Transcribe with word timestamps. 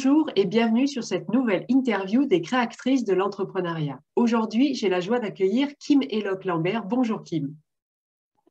Bonjour 0.00 0.30
et 0.36 0.44
bienvenue 0.44 0.86
sur 0.86 1.02
cette 1.02 1.28
nouvelle 1.28 1.64
interview 1.68 2.24
des 2.24 2.40
créatrices 2.40 3.02
de 3.02 3.14
l'entrepreneuriat. 3.14 3.98
Aujourd'hui, 4.14 4.76
j'ai 4.76 4.88
la 4.88 5.00
joie 5.00 5.18
d'accueillir 5.18 5.66
Kim 5.80 6.02
Eloc 6.08 6.44
Lambert. 6.44 6.84
Bonjour 6.84 7.24
Kim. 7.24 7.56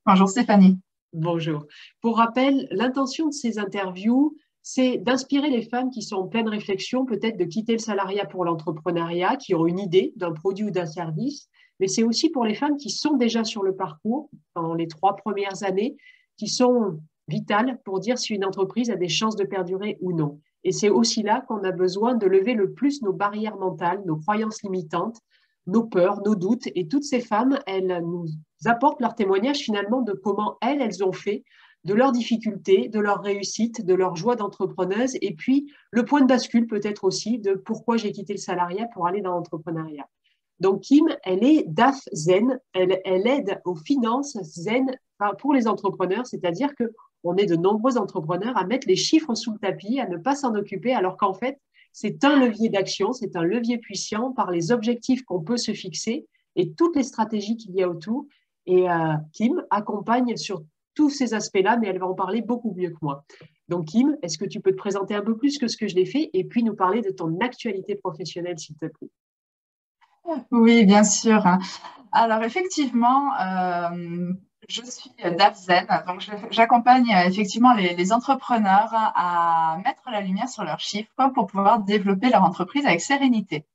Bonjour 0.06 0.28
Stéphanie. 0.28 0.78
Bonjour. 1.14 1.66
Pour 2.02 2.18
rappel, 2.18 2.68
l'intention 2.72 3.30
de 3.30 3.34
ces 3.34 3.60
interviews, 3.60 4.36
c'est 4.62 4.98
d'inspirer 4.98 5.50
les 5.50 5.62
femmes 5.62 5.90
qui 5.90 6.02
sont 6.02 6.18
en 6.18 6.28
pleine 6.28 6.50
réflexion, 6.50 7.06
peut-être 7.06 7.38
de 7.38 7.46
quitter 7.46 7.72
le 7.72 7.80
salariat 7.80 8.26
pour 8.26 8.44
l'entrepreneuriat, 8.44 9.38
qui 9.38 9.56
ont 9.56 9.66
une 9.66 9.80
idée 9.80 10.12
d'un 10.18 10.34
produit 10.34 10.66
ou 10.66 10.72
d'un 10.72 10.86
service, 10.86 11.48
mais 11.80 11.88
c'est 11.88 12.04
aussi 12.04 12.30
pour 12.30 12.44
les 12.44 12.56
femmes 12.56 12.76
qui 12.76 12.90
sont 12.90 13.16
déjà 13.16 13.46
sur 13.46 13.64
le 13.64 13.74
parcours 13.74 14.30
pendant 14.54 14.74
les 14.74 14.90
trois 14.90 15.16
premières 15.16 15.64
années, 15.64 15.96
qui 16.36 16.50
sont 16.50 17.00
vitales 17.30 17.80
pour 17.86 18.02
dire 18.02 18.18
si 18.18 18.34
une 18.34 18.44
entreprise 18.44 18.90
a 18.90 18.98
des 18.98 19.08
chances 19.08 19.38
de 19.38 19.46
perdurer 19.46 19.98
ou 20.02 20.12
non. 20.12 20.42
Et 20.68 20.74
c'est 20.74 20.90
aussi 20.90 21.24
là 21.24 21.46
qu'on 21.48 21.64
a 21.64 21.72
besoin 21.72 22.16
de 22.16 22.28
lever 22.28 22.54
le 22.54 22.74
plus 22.74 23.02
nos 23.02 23.14
barrières 23.14 23.56
mentales, 23.56 24.02
nos 24.06 24.18
croyances 24.18 24.62
limitantes, 24.64 25.22
nos 25.66 25.86
peurs, 25.86 26.22
nos 26.26 26.36
doutes. 26.36 26.68
Et 26.76 26.90
toutes 26.90 27.06
ces 27.06 27.22
femmes, 27.22 27.58
elles 27.66 28.04
nous 28.06 28.26
apportent 28.66 29.00
leur 29.00 29.16
témoignage 29.16 29.60
finalement 29.60 30.02
de 30.02 30.12
comment 30.12 30.58
elles, 30.62 30.82
elles 30.82 31.06
ont 31.06 31.14
fait 31.14 31.46
de 31.86 31.94
leurs 31.94 32.12
difficultés, 32.12 32.90
de 32.90 33.00
leurs 33.00 33.22
réussites, 33.22 33.86
de 33.86 33.94
leur 33.94 34.18
joie 34.18 34.36
d'entrepreneuse, 34.36 35.16
et 35.22 35.36
puis 35.36 35.72
le 35.92 36.04
point 36.04 36.20
de 36.20 36.28
bascule 36.28 36.68
peut-être 36.68 37.06
aussi 37.06 37.40
de 37.40 37.54
pourquoi 37.54 37.96
j'ai 37.96 38.12
quitté 38.12 38.34
le 38.34 38.40
salariat 38.40 38.90
pour 38.94 39.08
aller 39.08 39.22
dans 39.22 39.32
l'entrepreneuriat. 39.32 40.10
Donc 40.60 40.82
Kim, 40.82 41.08
elle 41.24 41.46
est 41.46 41.64
DAF 41.66 41.98
Zen, 42.12 42.60
elle, 42.74 43.00
elle 43.06 43.26
aide 43.26 43.62
aux 43.64 43.76
finances 43.76 44.38
Zen 44.42 44.92
pour 45.40 45.54
les 45.54 45.66
entrepreneurs, 45.66 46.28
c'est-à-dire 46.28 46.76
que 46.76 46.92
on 47.24 47.36
est 47.36 47.46
de 47.46 47.56
nombreux 47.56 47.98
entrepreneurs 47.98 48.58
à 48.58 48.66
mettre 48.66 48.88
les 48.88 48.96
chiffres 48.96 49.36
sous 49.36 49.54
le 49.54 49.60
tapis, 49.60 50.00
à 50.00 50.08
ne 50.08 50.18
pas 50.18 50.36
s'en 50.36 50.56
occuper, 50.56 50.94
alors 50.94 51.18
qu'en 51.18 51.34
fait, 51.34 51.60
c'est 51.92 52.24
un 52.24 52.40
levier 52.40 52.70
d'action, 52.70 53.12
c'est 53.12 53.36
un 53.36 53.44
levier 53.44 53.78
puissant 53.78 54.32
par 54.32 54.52
les 54.52 54.72
objectifs 54.72 55.24
qu'on 55.24 55.42
peut 55.42 55.58
se 55.58 55.74
fixer 55.74 56.28
et 56.56 56.72
toutes 56.74 56.96
les 56.96 57.04
stratégies 57.04 57.58
qu'il 57.58 57.72
y 57.76 57.84
a 57.84 57.90
autour. 57.90 58.26
Et 58.66 58.90
euh, 58.90 59.14
Kim 59.34 59.64
accompagne 59.72 60.36
sur 60.38 60.64
tous 60.94 61.10
ces 61.10 61.34
aspects-là, 61.34 61.78
mais 61.78 61.88
elle 61.88 62.00
va 62.00 62.08
en 62.08 62.16
parler 62.16 62.42
beaucoup 62.42 62.74
mieux 62.76 62.90
que 62.90 62.98
moi. 63.02 63.24
Donc, 63.68 63.86
Kim, 63.86 64.18
est-ce 64.22 64.38
que 64.38 64.46
tu 64.46 64.62
peux 64.62 64.72
te 64.72 64.78
présenter 64.78 65.16
un 65.16 65.22
peu 65.22 65.38
plus 65.38 65.58
que 65.58 65.68
ce 65.68 65.78
que 65.78 65.88
je 65.88 65.96
l'ai 65.96 66.06
fait 66.06 66.30
et 66.34 66.44
puis 66.44 66.64
nous 66.64 66.76
parler 66.76 67.02
de 67.02 67.12
ton 67.12 67.40
actualité 67.40 67.96
professionnelle, 67.96 68.58
s'il 68.58 68.76
te 68.76 68.88
plaît? 68.88 69.10
Oui, 70.52 70.86
bien 70.86 71.04
sûr. 71.04 71.44
Alors, 72.12 72.44
effectivement, 72.44 73.32
euh, 73.40 74.34
je 74.68 74.84
suis 74.84 75.12
Davzen, 75.24 75.88
donc 76.08 76.22
j'accompagne 76.52 77.10
effectivement 77.26 77.74
les, 77.74 77.96
les, 77.96 78.14
entrepreneurs 78.14 78.90
à 78.94 79.80
mettre 79.86 80.10
la 80.12 80.22
lumière 80.22 80.50
sur 80.50 80.64
leurs 80.64 80.80
chiffres 80.80 81.30
pour 81.34 81.48
pouvoir 81.48 81.80
développer 81.80 82.30
leur 82.30 82.44
entreprise 82.44 82.86
avec 82.86 83.02
sérénité. 83.02 83.66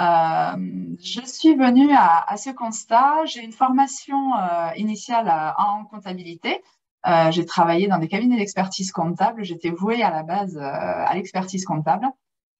Euh, 0.00 0.96
je 1.02 1.20
suis 1.24 1.56
venue 1.56 1.92
à, 1.92 2.36
ce 2.36 2.50
constat. 2.50 3.24
J'ai 3.24 3.42
une 3.42 3.52
formation 3.52 4.36
euh, 4.36 4.70
initiale 4.76 5.54
en 5.58 5.84
comptabilité. 5.84 6.62
Euh, 7.06 7.30
j'ai 7.30 7.44
travaillé 7.44 7.88
dans 7.88 7.98
des 7.98 8.08
cabinets 8.08 8.36
d'expertise 8.36 8.92
comptable. 8.92 9.44
J'étais 9.44 9.70
vouée 9.70 10.02
à 10.02 10.10
la 10.10 10.22
base 10.22 10.56
à 10.58 11.12
l'expertise 11.14 11.64
comptable. 11.64 12.06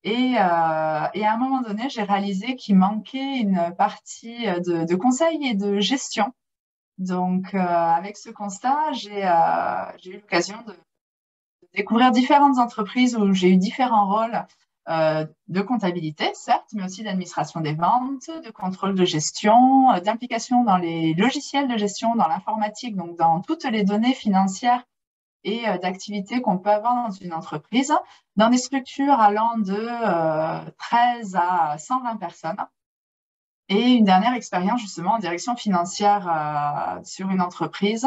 Et, 0.04 0.36
à 0.36 1.10
un 1.14 1.36
moment 1.36 1.60
donné, 1.60 1.88
j'ai 1.90 2.02
réalisé 2.02 2.56
qu'il 2.56 2.76
manquait 2.76 3.38
une 3.38 3.74
partie 3.76 4.46
de, 4.46 4.84
de, 4.84 4.94
conseil 4.96 5.46
et 5.46 5.54
de 5.54 5.80
gestion. 5.80 6.32
Donc, 6.98 7.54
avec 7.54 8.16
ce 8.16 8.30
constat, 8.30 8.92
j'ai 8.92 9.22
eu 10.10 10.14
l'occasion 10.14 10.62
de 10.66 10.74
découvrir 11.74 12.10
différentes 12.10 12.58
entreprises 12.58 13.16
où 13.16 13.32
j'ai 13.32 13.50
eu 13.50 13.56
différents 13.56 14.08
rôles 14.08 14.44
euh, 14.88 15.26
de 15.48 15.60
comptabilité, 15.60 16.30
certes, 16.32 16.70
mais 16.72 16.82
aussi 16.82 17.02
d'administration 17.02 17.60
des 17.60 17.74
ventes, 17.74 18.30
de 18.42 18.50
contrôle 18.50 18.94
de 18.94 19.04
gestion, 19.04 19.90
euh, 19.90 20.00
d'implication 20.00 20.64
dans 20.64 20.78
les 20.78 21.12
logiciels 21.12 21.68
de 21.68 21.76
gestion, 21.76 22.16
dans 22.16 22.26
l'informatique, 22.26 22.96
donc 22.96 23.18
dans 23.18 23.42
toutes 23.42 23.64
les 23.64 23.84
données 23.84 24.14
financières 24.14 24.82
et 25.44 25.68
euh, 25.68 25.76
d'activités 25.76 26.40
qu'on 26.40 26.56
peut 26.56 26.70
avoir 26.70 26.94
dans 26.94 27.10
une 27.10 27.34
entreprise, 27.34 27.92
dans 28.36 28.48
des 28.48 28.56
structures 28.56 29.20
allant 29.20 29.58
de 29.58 30.70
13 30.78 31.36
à 31.36 31.76
120 31.76 32.16
personnes. 32.16 32.56
Et 33.68 33.92
une 33.92 34.04
dernière 34.04 34.34
expérience 34.34 34.80
justement 34.80 35.12
en 35.12 35.18
direction 35.18 35.54
financière 35.56 37.00
sur 37.04 37.30
une 37.30 37.42
entreprise 37.42 38.06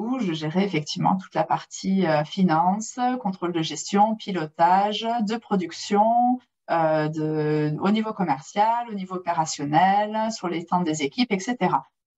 où 0.00 0.18
je 0.18 0.32
gérais 0.32 0.64
effectivement 0.64 1.16
toute 1.16 1.34
la 1.34 1.44
partie 1.44 2.06
euh, 2.06 2.24
finance, 2.24 2.98
contrôle 3.20 3.52
de 3.52 3.62
gestion, 3.62 4.16
pilotage, 4.16 5.06
de 5.22 5.36
production, 5.36 6.40
euh, 6.70 7.08
de, 7.08 7.76
au 7.80 7.90
niveau 7.90 8.12
commercial, 8.12 8.88
au 8.88 8.94
niveau 8.94 9.16
opérationnel, 9.16 10.32
sur 10.32 10.48
les 10.48 10.64
temps 10.64 10.80
des 10.80 11.02
équipes, 11.02 11.32
etc. 11.32 11.56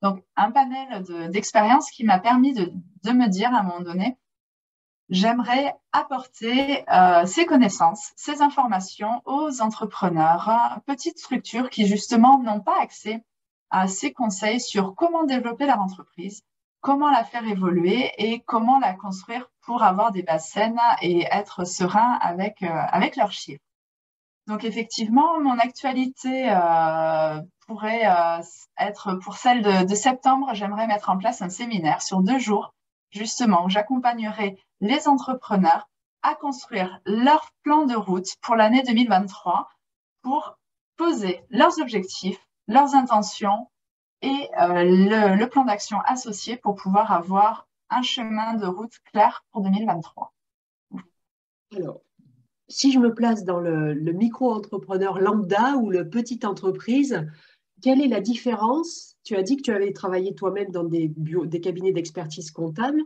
Donc, 0.01 0.23
un 0.37 0.51
panel 0.51 1.03
d'expériences 1.31 1.91
qui 1.91 2.05
m'a 2.05 2.19
permis 2.19 2.53
de, 2.55 2.73
de, 3.05 3.11
me 3.11 3.29
dire 3.29 3.53
à 3.55 3.61
un 3.61 3.63
moment 3.63 3.81
donné, 3.81 4.17
j'aimerais 5.09 5.75
apporter 5.93 6.89
euh, 6.91 7.27
ces 7.27 7.47
connaissances, 7.47 8.13
ces 8.17 8.43
informations 8.43 9.23
aux 9.25 9.61
entrepreneurs, 9.61 10.81
petites 10.87 11.19
structures 11.19 11.71
qui 11.71 11.87
justement 11.87 12.39
n'ont 12.43 12.61
pas 12.61 12.81
accès 12.81 13.25
à 13.71 13.89
ces 13.89 14.13
conseils 14.13 14.61
sur 14.61 14.95
comment 14.95 15.25
développer 15.25 15.67
leur 15.67 15.81
entreprise, 15.81 16.43
comment 16.81 17.11
la 17.11 17.25
faire 17.25 17.47
évoluer 17.47 18.11
et 18.19 18.41
comment 18.41 18.79
la 18.79 18.93
construire 18.93 19.49
pour 19.63 19.83
avoir 19.83 20.13
des 20.13 20.23
bases 20.23 20.49
saines 20.49 20.79
et 21.01 21.27
être 21.31 21.65
serein 21.65 22.19
avec, 22.21 22.63
euh, 22.63 22.69
avec 22.69 23.17
leurs 23.17 23.33
chiffres. 23.33 23.63
Donc 24.47 24.65
effectivement, 24.65 25.41
mon 25.41 25.59
actualité 25.59 26.51
euh, 26.51 27.41
pourrait 27.67 28.07
euh, 28.07 28.43
être 28.79 29.15
pour 29.15 29.37
celle 29.37 29.87
de 29.87 29.95
septembre, 29.95 30.51
j'aimerais 30.53 30.89
mettre 30.89 31.11
en 31.11 31.17
place 31.17 31.43
un 31.43 31.49
séminaire 31.49 32.03
sur 32.03 32.21
deux 32.21 32.41
jours, 32.41 32.75
justement, 33.11 33.65
où 33.65 33.71
j'accompagnerai 33.71 34.59
les 34.83 35.07
entrepreneurs 35.09 35.89
à 36.23 36.35
construire 36.35 37.01
leur 37.07 37.53
plan 37.63 37.87
de 37.87 37.95
route 37.95 38.29
pour 38.43 38.57
l'année 38.57 38.83
2023 38.83 39.69
pour 40.23 40.59
poser 40.97 41.41
leurs 41.51 41.81
objectifs, 41.81 42.47
leurs 42.67 42.95
intentions, 42.95 43.69
et 44.23 44.49
euh, 44.61 44.85
le, 44.85 45.47
plan 45.47 45.65
d'action 45.65 45.99
associé 46.05 46.57
pour 46.57 46.75
pouvoir 46.75 47.11
avoir 47.11 47.69
un 47.91 48.03
chemin 48.03 48.55
de 48.55 48.67
route 48.67 48.97
clair 49.13 49.45
pour 49.51 49.63
2023. 49.63 50.33
Alors, 51.77 52.01
si 52.69 52.93
je 52.93 52.99
me 52.99 53.15
place 53.15 53.45
dans 53.45 53.59
le, 53.59 53.95
micro-entrepreneur 53.95 55.19
lambda 55.19 55.77
ou 55.77 55.91
le 55.91 56.09
petite 56.09 56.45
entreprise, 56.45 57.25
quelle 57.83 58.01
est 58.01 58.09
la 58.09 58.21
différence? 58.21 59.17
Tu 59.25 59.37
as 59.37 59.43
dit 59.43 59.57
que 59.57 59.63
tu 59.63 59.73
avais 59.73 59.93
travaillé 59.93 60.35
toi-même 60.35 60.71
dans 60.71 60.85
des, 60.85 61.09
des 61.09 61.61
cabinets 61.61 61.93
d'expertise 61.93 62.51
comptable. 62.51 63.03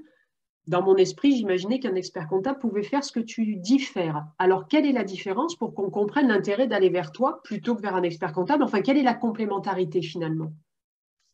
Dans 0.66 0.82
mon 0.82 0.96
esprit, 0.96 1.36
j'imaginais 1.36 1.78
qu'un 1.78 1.94
expert 1.94 2.26
comptable 2.26 2.58
pouvait 2.58 2.82
faire 2.82 3.04
ce 3.04 3.12
que 3.12 3.20
tu 3.20 3.56
dis 3.56 3.78
faire. 3.78 4.26
Alors, 4.38 4.66
quelle 4.66 4.84
est 4.84 4.92
la 4.92 5.04
différence 5.04 5.54
pour 5.54 5.74
qu'on 5.74 5.90
comprenne 5.90 6.26
l'intérêt 6.26 6.66
d'aller 6.66 6.88
vers 6.88 7.12
toi 7.12 7.40
plutôt 7.44 7.76
que 7.76 7.82
vers 7.82 7.94
un 7.94 8.02
expert 8.02 8.32
comptable? 8.32 8.64
Enfin, 8.64 8.82
quelle 8.82 8.98
est 8.98 9.04
la 9.04 9.14
complémentarité 9.14 10.02
finalement? 10.02 10.52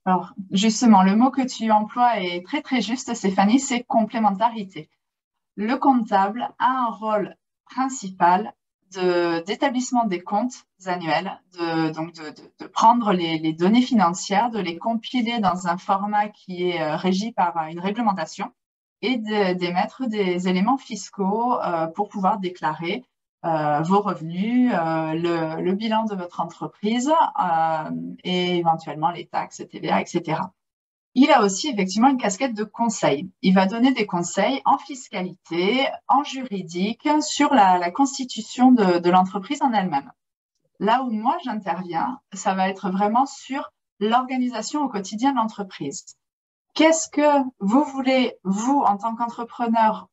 Alors, 0.04 0.34
justement, 0.50 1.03
le 1.03 1.16
mot 1.16 1.31
que 1.31 1.47
tu 1.47 1.71
emploies 1.71 2.21
est 2.21 2.44
très, 2.44 2.60
très 2.60 2.82
juste, 2.82 3.15
Stéphanie, 3.15 3.60
c'est 3.60 3.84
complémentarité. 3.84 4.91
Le 5.56 5.76
comptable 5.76 6.48
a 6.59 6.87
un 6.87 6.91
rôle 6.91 7.37
principal 7.65 8.53
d'établissement 9.47 10.04
des 10.04 10.21
comptes 10.21 10.66
annuels, 10.84 11.41
de, 11.54 11.91
donc 11.92 12.12
de, 12.12 12.66
prendre 12.66 13.12
les, 13.12 13.53
données 13.54 13.81
financières, 13.81 14.50
de 14.50 14.59
les 14.59 14.76
compiler 14.76 15.38
dans 15.38 15.66
un 15.66 15.78
format 15.78 16.28
qui 16.28 16.68
est 16.68 16.83
euh, 16.83 16.97
régi 16.97 17.33
par 17.33 17.56
une 17.68 17.80
réglementation 17.80 18.53
et 19.03 19.19
d'émettre 19.19 20.07
des 20.07 20.49
éléments 20.49 20.78
fiscaux 20.78 21.60
euh, 21.60 21.87
pour 21.89 22.09
pouvoir 22.09 22.39
déclarer 22.39 23.04
euh, 23.45 23.81
vos 23.83 24.01
revenus, 24.01 24.72
euh, 24.72 25.59
le, 25.60 25.72
bilan 25.72 26.04
de 26.04 26.15
votre 26.15 26.41
entreprise 26.41 27.13
et 28.22 28.59
éventuellement 28.59 29.10
les 29.10 29.27
taxes, 29.27 29.63
TVA, 29.69 30.01
etc. 30.01 30.41
Il 31.15 31.31
a 31.31 31.43
aussi 31.43 31.69
effectivement 31.69 32.09
une 32.09 32.16
casquette 32.16 32.54
de 32.54 32.65
conseil. 32.65 33.28
Il 33.43 33.54
va 33.54 33.66
donner 33.66 33.93
des 33.93 34.07
conseils 34.07 34.63
en 34.65 34.78
fiscalité, 34.78 35.87
en 36.09 36.22
juridique, 36.22 37.07
sur 37.21 37.53
la, 37.53 37.91
constitution 37.91 38.71
de 38.72 39.10
l'entreprise 39.10 39.60
en 39.60 39.72
elle-même. 39.72 40.10
Là 40.78 41.03
où 41.03 41.10
moi 41.10 41.37
j'interviens, 41.45 42.21
ça 42.33 42.54
va 42.54 42.69
être 42.69 42.91
vraiment 42.91 43.27
sur 43.27 43.72
l'organisation 44.01 44.83
au 44.83 44.89
quotidien 44.89 45.33
de 45.33 45.37
l'entreprise. 45.37 46.04
Qu'est-ce 46.74 47.09
que 47.09 47.45
vous 47.59 47.84
voulez, 47.84 48.34
vous, 48.45 48.80
en 48.80 48.97
tant 48.97 49.15
qu'entrepreneur, 49.15 50.09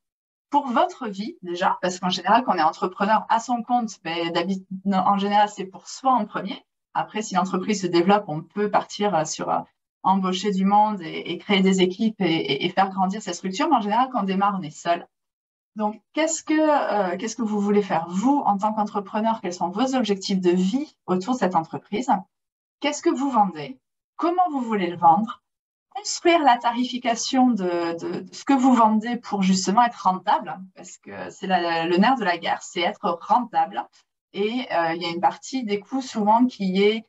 pour 0.49 0.67
votre 0.67 1.07
vie 1.07 1.37
déjà, 1.41 1.77
parce 1.81 1.99
qu'en 1.99 2.09
général, 2.09 2.43
quand 2.43 2.53
on 2.53 2.57
est 2.57 2.63
entrepreneur 2.63 3.25
à 3.29 3.39
son 3.39 3.61
compte, 3.63 3.99
ben, 4.03 4.31
en 4.93 5.17
général, 5.17 5.47
c'est 5.49 5.65
pour 5.65 5.87
soi 5.87 6.11
en 6.11 6.25
premier. 6.25 6.65
Après, 6.93 7.21
si 7.21 7.35
l'entreprise 7.35 7.81
se 7.81 7.87
développe, 7.87 8.25
on 8.27 8.41
peut 8.41 8.69
partir 8.69 9.15
euh, 9.15 9.25
sur 9.25 9.49
euh, 9.49 9.59
embaucher 10.03 10.51
du 10.51 10.65
monde 10.65 11.01
et, 11.01 11.37
créer 11.37 11.61
des 11.61 11.81
équipes 11.81 12.19
et, 12.19 12.67
faire 12.69 12.89
grandir 12.89 13.21
sa 13.21 13.33
structure. 13.33 13.69
Mais 13.69 13.77
en 13.77 13.81
général, 13.81 14.09
quand 14.11 14.21
on 14.21 14.23
démarre, 14.23 14.57
on 14.59 14.63
est 14.63 14.69
seul. 14.69 15.07
Donc, 15.75 16.01
qu'est-ce 16.13 16.43
que, 16.43 16.53
euh, 16.53 17.17
qu'est-ce 17.17 17.35
que 17.35 17.41
vous 17.41 17.59
voulez 17.59 17.83
faire? 17.83 18.05
Vous, 18.09 18.41
en 18.45 18.57
tant 18.57 18.73
qu'entrepreneur, 18.73 19.39
quels 19.41 19.53
sont 19.53 19.69
vos 19.69 19.95
objectifs 19.95 20.41
de 20.41 20.49
vie 20.49 20.95
autour 21.05 21.35
de 21.35 21.39
cette 21.39 21.55
entreprise? 21.55 22.09
Qu'est-ce 22.79 23.01
que 23.01 23.09
vous 23.09 23.29
vendez? 23.29 23.79
Comment 24.15 24.49
vous 24.51 24.61
voulez 24.61 24.87
le 24.87 24.97
vendre? 24.97 25.41
Construire 25.89 26.43
la 26.43 26.57
tarification 26.57 27.47
de, 27.47 27.97
ce 28.31 28.45
que 28.45 28.53
vous 28.53 28.73
vendez 28.73 29.17
pour 29.17 29.41
justement 29.43 29.83
être 29.83 30.03
rentable, 30.03 30.57
parce 30.75 30.97
que 30.97 31.29
c'est 31.29 31.47
le 31.47 31.97
nerf 31.97 32.15
de 32.15 32.23
la 32.23 32.37
guerre, 32.37 32.61
c'est 32.61 32.81
être 32.81 33.19
rentable. 33.21 33.85
Et 34.33 34.67
euh, 34.71 34.93
il 34.93 35.01
y 35.01 35.05
a 35.05 35.09
une 35.09 35.19
partie 35.19 35.63
des 35.63 35.79
coûts 35.79 36.01
souvent 36.01 36.45
qui 36.45 36.81
est 36.83 37.05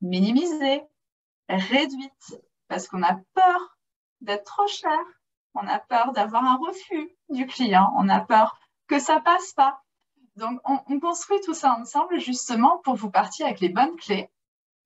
minimisée, 0.00 0.82
réduite, 1.48 2.40
parce 2.68 2.88
qu'on 2.88 3.02
a 3.02 3.14
peur 3.34 3.78
d'être 4.20 4.44
trop 4.44 4.66
cher, 4.66 4.98
on 5.54 5.66
a 5.66 5.78
peur 5.78 6.12
d'avoir 6.12 6.44
un 6.44 6.56
refus 6.56 7.16
du 7.28 7.46
client, 7.46 7.92
on 7.96 8.08
a 8.08 8.20
peur 8.20 8.58
que 8.88 8.98
ça 8.98 9.20
passe 9.20 9.52
pas. 9.52 9.80
Donc, 10.36 10.60
on, 10.64 10.98
construit 10.98 11.40
tout 11.44 11.54
ça 11.54 11.76
ensemble 11.80 12.18
justement 12.18 12.78
pour 12.78 12.96
vous 12.96 13.10
partir 13.10 13.46
avec 13.46 13.60
les 13.60 13.68
bonnes 13.68 13.94
clés. 13.96 14.28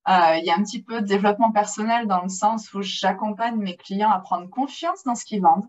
Euh, 0.07 0.37
il 0.37 0.45
y 0.45 0.49
a 0.49 0.55
un 0.55 0.63
petit 0.63 0.81
peu 0.81 1.01
de 1.01 1.05
développement 1.05 1.51
personnel 1.51 2.07
dans 2.07 2.21
le 2.21 2.29
sens 2.29 2.73
où 2.73 2.81
j'accompagne 2.81 3.57
mes 3.57 3.75
clients 3.75 4.09
à 4.09 4.19
prendre 4.19 4.49
confiance 4.49 5.03
dans 5.03 5.15
ce 5.15 5.25
qu'ils 5.25 5.41
vendent, 5.41 5.67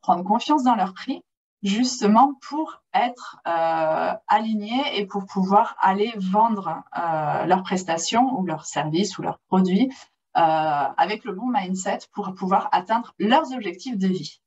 prendre 0.00 0.24
confiance 0.24 0.64
dans 0.64 0.74
leur 0.74 0.94
prix, 0.94 1.22
justement 1.62 2.34
pour 2.48 2.82
être 2.92 3.38
euh, 3.46 4.12
alignés 4.26 4.98
et 4.98 5.06
pour 5.06 5.26
pouvoir 5.26 5.76
aller 5.80 6.12
vendre 6.16 6.82
euh, 6.98 7.46
leurs 7.46 7.62
prestations 7.62 8.38
ou 8.38 8.44
leurs 8.44 8.66
services 8.66 9.18
ou 9.18 9.22
leurs 9.22 9.38
produits 9.48 9.90
avec 10.34 11.24
le 11.24 11.32
bon 11.32 11.48
mindset 11.48 11.98
pour 12.12 12.32
pouvoir 12.32 12.68
atteindre 12.70 13.12
leurs 13.18 13.52
objectifs 13.52 13.98
de 13.98 14.06
vie. 14.06 14.40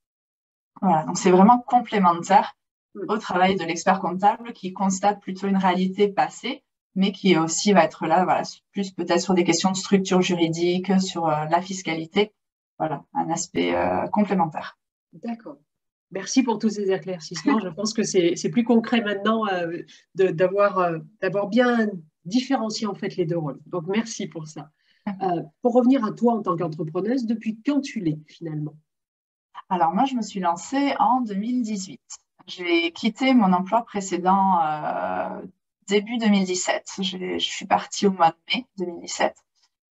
Voilà, 0.82 1.04
donc 1.04 1.18
c'est 1.18 1.32
vraiment 1.32 1.60
complémentaire 1.60 2.56
au 2.96 3.18
travail 3.18 3.56
de 3.56 3.64
l'expert 3.64 4.00
comptable 4.00 4.54
qui 4.54 4.74
constate 4.74 5.22
plutôt 5.22 5.48
une 5.48 5.58
réalité 5.58 6.08
passée, 6.08 6.64
mais 6.96 7.12
qui 7.12 7.38
aussi 7.38 7.74
va 7.74 7.84
être 7.84 8.06
là, 8.06 8.24
voilà, 8.24 8.44
plus 8.72 8.92
peut-être 8.92 9.22
sur 9.22 9.34
des 9.34 9.44
questions 9.44 9.72
de 9.72 9.78
structure 9.78 10.22
juridique, 10.22 10.92
sur 11.02 11.28
euh, 11.28 11.46
la 11.50 11.62
fiscalité. 11.62 12.34
Voilà, 12.78 13.06
un 13.14 13.30
aspect 13.30 13.76
euh, 13.76 14.08
complémentaire. 14.08 14.78
D'accord. 15.14 15.58
Merci 16.12 16.44
pour 16.44 16.60
tous 16.60 16.70
ces 16.70 16.92
éclaircissements. 16.92 17.60
Je 17.60 17.70
pense 17.70 17.94
que 17.94 18.04
c'est 18.04 18.50
plus 18.52 18.66
concret 18.66 19.02
maintenant 19.02 19.46
d'avoir 20.16 21.48
bien 21.48 21.88
différencié 22.26 22.88
en 22.88 22.96
fait 22.96 23.16
les 23.16 23.26
deux 23.26 23.38
rôles. 23.38 23.60
Donc 23.66 23.84
merci 23.88 24.28
pour 24.28 24.48
ça. 24.48 24.70
Euh, 25.24 25.42
pour 25.64 25.74
revenir 25.74 26.06
à 26.06 26.12
toi 26.12 26.34
en 26.34 26.44
tant 26.44 26.56
qu'entrepreneuse, 26.56 27.26
depuis 27.26 27.60
quand 27.66 27.82
tu 27.82 28.00
l'es 28.00 28.20
finalement? 28.28 28.76
Alors 29.68 29.94
moi, 29.96 30.06
je 30.06 30.14
me 30.14 30.22
suis 30.22 30.40
lancée 30.40 30.94
en 31.00 31.22
2018. 31.22 32.00
J'ai 32.46 32.92
quitté 32.92 33.34
mon 33.34 33.52
emploi 33.52 33.84
précédent 33.84 34.60
euh, 34.62 35.42
début 35.92 36.18
2017. 36.18 37.02
Je 37.02 37.38
suis 37.40 37.66
partie 37.66 38.08
au 38.08 38.12
mois 38.12 38.30
de 38.30 38.56
mai 38.56 38.66
2017 38.78 39.36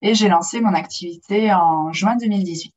et 0.01 0.15
j'ai 0.15 0.29
lancé 0.29 0.61
mon 0.63 0.73
activité 0.73 1.53
en 1.53 1.93
juin 1.93 2.17
2018. 2.17 2.73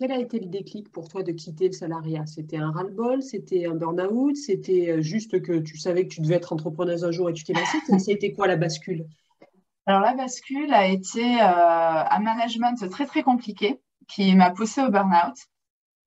Quel 0.00 0.10
a 0.10 0.18
été 0.18 0.40
le 0.40 0.46
déclic 0.46 0.90
pour 0.90 1.08
toi 1.08 1.22
de 1.22 1.30
quitter 1.30 1.68
le 1.68 1.72
salariat? 1.72 2.26
C'était 2.26 2.56
un 2.56 2.72
ras-le-bol? 2.72 3.22
C'était 3.22 3.66
un 3.66 3.74
burn-out? 3.74 4.36
C'était 4.36 4.90
euh, 4.90 5.00
juste 5.02 5.40
que 5.40 5.58
tu 5.58 5.78
savais 5.78 6.06
que 6.06 6.14
tu 6.14 6.20
devais 6.20 6.34
être 6.34 6.52
entrepreneuse 6.52 7.04
un 7.04 7.12
jour 7.12 7.30
et 7.30 7.32
tu 7.32 7.44
t'es 7.44 7.54
lancée? 7.54 7.78
C'était 8.04 8.32
quoi 8.32 8.48
la 8.48 8.56
bascule? 8.56 9.06
Alors 9.86 10.00
la 10.00 10.14
bascule 10.14 10.74
a 10.74 10.88
été 10.88 11.40
euh, 11.40 12.04
un 12.10 12.18
management 12.18 12.90
très 12.90 13.06
très 13.06 13.22
compliqué 13.22 13.80
qui 14.08 14.34
m'a 14.34 14.50
poussé 14.50 14.82
au 14.82 14.90
burn-out 14.90 15.36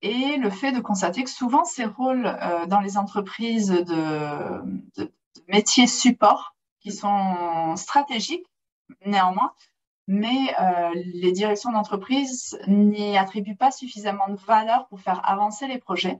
et 0.01 0.35
le 0.37 0.49
fait 0.49 0.73
de 0.73 0.81
constater 0.81 1.23
que 1.23 1.29
souvent 1.29 1.63
ces 1.63 1.85
rôles 1.85 2.25
euh, 2.25 2.65
dans 2.67 2.81
les 2.81 2.97
entreprises 2.97 3.69
de, 3.69 5.01
de, 5.01 5.11
métiers 5.47 5.87
support 5.87 6.55
qui 6.79 6.91
sont 6.91 7.75
stratégiques 7.75 8.45
néanmoins, 9.05 9.53
mais 10.07 10.55
euh, 10.59 10.91
les 10.95 11.31
directions 11.31 11.71
d'entreprise 11.71 12.59
n'y 12.67 13.17
attribuent 13.17 13.55
pas 13.55 13.71
suffisamment 13.71 14.27
de 14.29 14.37
valeur 14.37 14.87
pour 14.87 15.01
faire 15.01 15.21
avancer 15.23 15.67
les 15.67 15.77
projets. 15.77 16.19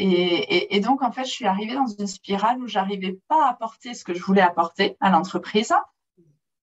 Et, 0.00 0.78
donc, 0.78 1.02
en 1.02 1.10
fait, 1.10 1.24
je 1.24 1.30
suis 1.30 1.46
arrivée 1.46 1.74
dans 1.74 1.88
une 1.88 2.06
spirale 2.06 2.60
où 2.62 2.68
j'arrivais 2.68 3.18
pas 3.26 3.46
à 3.46 3.50
apporter 3.50 3.94
ce 3.94 4.04
que 4.04 4.14
je 4.14 4.22
voulais 4.22 4.42
apporter 4.42 4.96
à 5.00 5.10
l'entreprise 5.10 5.74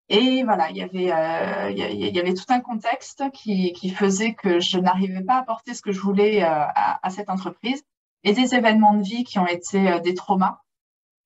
et 0.07 0.43
voilà, 0.43 0.69
il 0.69 0.77
y 0.77 0.83
avait, 0.83 1.11
euh, 1.11 1.71
il 1.71 2.15
y 2.15 2.19
avait 2.19 2.35
tout 2.35 2.45
un 2.49 2.59
contexte 2.59 3.23
qui, 3.33 3.73
qui 3.73 3.89
faisait 3.89 4.35
que 4.35 4.59
je 4.59 4.77
n'arrivais 4.77 5.23
pas 5.23 5.35
à 5.35 5.39
apporter 5.39 5.73
ce 5.73 5.81
que 5.81 5.91
je 5.91 5.99
voulais 5.99 6.43
euh, 6.43 6.47
à, 6.47 7.09
cette 7.09 7.29
entreprise. 7.29 7.83
Et 8.23 8.33
des 8.33 8.55
événements 8.55 8.93
de 8.93 9.03
vie 9.03 9.23
qui 9.23 9.39
ont 9.39 9.47
été 9.47 9.99
des 10.01 10.13
traumas, 10.13 10.59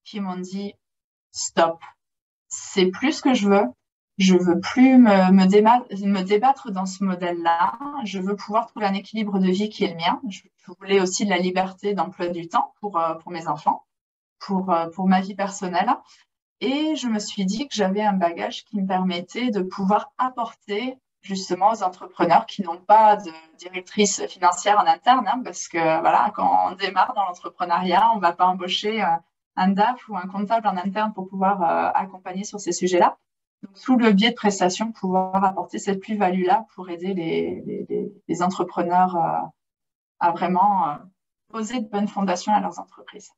qui 0.03 0.19
m'ont 0.19 0.37
dit 0.37 0.73
stop, 1.31 1.79
c'est 2.47 2.87
plus 2.87 3.13
ce 3.13 3.21
que 3.21 3.33
je 3.33 3.47
veux. 3.47 3.65
Je 4.17 4.35
veux 4.35 4.59
plus 4.59 4.97
me, 4.97 5.45
débattre 6.23 6.71
dans 6.71 6.85
ce 6.85 7.05
modèle-là. 7.05 7.79
Je 8.03 8.19
veux 8.19 8.35
pouvoir 8.35 8.67
trouver 8.67 8.85
un 8.85 8.93
équilibre 8.93 9.39
de 9.39 9.49
vie 9.49 9.69
qui 9.69 9.85
est 9.85 9.91
le 9.91 9.95
mien. 9.95 10.19
Je, 10.27 10.41
voulais 10.79 10.99
aussi 10.99 11.25
de 11.25 11.29
la 11.29 11.37
liberté 11.37 11.93
d'emploi 11.93 12.27
du 12.27 12.47
temps 12.47 12.73
pour, 12.79 13.01
pour 13.21 13.31
mes 13.31 13.47
enfants, 13.47 13.85
pour, 14.39 14.75
pour 14.93 15.07
ma 15.07 15.21
vie 15.21 15.35
personnelle. 15.35 15.89
Et 16.61 16.95
je 16.95 17.07
me 17.07 17.19
suis 17.19 17.45
dit 17.45 17.67
que 17.67 17.73
j'avais 17.73 18.01
un 18.01 18.13
bagage 18.13 18.65
qui 18.65 18.81
me 18.81 18.85
permettait 18.85 19.51
de 19.51 19.61
pouvoir 19.61 20.11
apporter 20.17 20.97
justement 21.21 21.71
aux 21.71 21.83
entrepreneurs 21.83 22.45
qui 22.45 22.61
n'ont 22.61 22.77
pas 22.77 23.15
de 23.15 23.31
directrice 23.57 24.25
financière 24.27 24.79
en 24.79 24.85
interne, 24.85 25.27
hein, 25.27 25.41
parce 25.43 25.67
que 25.67 25.77
voilà, 25.77 26.31
quand 26.35 26.71
on 26.71 26.75
démarre 26.75 27.13
dans 27.13 27.25
l'entrepreneuriat, 27.25 28.11
on 28.13 28.17
ne 28.17 28.21
va 28.21 28.33
pas 28.33 28.45
embaucher 28.45 29.01
un, 29.55 29.69
DAF 29.69 30.07
ou 30.09 30.17
un 30.17 30.27
comptable 30.27 30.67
en 30.67 30.77
interne 30.77 31.13
pour 31.13 31.27
pouvoir 31.27 31.61
euh, 31.61 31.91
accompagner 31.93 32.43
sur 32.43 32.59
ces 32.59 32.71
sujets-là. 32.71 33.17
Sous 33.73 33.97
le 33.97 34.11
biais 34.13 34.29
de 34.29 34.35
prestations, 34.35 34.91
pouvoir 34.91 35.43
apporter 35.43 35.79
cette 35.79 35.99
plus-value-là 35.99 36.65
pour 36.75 36.89
aider 36.89 37.13
les, 38.27 38.41
entrepreneurs 38.41 39.15
euh, 39.17 39.47
à 40.19 40.31
vraiment 40.31 40.89
euh, 40.89 40.95
poser 41.49 41.81
de 41.81 41.89
bonnes 41.89 42.07
fondations 42.07 42.53
à 42.53 42.61
leurs 42.61 42.79
entreprises. 42.79 43.31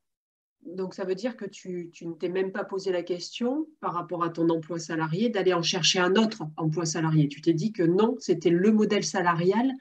Donc, 0.64 0.94
ça 0.94 1.04
veut 1.04 1.16
dire 1.16 1.36
que 1.36 1.44
tu, 1.44 1.90
ne 2.02 2.12
t'es 2.12 2.28
même 2.28 2.52
pas 2.52 2.62
posé 2.62 2.92
la 2.92 3.02
question 3.02 3.66
par 3.80 3.94
rapport 3.94 4.22
à 4.22 4.30
ton 4.30 4.48
emploi 4.48 4.78
salarié 4.78 5.28
d'aller 5.28 5.54
en 5.54 5.62
chercher 5.62 5.98
un 5.98 6.14
autre 6.14 6.44
emploi 6.56 6.86
salarié. 6.86 7.26
Tu 7.26 7.40
t'es 7.40 7.52
dit 7.52 7.72
que 7.72 7.82
non, 7.82 8.16
c'était 8.20 8.50
le 8.50 8.70
modèle 8.70 9.02
salarial 9.02 9.72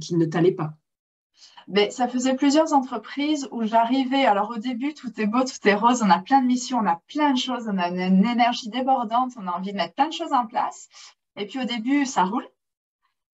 qui 0.00 0.14
ne 0.16 0.24
t'allait 0.24 0.52
pas. 0.52 0.78
Mais 1.68 1.90
ça 1.90 2.08
faisait 2.08 2.34
plusieurs 2.34 2.72
entreprises 2.72 3.48
où 3.50 3.64
j'arrivais. 3.64 4.24
Alors 4.24 4.50
au 4.50 4.56
début, 4.56 4.94
tout 4.94 5.12
est 5.20 5.26
beau, 5.26 5.42
tout 5.44 5.68
est 5.68 5.74
rose, 5.74 6.02
on 6.02 6.10
a 6.10 6.18
plein 6.18 6.40
de 6.40 6.46
missions, 6.46 6.78
on 6.78 6.86
a 6.86 7.00
plein 7.08 7.32
de 7.32 7.38
choses, 7.38 7.68
on 7.68 7.78
a 7.78 7.88
une, 7.88 8.26
énergie 8.26 8.68
débordante, 8.68 9.32
on 9.36 9.46
a 9.46 9.52
envie 9.52 9.72
de 9.72 9.76
mettre 9.76 9.94
plein 9.94 10.08
de 10.08 10.12
choses 10.12 10.32
en 10.32 10.46
place. 10.46 10.88
Et 11.36 11.46
puis 11.46 11.60
au 11.60 11.64
début, 11.64 12.04
ça 12.06 12.24
roule. 12.24 12.46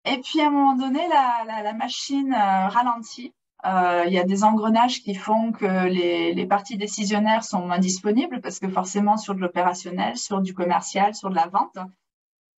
Et 0.06 0.20
puis 0.20 0.42
à 0.42 0.48
un 0.48 0.52
moment 0.52 0.76
donné, 0.76 1.02
la, 1.08 1.74
machine 1.74 2.34
euh, 2.34 2.68
ralentit. 2.68 3.34
Euh, 3.66 4.04
il 4.06 4.14
y 4.14 4.20
a 4.20 4.24
des 4.24 4.44
engrenages 4.44 5.02
qui 5.02 5.16
font 5.16 5.52
que 5.52 5.88
les, 5.88 6.46
parties 6.46 6.78
décisionnaires 6.78 7.44
sont 7.44 7.66
moins 7.66 7.80
disponibles 7.80 8.40
parce 8.40 8.60
que 8.60 8.70
forcément 8.70 9.18
sur 9.18 9.34
de 9.36 9.40
l'opérationnel, 9.40 10.16
sur 10.18 10.42
du 10.42 10.54
commercial, 10.54 11.16
sur 11.16 11.30
de 11.30 11.36
la 11.36 11.48
vente. 11.48 11.78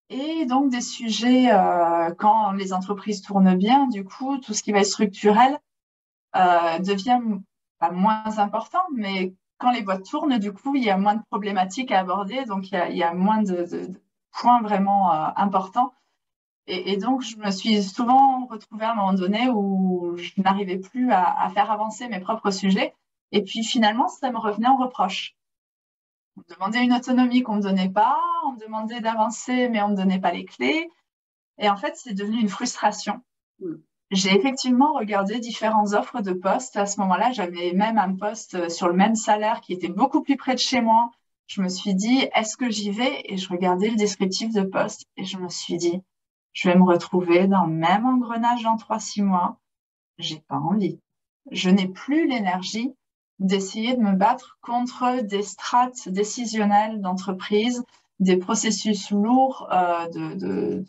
Et 0.10 0.46
donc 0.46 0.72
des 0.72 0.82
sujets, 0.82 1.52
euh, 1.52 2.14
quand 2.16 2.52
les 2.54 2.74
entreprises 2.74 3.22
tournent 3.22 3.56
bien, 3.56 3.88
du 3.88 4.04
coup, 4.04 4.38
tout 4.40 4.54
ce 4.54 4.64
qui 4.64 4.72
va 4.72 4.80
être 4.80 4.86
structurel 4.86 5.60
euh, 6.36 6.80
devient 6.80 7.20
moins 7.92 8.38
important, 8.40 8.84
mais 8.96 9.34
quand 9.60 9.72
les 9.72 9.82
boîtes 9.82 10.06
tournent, 10.06 10.38
du 10.40 10.52
coup, 10.52 10.76
il 10.76 10.84
y 10.84 10.90
a 10.90 10.98
moins 10.98 11.16
de 11.16 11.22
problématiques 11.30 11.92
à 11.92 12.00
aborder, 12.00 12.46
donc 12.46 12.72
il 12.72 12.98
y 12.98 13.04
a, 13.04 13.14
moins 13.14 13.42
de, 13.42 13.66
de 13.66 14.02
points 14.32 14.62
vraiment 14.62 15.12
importants 15.38 15.94
et, 16.72 16.98
donc, 16.98 17.24
je 17.24 17.36
me 17.38 17.50
suis 17.50 17.82
souvent 17.82 18.46
retrouvée 18.46 18.86
à 18.86 18.92
un 18.92 18.96
moment 18.96 19.14
donné 19.14 19.50
où 19.50 20.16
je 20.18 20.40
n'arrivais 20.40 20.78
plus 20.78 21.12
à, 21.12 21.50
faire 21.52 21.72
avancer 21.72 22.08
mes 22.08 22.20
propres 22.20 22.52
sujets. 22.52 22.94
Et 23.32 23.44
puis 23.44 23.64
finalement, 23.64 24.08
ça 24.08 24.30
me 24.32 24.38
revenait 24.38 24.68
en 24.68 24.78
reproche. 24.78 25.36
On 26.40 26.42
me 26.48 26.56
demandait 26.56 26.84
une 26.86 26.94
autonomie 26.94 27.44
qu'on 27.44 27.54
ne 27.54 27.58
me 27.58 27.64
donnait 27.64 27.90
pas, 27.90 28.18
on 28.46 28.54
me 28.54 28.60
demandait 28.60 29.02
d'avancer, 29.02 29.68
mais 29.68 29.82
on 29.82 29.90
ne 29.90 29.94
me 29.94 29.98
donnait 29.98 30.22
pas 30.22 30.32
les 30.32 30.46
clés. 30.46 30.90
Et 31.58 31.70
en 31.70 31.76
fait, 31.76 31.98
c'est 31.98 32.14
devenu 32.14 32.40
une 32.40 32.48
frustration. 32.48 33.22
J'ai 34.12 34.34
effectivement 34.34 34.94
regardé 34.94 35.40
différentes 35.40 35.92
offres 35.94 36.22
de 36.22 36.32
postes. 36.32 36.78
À 36.78 36.86
ce 36.86 37.02
moment-là, 37.02 37.34
j'avais 37.34 37.74
même 37.74 37.98
un 37.98 38.16
poste 38.16 38.70
sur 38.70 38.88
le 38.88 38.94
même 38.94 39.16
salaire 39.16 39.60
qui 39.60 39.74
était 39.74 39.90
beaucoup 39.90 40.22
plus 40.22 40.38
près 40.38 40.54
de 40.54 40.60
chez 40.60 40.80
moi. 40.80 41.12
Je 41.48 41.62
me 41.62 41.68
suis 41.68 41.94
dit, 41.94 42.30
est-ce 42.34 42.56
que 42.56 42.70
j'y 42.70 42.92
vais? 42.92 43.22
Et 43.26 43.36
je 43.36 43.50
regardais 43.50 43.90
le 43.90 43.98
descriptif 43.98 44.54
de 44.54 44.62
poste 44.62 45.08
et 45.18 45.26
je 45.26 45.38
me 45.38 45.50
suis 45.50 45.76
dit, 45.76 46.02
je 46.54 46.70
vais 46.70 46.76
me 46.76 46.84
retrouver 46.84 47.48
dans 47.48 47.66
le 47.66 47.74
même 47.74 48.06
engrenage 48.06 48.64
dans 48.64 48.78
trois, 48.78 49.00
six 49.00 49.22
mois. 49.22 49.60
J'ai 50.18 50.40
pas 50.40 50.58
envie. 50.58 51.02
Je 51.52 51.70
n'ai 51.70 51.88
plus 51.88 52.28
l'énergie 52.28 52.94
d'essayer 53.40 53.96
de 53.96 54.02
me 54.02 54.14
battre 54.14 54.58
contre 54.62 55.22
des 55.24 55.44
strates 55.44 56.10
décisionnelles 56.10 57.02
d'entreprise, 57.02 57.84
des 58.20 58.38
processus 58.38 59.12
lourds 59.12 59.70
euh, 59.72 60.08
de, 60.10 60.36
de, 60.36 60.86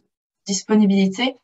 disponibilité. 0.47 1.37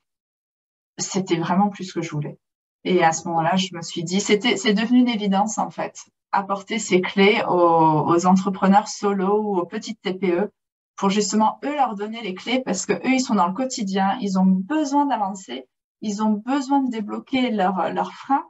C'était 0.98 1.36
vraiment 1.36 1.68
plus 1.68 1.84
ce 1.84 1.94
que 1.94 2.02
je 2.02 2.10
voulais. 2.10 2.38
Et 2.84 3.04
à 3.04 3.12
ce 3.12 3.26
moment-là, 3.28 3.56
je 3.56 3.74
me 3.74 3.82
suis 3.82 4.04
dit, 4.04 4.20
c'était, 4.20 4.56
c'est 4.56 4.74
devenu 4.74 5.00
une 5.00 5.08
évidence 5.08 5.58
en 5.58 5.70
fait, 5.70 6.06
apporter 6.32 6.78
ces 6.78 7.00
clés 7.00 7.42
aux, 7.48 8.26
entrepreneurs 8.26 8.88
solo 8.88 9.40
ou 9.42 9.58
aux 9.58 9.66
petites 9.66 10.00
TPE 10.02 10.50
pour 10.96 11.10
justement 11.10 11.58
eux 11.64 11.74
leur 11.74 11.94
donner 11.94 12.22
les 12.22 12.34
clés 12.34 12.62
parce 12.64 12.86
que 12.86 12.94
eux 12.94 13.12
ils 13.12 13.20
sont 13.20 13.34
dans 13.34 13.48
le 13.48 13.54
quotidien, 13.54 14.16
ils 14.20 14.38
ont 14.38 14.46
besoin 14.46 15.06
d'avancer, 15.06 15.66
ils 16.00 16.22
ont 16.22 16.30
besoin 16.30 16.80
de 16.82 16.90
débloquer 16.90 17.50
leurs 17.50 17.92
leur 17.92 18.12
freins 18.12 18.44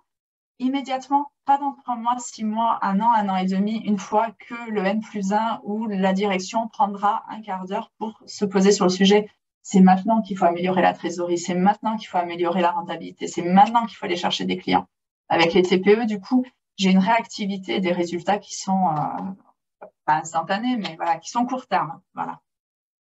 immédiatement, 0.59 1.31
pas 1.45 1.59
dans 1.59 1.73
trois 1.73 1.97
mois, 1.97 2.17
six 2.19 2.45
mois, 2.45 2.79
un 2.83 3.01
an, 3.01 3.13
un 3.13 3.29
an 3.29 3.37
et 3.37 3.47
demi, 3.47 3.79
une 3.79 3.99
fois 3.99 4.29
que 4.49 4.71
le 4.71 4.85
N 4.85 5.01
plus 5.01 5.33
1 5.33 5.61
ou 5.65 5.87
la 5.87 6.13
direction 6.13 6.69
prendra 6.69 7.25
un 7.29 7.41
quart 7.41 7.67
d'heure 7.67 7.91
pour 7.99 8.21
se 8.27 8.45
poser 8.45 8.73
sur 8.73 8.87
le 8.87 8.91
sujet 8.91 9.29
c'est 9.69 9.81
maintenant 9.81 10.23
qu'il 10.23 10.39
faut 10.39 10.45
améliorer 10.45 10.81
la 10.81 10.93
trésorerie, 10.93 11.39
c'est 11.39 11.57
maintenant 11.57 11.97
qu'il 11.97 12.07
faut 12.07 12.19
améliorer 12.19 12.61
la 12.61 12.71
rentabilité, 12.71 13.27
c'est 13.27 13.43
maintenant 13.43 13.85
qu'il 13.85 13.97
faut 13.97 14.05
aller 14.07 14.15
chercher 14.15 14.45
des 14.45 14.59
clients. 14.59 14.87
Avec 15.29 15.55
les 15.55 15.63
TPE, 15.63 16.07
du 16.07 16.21
coup, 16.21 16.47
j'ai 16.77 16.93
une 16.93 17.01
réactivité 17.01 17.81
des 17.81 17.91
résultats 17.91 18.39
qui 18.39 18.55
sont 18.55 18.87
euh, 18.91 19.87
pas 20.05 20.19
instantanés, 20.19 20.77
mais 20.77 20.95
voilà, 20.95 21.17
qui 21.17 21.31
sont 21.31 21.47
court 21.47 21.67
terme. 21.67 22.01
Voilà. 22.15 22.41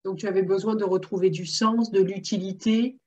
Donc, 0.04 0.16
tu 0.16 0.26
avais 0.26 0.42
besoin 0.42 0.75
de 0.75 0.82
retrouver 0.82 1.30
du 1.30 1.46
sens, 1.46 1.92
de 1.92 2.02
l'utilité, 2.02 2.98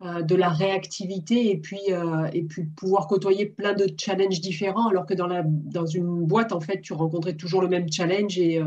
de 0.00 0.34
la 0.34 0.48
réactivité 0.48 1.50
et 1.50 1.58
puis, 1.58 1.80
euh, 1.90 2.28
et 2.32 2.42
puis 2.42 2.64
pouvoir 2.64 3.06
côtoyer 3.06 3.46
plein 3.46 3.74
de 3.74 3.86
challenges 3.98 4.40
différents, 4.40 4.88
alors 4.88 5.06
que 5.06 5.14
dans, 5.14 5.26
la, 5.26 5.42
dans 5.44 5.86
une 5.86 6.24
boîte, 6.24 6.52
en 6.52 6.60
fait, 6.60 6.80
tu 6.80 6.92
rencontrais 6.92 7.34
toujours 7.34 7.62
le 7.62 7.68
même 7.68 7.90
challenge 7.90 8.38
et, 8.38 8.62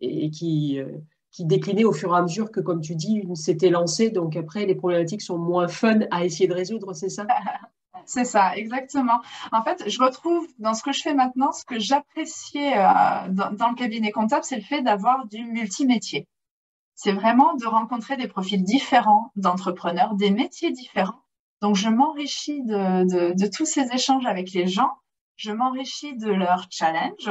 et 0.00 0.30
qui 0.30 0.80
qui 1.34 1.44
déclinait 1.44 1.84
au 1.84 1.92
fur 1.92 2.14
et 2.14 2.18
à 2.18 2.22
mesure 2.22 2.52
que, 2.52 2.60
comme 2.60 2.80
tu 2.80 2.94
dis, 2.94 3.24
s'était 3.34 3.68
lancé. 3.68 4.10
Donc 4.10 4.36
après, 4.36 4.66
les 4.66 4.76
problématiques 4.76 5.20
sont 5.20 5.36
moins 5.36 5.66
fun 5.66 5.98
à 6.12 6.24
essayer 6.24 6.46
de 6.46 6.54
résoudre, 6.54 6.94
c'est 6.94 7.08
ça? 7.08 7.26
C'est 8.06 8.26
ça, 8.26 8.54
exactement. 8.54 9.22
En 9.50 9.62
fait, 9.62 9.88
je 9.88 9.98
retrouve 9.98 10.46
dans 10.58 10.74
ce 10.74 10.82
que 10.82 10.92
je 10.92 11.00
fais 11.00 11.14
maintenant, 11.14 11.52
ce 11.52 11.64
que 11.64 11.78
j'appréciais 11.78 12.76
euh, 12.76 13.28
dans, 13.30 13.70
le 13.70 13.74
cabinet 13.74 14.10
comptable, 14.10 14.44
c'est 14.44 14.56
le 14.56 14.62
fait 14.62 14.82
d'avoir 14.82 15.26
du 15.26 15.42
multimétier. 15.44 16.28
C'est 16.94 17.12
vraiment 17.12 17.54
de 17.54 17.66
rencontrer 17.66 18.16
des 18.16 18.28
profils 18.28 18.62
différents 18.62 19.32
d'entrepreneurs, 19.36 20.14
des 20.14 20.30
métiers 20.30 20.70
différents. 20.70 21.22
Donc, 21.60 21.76
je 21.76 21.88
m'enrichis 21.88 22.62
de, 22.62 23.34
de 23.34 23.46
tous 23.46 23.64
ces 23.64 23.92
échanges 23.92 24.26
avec 24.26 24.52
les 24.52 24.66
gens, 24.66 24.90
je 25.36 25.52
m'enrichis 25.52 26.16
de 26.16 26.30
leurs 26.30 26.66
challenges, 26.70 27.30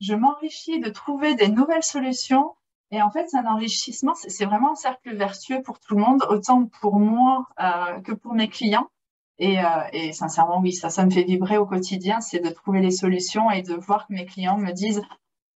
je 0.00 0.14
m'enrichis 0.14 0.80
de 0.80 0.88
trouver 0.88 1.34
des 1.34 1.48
nouvelles 1.48 1.82
solutions. 1.82 2.54
Et 2.90 3.00
en 3.00 3.10
fait, 3.10 3.28
c'est 3.28 3.38
un 3.38 3.46
enrichissement, 3.46 4.14
c'est 4.14 4.44
vraiment 4.44 4.72
un 4.72 4.76
cercle 4.76 5.14
vertueux 5.14 5.62
pour 5.62 5.80
tout 5.80 5.96
le 5.96 6.02
monde, 6.02 6.22
autant 6.28 6.66
pour 6.80 6.98
moi 6.98 7.46
euh, 7.60 8.00
que 8.00 8.12
pour 8.12 8.34
mes 8.34 8.48
clients. 8.48 8.90
Et, 9.38 9.60
euh, 9.60 9.64
et, 9.92 10.12
sincèrement, 10.12 10.60
oui, 10.60 10.72
ça, 10.72 10.90
ça 10.90 11.04
me 11.04 11.10
fait 11.10 11.24
vibrer 11.24 11.56
au 11.56 11.66
quotidien, 11.66 12.20
c'est 12.20 12.40
de 12.40 12.50
trouver 12.50 12.80
les 12.80 12.90
solutions 12.90 13.50
et 13.50 13.62
de 13.62 13.74
voir 13.74 14.06
que 14.06 14.12
mes 14.12 14.26
clients 14.26 14.58
me 14.58 14.72
disent 14.72 15.02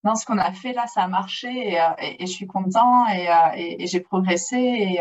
non, 0.07 0.15
ce 0.15 0.25
qu'on 0.25 0.39
a 0.39 0.53
fait 0.53 0.73
là, 0.73 0.87
ça 0.87 1.03
a 1.03 1.09
marché 1.09 1.49
et, 1.49 1.81
euh, 1.81 1.91
et, 1.99 2.27
je 2.27 2.33
suis 2.33 2.47
content 2.47 3.07
et, 3.09 3.87
j'ai 3.87 3.99
progressé. 3.99 5.01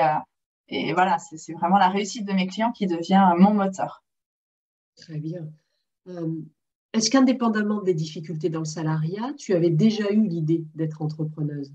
Et, 0.68 0.94
voilà, 0.94 1.20
c'est 1.20 1.54
vraiment 1.54 1.78
la 1.78 1.90
réussite 1.90 2.26
de 2.26 2.34
mes 2.34 2.48
clients 2.48 2.72
qui 2.72 2.88
devient 2.88 3.34
mon 3.38 3.54
moteur. 3.54 4.04
Très 4.96 5.20
bien. 5.20 5.48
Est-ce 6.94 7.12
qu'indépendamment 7.12 7.82
des 7.82 7.94
difficultés 7.94 8.50
dans 8.50 8.60
le 8.60 8.66
salariat, 8.66 9.32
tu 9.38 9.54
avais 9.54 9.70
déjà 9.70 10.10
eu 10.12 10.28
l'idée 10.28 10.64
d'être 10.74 11.04
entrepreneuse? 11.04 11.72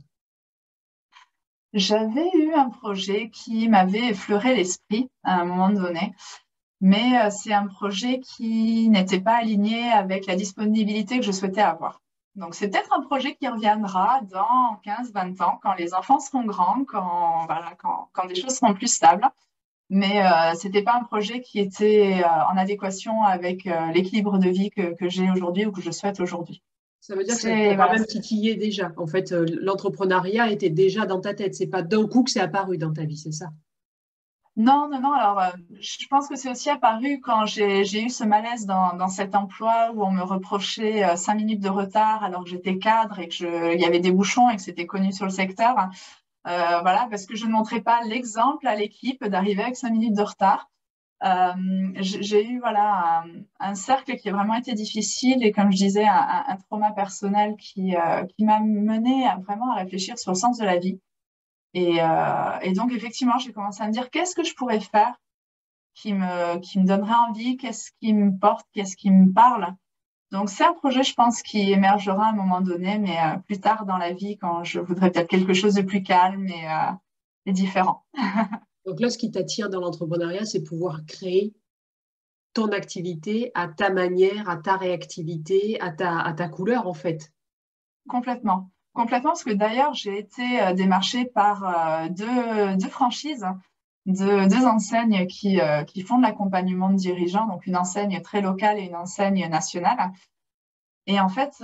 J'avais 1.72 2.28
eu 2.34 2.52
un 2.54 2.68
projet 2.68 3.30
qui 3.30 3.68
m'avait 3.68 4.08
effleuré 4.08 4.56
l'esprit 4.56 5.08
à 5.22 5.40
un 5.40 5.44
moment 5.44 5.70
donné, 5.70 6.14
mais 6.80 7.20
euh, 7.20 7.30
c'est 7.30 7.52
un 7.52 7.68
projet 7.68 8.18
qui 8.18 8.88
n'était 8.88 9.20
pas 9.20 9.36
aligné 9.36 9.88
avec 9.92 10.26
la 10.26 10.34
disponibilité 10.34 11.20
que 11.20 11.24
je 11.24 11.30
souhaitais 11.30 11.60
avoir. 11.60 12.00
Donc, 12.36 12.54
c'est 12.54 12.68
peut-être 12.68 12.92
un 12.96 13.02
projet 13.02 13.34
qui 13.34 13.48
reviendra 13.48 14.20
dans 14.30 14.80
15-20 14.84 15.42
ans, 15.42 15.58
quand 15.62 15.74
les 15.74 15.94
enfants 15.94 16.20
seront 16.20 16.44
grands, 16.44 16.84
quand, 16.84 17.44
voilà, 17.46 17.74
quand, 17.78 18.08
quand 18.12 18.26
des 18.26 18.34
choses 18.34 18.54
seront 18.54 18.74
plus 18.74 18.92
stables. 18.92 19.28
Mais 19.88 20.24
euh, 20.24 20.54
ce 20.54 20.68
n'était 20.68 20.82
pas 20.82 20.94
un 20.94 21.02
projet 21.02 21.40
qui 21.40 21.58
était 21.58 22.22
euh, 22.22 22.44
en 22.52 22.56
adéquation 22.56 23.24
avec 23.24 23.64
l'équilibre 23.92 24.38
de 24.38 24.48
vie 24.48 24.70
que, 24.70 24.94
que 24.94 25.08
j'ai 25.08 25.28
aujourd'hui 25.30 25.66
ou 25.66 25.72
que 25.72 25.82
je 25.82 25.90
souhaite 25.90 26.20
aujourd'hui. 26.20 26.62
Ça 27.00 27.16
veut 27.16 27.24
dire 27.24 27.34
que 27.34 27.40
c'est 27.40 27.76
quand 27.76 27.92
même 27.92 28.04
titillé 28.04 28.56
déjà. 28.56 28.92
En 28.96 29.06
fait, 29.06 29.32
euh, 29.32 29.46
l'entrepreneuriat 29.62 30.50
était 30.50 30.68
déjà 30.68 31.06
dans 31.06 31.20
ta 31.20 31.32
tête. 31.32 31.54
C'est 31.54 31.66
pas 31.66 31.82
d'un 31.82 32.06
coup 32.06 32.22
que 32.22 32.30
c'est 32.30 32.40
apparu 32.40 32.76
dans 32.76 32.92
ta 32.92 33.04
vie, 33.04 33.16
c'est 33.16 33.32
ça? 33.32 33.46
Non, 34.56 34.88
non, 34.90 35.00
non. 35.00 35.12
Alors, 35.12 35.40
euh, 35.40 35.50
je 35.80 36.06
pense 36.08 36.28
que 36.28 36.36
c'est 36.36 36.50
aussi 36.50 36.68
apparu 36.70 37.20
quand 37.20 37.46
j'ai 37.46 37.82
eu 37.82 38.10
ce 38.10 38.24
malaise 38.24 38.66
dans, 38.66 39.08
cet 39.08 39.34
emploi 39.34 39.92
où 39.94 40.04
on 40.04 40.10
me 40.10 40.22
reprochait 40.22 41.04
euh, 41.04 41.16
cinq 41.16 41.34
minutes 41.36 41.60
de 41.60 41.68
retard 41.68 42.22
alors 42.24 42.44
que 42.44 42.50
j'étais 42.50 42.78
cadre 42.78 43.18
et 43.20 43.28
qu'il 43.28 43.80
y 43.80 43.84
avait 43.84 44.00
des 44.00 44.12
bouchons 44.12 44.50
et 44.50 44.56
que 44.56 44.62
c'était 44.62 44.86
connu 44.86 45.12
sur 45.12 45.24
le 45.24 45.30
secteur. 45.30 45.74
voilà, 46.44 47.06
parce 47.10 47.26
que 47.26 47.36
je 47.36 47.46
ne 47.46 47.52
montrais 47.52 47.80
pas 47.80 48.02
l'exemple 48.04 48.66
à 48.66 48.76
l'équipe 48.76 49.24
d'arriver 49.24 49.62
avec 49.62 49.76
cinq 49.76 49.90
minutes 49.92 50.16
de 50.16 50.22
retard. 50.22 50.70
Euh, 51.22 51.52
j'ai 51.96 52.46
eu 52.46 52.60
voilà 52.60 53.24
un, 53.58 53.74
cercle 53.74 54.16
qui 54.16 54.30
a 54.30 54.32
vraiment 54.32 54.54
été 54.54 54.72
difficile 54.72 55.44
et 55.44 55.52
comme 55.52 55.70
je 55.70 55.76
disais 55.76 56.06
un, 56.06 56.56
trauma 56.68 56.92
personnel 56.92 57.56
qui, 57.56 57.94
euh, 57.94 58.24
m'a 58.38 58.60
mené 58.60 59.26
vraiment 59.44 59.70
à 59.72 59.80
réfléchir 59.82 60.18
sur 60.18 60.32
le 60.32 60.36
sens 60.38 60.56
de 60.58 60.64
la 60.64 60.78
vie 60.78 60.98
et, 61.74 62.02
euh, 62.02 62.58
et 62.62 62.72
donc 62.72 62.92
effectivement 62.92 63.38
j'ai 63.38 63.52
commencé 63.52 63.82
à 63.82 63.86
me 63.86 63.92
dire 63.92 64.10
qu'est-ce 64.10 64.34
que 64.34 64.44
je 64.44 64.54
pourrais 64.54 64.80
faire 64.80 65.14
qui 65.94 66.12
me 66.14 66.58
qui 66.58 66.78
me 66.78 66.86
donnerait 66.86 67.14
envie? 67.28 67.56
Qu'est-ce 67.56 67.90
qui 68.00 68.12
me 68.14 68.38
porte? 68.38 68.66
Qu'est-ce 68.72 68.96
qui 68.96 69.10
me 69.10 69.32
parle? 69.32 69.74
Donc 70.30 70.48
c'est 70.48 70.64
un 70.64 70.72
projet 70.72 71.02
je 71.02 71.14
pense 71.14 71.42
qui 71.42 71.72
émergera 71.72 72.26
à 72.26 72.30
un 72.30 72.34
moment 72.34 72.60
donné 72.60 72.98
mais 72.98 73.18
plus 73.46 73.60
tard 73.60 73.86
dans 73.86 73.96
la 73.96 74.12
vie 74.12 74.38
quand 74.38 74.64
je 74.64 74.80
voudrais 74.80 75.10
peut-être 75.10 75.28
quelque 75.28 75.54
chose 75.54 75.74
de 75.74 75.82
plus 75.82 76.02
calme 76.02 76.46
et, 76.48 76.66
et 77.46 77.52
différent 77.52 78.04
Donc 78.86 79.00
là, 79.00 79.10
ce 79.10 79.18
qui 79.18 79.30
t'attire 79.30 79.70
dans 79.70 79.80
l'entrepreneuriat, 79.80 80.44
c'est 80.44 80.62
pouvoir 80.62 81.04
créer 81.06 81.54
ton 82.54 82.68
activité 82.72 83.52
à 83.54 83.68
ta 83.68 83.90
manière, 83.90 84.48
à 84.48 84.56
ta 84.56 84.76
réactivité, 84.76 85.80
à 85.80 85.92
ta, 85.92 86.18
à 86.18 86.32
ta 86.32 86.48
couleur, 86.48 86.86
en 86.86 86.94
fait. 86.94 87.32
Complètement. 88.08 88.70
Complètement, 88.92 89.30
parce 89.30 89.44
que 89.44 89.52
d'ailleurs, 89.52 89.94
j'ai 89.94 90.18
été 90.18 90.60
euh, 90.60 90.74
démarchée 90.74 91.24
par 91.24 91.64
euh, 91.64 92.08
deux, 92.08 92.88
franchises, 92.88 93.46
deux, 94.06 94.66
enseignes 94.66 95.26
qui, 95.26 95.60
euh, 95.60 95.84
qui 95.84 96.02
font 96.02 96.18
de 96.18 96.22
l'accompagnement 96.22 96.90
de 96.90 96.96
dirigeants, 96.96 97.46
donc 97.46 97.66
une 97.66 97.76
enseigne 97.76 98.20
très 98.20 98.40
locale 98.40 98.78
et 98.78 98.82
une 98.82 98.96
enseigne 98.96 99.46
nationale. 99.48 100.10
Et 101.06 101.20
en 101.20 101.28
fait, 101.28 101.62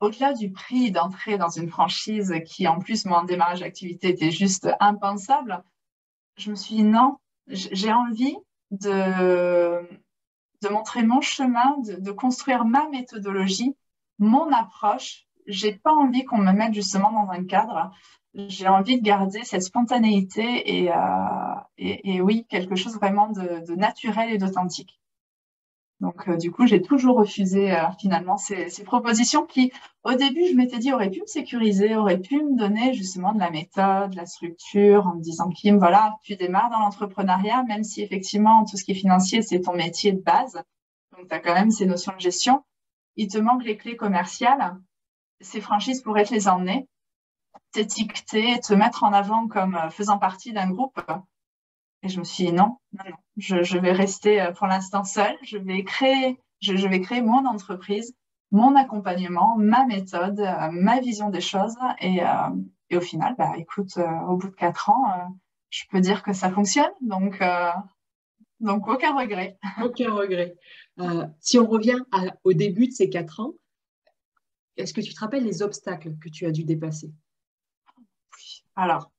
au-delà 0.00 0.32
du 0.32 0.50
prix 0.50 0.90
d'entrée 0.90 1.38
dans 1.38 1.50
une 1.50 1.68
franchise 1.68 2.34
qui, 2.46 2.66
en 2.66 2.78
plus, 2.78 3.04
mon 3.04 3.22
démarrage 3.22 3.60
d'activité 3.60 4.08
était 4.08 4.30
juste 4.30 4.68
impensable, 4.80 5.62
je 6.36 6.50
me 6.50 6.56
suis 6.56 6.76
dit 6.76 6.84
non, 6.84 7.18
j'ai 7.48 7.92
envie 7.92 8.36
de, 8.70 9.86
de 10.62 10.68
montrer 10.68 11.02
mon 11.02 11.20
chemin, 11.20 11.76
de, 11.78 12.12
construire 12.12 12.64
ma 12.64 12.88
méthodologie, 12.88 13.76
mon 14.18 14.50
approche. 14.52 15.26
J'ai 15.46 15.72
pas 15.72 15.92
envie 15.92 16.24
qu'on 16.24 16.38
me 16.38 16.52
mette 16.52 16.74
justement 16.74 17.10
dans 17.12 17.30
un 17.30 17.44
cadre. 17.44 17.90
J'ai 18.34 18.68
envie 18.68 18.98
de 18.98 19.04
garder 19.04 19.44
cette 19.44 19.62
spontanéité 19.62 20.78
et, 20.78 20.92
euh, 20.92 20.96
et, 21.78 22.20
oui, 22.22 22.46
quelque 22.48 22.76
chose 22.76 22.94
vraiment 22.96 23.28
de 23.28 23.74
naturel 23.74 24.32
et 24.32 24.38
d'authentique. 24.38 24.98
Donc, 26.02 26.26
euh, 26.26 26.36
du 26.36 26.50
coup, 26.50 26.66
j'ai 26.66 26.82
toujours 26.82 27.16
refusé 27.16 27.70
euh, 27.70 27.84
finalement 28.00 28.36
ces, 28.36 28.66
propositions 28.84 29.46
qui, 29.46 29.70
au 30.02 30.14
début, 30.14 30.48
je 30.50 30.56
m'étais 30.56 30.78
dit, 30.78 30.92
auraient 30.92 31.10
pu 31.10 31.20
me 31.20 31.26
sécuriser, 31.26 31.94
auraient 31.94 32.18
pu 32.18 32.42
me 32.42 32.58
donner 32.58 32.92
justement 32.92 33.32
de 33.32 33.38
la 33.38 33.50
méthode, 33.52 34.10
de 34.10 34.16
la 34.16 34.26
structure, 34.26 35.06
en 35.06 35.14
me 35.14 35.22
disant, 35.22 35.48
Kim, 35.50 35.78
voilà, 35.78 36.16
tu 36.24 36.34
démarres 36.34 36.70
dans 36.70 36.80
l'entrepreneuriat, 36.80 37.62
même 37.68 37.84
si 37.84 38.02
effectivement, 38.02 38.64
tout 38.64 38.76
ce 38.76 38.82
qui 38.82 38.90
est 38.90 38.96
financier, 38.96 39.42
c'est 39.42 39.60
ton 39.60 39.74
métier 39.74 40.10
de 40.10 40.20
base. 40.20 40.60
Donc, 41.16 41.28
tu 41.28 41.34
as 41.36 41.38
quand 41.38 41.54
même 41.54 41.70
ces 41.70 41.86
notions 41.86 42.12
de 42.16 42.20
gestion. 42.20 42.64
Il 43.14 43.28
te 43.28 43.38
manque 43.38 43.62
les 43.64 43.76
clés 43.76 43.96
commerciales. 43.96 44.76
Ces 45.42 45.60
franchises 45.60 46.00
pourraient 46.02 46.24
te 46.24 46.32
les 46.32 46.48
emmener, 46.48 46.88
t'étiqueter, 47.72 48.60
te 48.60 48.74
mettre 48.74 49.02
en 49.02 49.12
avant 49.12 49.48
comme 49.48 49.76
euh, 49.76 49.90
faisant 49.90 50.18
partie 50.18 50.52
d'un 50.52 50.70
groupe. 50.70 51.00
Et 52.02 52.08
je 52.08 52.18
me 52.18 52.24
suis 52.24 52.46
dit 52.46 52.52
non, 52.52 52.78
non, 52.92 53.04
non, 53.10 53.16
je, 53.36 53.78
vais 53.78 53.92
rester 53.92 54.40
euh, 54.40 54.52
pour 54.52 54.66
l'instant 54.66 55.04
seule. 55.04 55.36
Je 55.42 55.58
vais 55.58 55.82
créer, 55.84 56.40
je, 56.60 56.86
vais 56.86 57.00
créer 57.00 57.22
mon 57.22 57.46
entreprise, 57.46 58.14
mon 58.50 58.76
accompagnement, 58.76 59.56
ma 59.58 59.84
méthode, 59.86 60.40
euh, 60.40 60.68
ma 60.70 61.00
vision 61.00 61.30
des 61.30 61.40
choses. 61.40 61.76
Et, 62.00 62.20
au 62.94 63.00
final, 63.00 63.34
bah, 63.38 63.52
écoute, 63.56 63.96
au 64.28 64.36
bout 64.36 64.48
de 64.48 64.54
quatre 64.54 64.90
ans, 64.90 65.34
je 65.70 65.84
peux 65.90 66.00
dire 66.00 66.22
que 66.22 66.34
ça 66.34 66.50
fonctionne. 66.50 66.92
Donc, 67.00 67.42
donc 68.60 68.86
aucun 68.86 69.18
regret. 69.18 69.56
Aucun 69.82 70.12
regret. 70.12 70.54
si 71.40 71.58
on 71.58 71.66
revient 71.66 72.00
au 72.44 72.52
début 72.52 72.88
de 72.88 72.92
ces 72.92 73.08
quatre 73.08 73.40
ans, 73.40 73.54
est-ce 74.76 74.94
que 74.94 75.00
tu 75.00 75.14
te 75.14 75.20
rappelles 75.20 75.44
les 75.44 75.62
obstacles 75.62 76.16
que 76.18 76.28
tu 76.28 76.46
as 76.46 76.50
dû 76.50 76.64
dépasser? 76.64 77.12
Alors, 78.76 79.10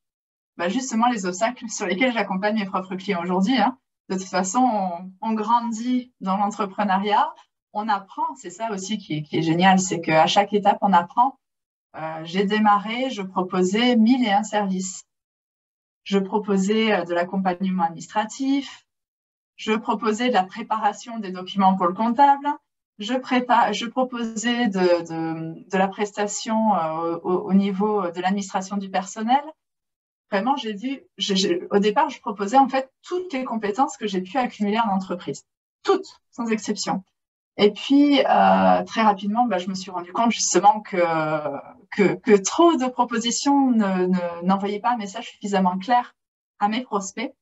bah, 0.58 0.70
justement 0.70 1.10
les 1.10 1.26
obstacles 1.26 1.70
sur 1.70 1.86
lesquels 1.86 2.14
j'accompagne 2.14 2.56
mes 2.56 2.66
propres 2.66 2.96
clients 2.96 3.22
aujourd'hui. 3.22 3.58
Hein. 3.58 3.78
De 4.10 4.16
toute 4.16 4.28
façon, 4.28 5.10
on, 5.22 5.34
grandit 5.34 6.14
dans 6.20 6.38
l'entrepreneuriat, 6.38 7.34
on 7.72 7.88
apprend. 7.88 8.36
C'est 8.36 8.50
ça 8.50 8.72
aussi 8.72 8.98
qui 8.98 9.26
est, 9.32 9.42
génial, 9.42 9.80
c'est 9.80 10.02
qu'à 10.02 10.28
chaque 10.28 10.54
étape, 10.54 10.78
on 10.82 10.94
apprend. 10.94 11.40
Euh, 11.96 12.22
j'ai 12.24 12.46
démarré, 12.46 13.10
je 13.12 13.22
proposais 13.22 13.96
mille 13.96 14.26
et 14.26 14.32
un 14.32 14.44
services. 14.44 15.06
Je 16.04 16.18
proposais 16.18 16.92
euh, 16.92 17.06
de 17.06 17.14
l'accompagnement 17.14 17.84
administratif, 17.84 18.86
je 19.56 19.74
proposais 19.74 20.30
de 20.30 20.34
la 20.34 20.44
préparation 20.44 21.20
des 21.20 21.32
documents 21.32 21.76
pour 21.76 21.86
le 21.88 21.94
comptable, 21.94 22.48
je, 23.00 23.14
prépare, 23.16 23.74
je 23.74 23.86
proposais 23.86 24.68
de, 24.68 25.78
la 25.78 25.88
prestation 25.88 26.76
euh, 26.76 27.18
au, 27.24 27.54
niveau 27.54 28.10
de 28.12 28.22
l'administration 28.22 28.78
du 28.78 28.90
personnel. 28.90 29.42
Vraiment, 30.32 30.56
j'ai 30.56 30.74
vu, 30.74 31.04
au 31.72 31.80
départ, 31.80 32.10
je 32.10 32.20
proposais 32.20 32.58
en 32.58 32.68
fait 32.68 32.92
toutes 33.04 33.32
les 33.34 33.44
compétences 33.44 33.98
que 33.98 34.08
j'ai 34.08 34.22
pu 34.22 34.38
accumuler 34.38 34.80
en 34.80 34.90
entreprise. 34.90 35.46
Toutes, 35.84 36.22
sans 36.32 36.48
exception. 36.48 37.04
Et 37.58 37.72
puis, 37.72 38.20
euh, 38.20 38.84
très 38.84 39.04
rapidement, 39.04 39.46
bah, 39.46 39.60
je 39.60 39.70
me 39.70 39.76
suis 39.76 39.92
rendu 39.92 40.12
compte 40.12 40.32
justement 40.32 40.82
que, 40.82 40.98
que, 41.92 42.38
trop 42.38 42.76
de 42.76 42.88
propositions 42.88 43.72
n'envoyaient 44.42 44.80
pas 44.80 44.94
un 44.94 44.98
message 44.98 45.30
suffisamment 45.30 45.78
clair 45.78 46.16
à 46.60 46.68
mes 46.68 46.82
prospects 46.82 47.34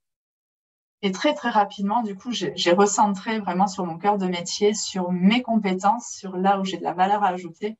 et 1.03 1.11
très, 1.11 1.33
très 1.33 1.49
rapidement, 1.49 2.03
du 2.03 2.15
coup, 2.15 2.31
j'ai 2.31 2.71
recentré 2.73 3.39
vraiment 3.39 3.67
sur 3.67 3.85
mon 3.85 3.97
cœur 3.97 4.17
de 4.19 4.27
métier, 4.27 4.73
sur 4.75 5.11
mes 5.11 5.41
compétences, 5.41 6.09
sur 6.11 6.37
là 6.37 6.59
où 6.59 6.65
j'ai 6.65 6.77
de 6.77 6.83
la 6.83 6.93
valeur 6.93 7.23
à 7.23 7.29
ajouter 7.29 7.77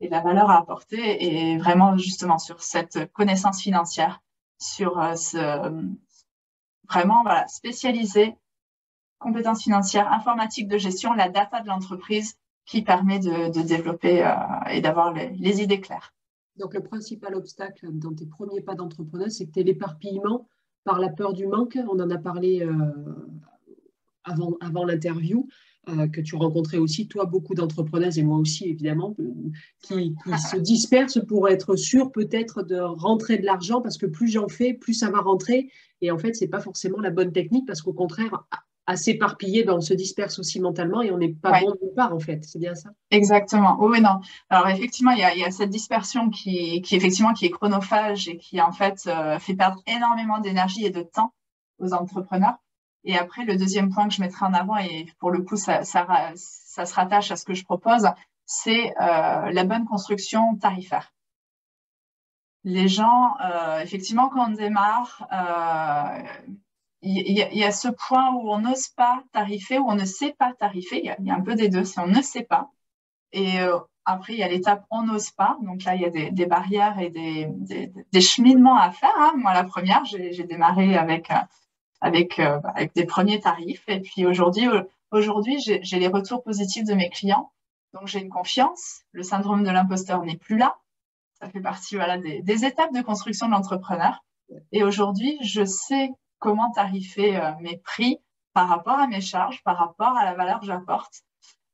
et 0.00 0.06
de 0.06 0.10
la 0.10 0.20
valeur 0.20 0.50
à 0.50 0.58
apporter, 0.58 1.24
et 1.24 1.58
vraiment 1.58 1.96
justement 1.96 2.38
sur 2.38 2.62
cette 2.62 3.12
connaissance 3.12 3.62
financière, 3.62 4.20
sur 4.58 4.98
euh, 4.98 5.14
ce, 5.14 5.92
vraiment 6.88 7.22
voilà, 7.22 7.46
spécialisé, 7.46 8.34
compétences 9.18 9.62
financières, 9.62 10.10
informatique 10.10 10.66
de 10.66 10.78
gestion, 10.78 11.12
la 11.12 11.28
data 11.28 11.60
de 11.60 11.68
l'entreprise 11.68 12.36
qui 12.64 12.82
permet 12.82 13.18
de, 13.18 13.62
développer 13.62 14.24
euh, 14.24 14.34
et 14.70 14.80
d'avoir 14.80 15.12
les, 15.12 15.28
les 15.30 15.62
idées 15.62 15.80
claires. 15.80 16.14
Donc, 16.56 16.74
le 16.74 16.82
principal 16.82 17.34
obstacle 17.34 17.88
dans 17.92 18.14
tes 18.14 18.26
premiers 18.26 18.60
pas 18.60 18.74
d'entrepreneur, 18.74 19.28
es 19.28 19.62
l'éparpillement 19.62 20.48
par 20.84 20.98
la 20.98 21.08
peur 21.08 21.32
du 21.32 21.46
manque. 21.46 21.78
On 21.88 22.00
en 22.00 22.10
a 22.10 22.18
parlé 22.18 22.62
euh, 22.62 22.72
avant, 24.24 24.56
avant 24.60 24.84
l'interview. 24.84 25.46
Euh, 25.88 26.06
que 26.06 26.20
tu 26.20 26.36
rencontrais 26.36 26.78
aussi, 26.78 27.08
toi, 27.08 27.24
beaucoup 27.24 27.54
d'entrepreneurs 27.54 28.16
et 28.16 28.22
moi 28.22 28.38
aussi, 28.38 28.68
évidemment, 28.68 29.16
euh, 29.18 29.32
qui, 29.82 30.14
se 30.38 30.56
dispersent 30.56 31.18
pour 31.26 31.48
être 31.48 31.74
sûr 31.74 32.12
peut-être 32.12 32.62
de 32.62 32.78
rentrer 32.78 33.36
de 33.36 33.44
l'argent 33.44 33.80
parce 33.80 33.98
que 33.98 34.06
plus 34.06 34.28
j'en 34.28 34.46
fais, 34.46 34.74
plus 34.74 34.94
ça 34.94 35.10
va 35.10 35.18
rentrer. 35.18 35.70
Et 36.00 36.12
en 36.12 36.18
fait, 36.18 36.34
ce 36.34 36.44
n'est 36.44 36.50
pas 36.50 36.60
forcément 36.60 37.00
la 37.00 37.10
bonne 37.10 37.32
technique 37.32 37.66
parce 37.66 37.82
qu'au 37.82 37.92
contraire, 37.92 38.46
à 38.86 38.96
s'éparpiller, 38.96 39.62
ben, 39.64 39.74
on 39.74 39.80
se 39.80 39.94
disperse 39.94 40.38
aussi 40.38 40.60
mentalement 40.60 41.02
et 41.02 41.10
on 41.10 41.18
n'est 41.18 41.32
pas 41.32 41.60
bon 41.60 41.70
de 41.70 41.94
part, 41.94 42.14
en 42.14 42.18
fait. 42.18 42.42
C'est 42.44 42.58
bien 42.58 42.74
ça 42.74 42.90
Exactement. 43.10 43.76
Oui, 43.80 44.00
non. 44.00 44.20
Alors, 44.50 44.68
effectivement, 44.68 45.12
il 45.12 45.20
y 45.20 45.44
a, 45.44 45.50
cette 45.50 45.70
dispersion 45.70 46.30
qui, 46.30 46.82
qui, 46.82 46.96
effectivement, 46.96 47.32
qui 47.32 47.46
est 47.46 47.50
chronophage 47.50 48.28
et 48.28 48.38
qui, 48.38 48.60
en 48.60 48.72
fait, 48.72 49.04
euh, 49.06 49.38
fait 49.38 49.54
perdre 49.54 49.80
énormément 49.86 50.40
d'énergie 50.40 50.84
et 50.84 50.90
de 50.90 51.02
temps 51.02 51.32
aux 51.78 51.92
entrepreneurs. 51.92 52.56
Et 53.04 53.16
après, 53.16 53.44
le 53.44 53.56
deuxième 53.56 53.90
point 53.90 54.08
que 54.08 54.14
je 54.14 54.20
mettrai 54.20 54.46
en 54.46 54.54
avant, 54.54 54.76
et 54.76 55.06
pour 55.18 55.30
le 55.30 55.42
coup, 55.42 55.56
ça, 55.56 55.84
ça, 55.84 56.06
ça 56.34 56.86
se 56.86 56.94
rattache 56.94 57.30
à 57.30 57.36
ce 57.36 57.44
que 57.44 57.54
je 57.54 57.64
propose, 57.64 58.08
c'est 58.46 58.94
euh, 59.00 59.50
la 59.50 59.64
bonne 59.64 59.84
construction 59.84 60.56
tarifaire. 60.56 61.12
Les 62.64 62.86
gens, 62.86 63.34
euh, 63.44 63.80
effectivement, 63.80 64.28
quand 64.28 64.50
on 64.50 64.54
démarre, 64.54 65.26
il 67.02 67.32
y, 67.32 67.64
a 67.64 67.72
ce 67.72 67.88
point 67.88 68.32
où 68.32 68.52
on 68.52 68.60
n'ose 68.60 68.88
pas 68.88 69.24
tarifer, 69.32 69.78
où 69.78 69.88
on 69.88 69.96
ne 69.96 70.04
sait 70.04 70.34
pas 70.38 70.52
tarifer. 70.54 71.00
Il 71.02 71.26
y, 71.26 71.30
a 71.30 71.34
un 71.34 71.40
peu 71.40 71.56
des 71.56 71.68
deux, 71.68 71.84
c'est 71.84 72.00
on 72.00 72.06
ne 72.06 72.22
sait 72.22 72.44
pas. 72.44 72.70
Et 73.32 73.60
euh, 73.60 73.78
après, 74.04 74.34
il 74.34 74.38
y 74.38 74.44
a 74.44 74.48
l'étape 74.48 74.84
on 74.90 75.02
n'ose 75.02 75.30
pas. 75.30 75.58
Donc 75.62 75.82
là, 75.82 75.96
il 75.96 76.02
y 76.02 76.04
a 76.04 76.10
des, 76.10 76.46
barrières 76.46 77.00
et 77.00 77.10
des, 77.10 78.20
cheminements 78.20 78.76
à 78.76 78.92
faire. 78.92 79.14
Hein. 79.18 79.32
Moi, 79.36 79.52
la 79.52 79.64
première, 79.64 80.04
j'ai 80.04 80.44
démarré 80.44 80.96
avec, 80.96 81.30
euh, 81.32 81.36
avec, 82.00 82.38
euh, 82.38 82.60
avec 82.74 82.94
des 82.94 83.04
premiers 83.04 83.40
tarifs. 83.40 83.84
Et 83.88 84.00
puis 84.00 84.24
aujourd'hui, 84.24 84.68
aujourd'hui 85.10 85.58
j'ai 85.58 85.98
les 85.98 86.08
retours 86.08 86.44
positifs 86.44 86.84
de 86.84 86.94
mes 86.94 87.10
clients. 87.10 87.50
Donc 87.94 88.06
j'ai 88.06 88.20
une 88.20 88.30
confiance. 88.30 89.00
Le 89.10 89.24
syndrome 89.24 89.64
de 89.64 89.70
l'imposteur 89.70 90.22
n'est 90.22 90.36
plus 90.38 90.56
là. 90.56 90.76
Ça 91.40 91.48
fait 91.48 91.60
partie 91.60 91.96
voilà, 91.96 92.18
des 92.18 92.64
étapes 92.64 92.94
de 92.94 93.02
construction 93.02 93.46
de 93.46 93.52
l'entrepreneur. 93.52 94.22
Et 94.70 94.84
aujourd'hui, 94.84 95.38
je 95.42 95.64
sais 95.64 96.12
comment 96.42 96.70
tarifer 96.72 97.36
euh, 97.36 97.52
mes 97.60 97.78
prix 97.78 98.18
par 98.52 98.68
rapport 98.68 98.98
à 98.98 99.06
mes 99.06 99.22
charges, 99.22 99.62
par 99.62 99.78
rapport 99.78 100.14
à 100.18 100.24
la 100.26 100.34
valeur 100.34 100.60
que 100.60 100.66
j'apporte. 100.66 101.22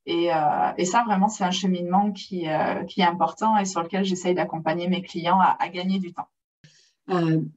Et, 0.06 0.32
euh, 0.32 0.84
ça, 0.84 1.02
vraiment, 1.04 1.28
c'est 1.28 1.42
un 1.42 1.50
cheminement 1.50 2.12
qui, 2.12 2.48
euh, 2.48 2.84
qui, 2.84 3.00
est 3.00 3.04
important 3.04 3.56
et 3.56 3.64
sur 3.64 3.82
lequel 3.82 4.04
j'essaye 4.04 4.34
d'accompagner 4.34 4.88
mes 4.88 5.02
clients 5.02 5.40
à, 5.40 5.68
gagner 5.68 5.98
du 5.98 6.12
temps. 6.12 6.28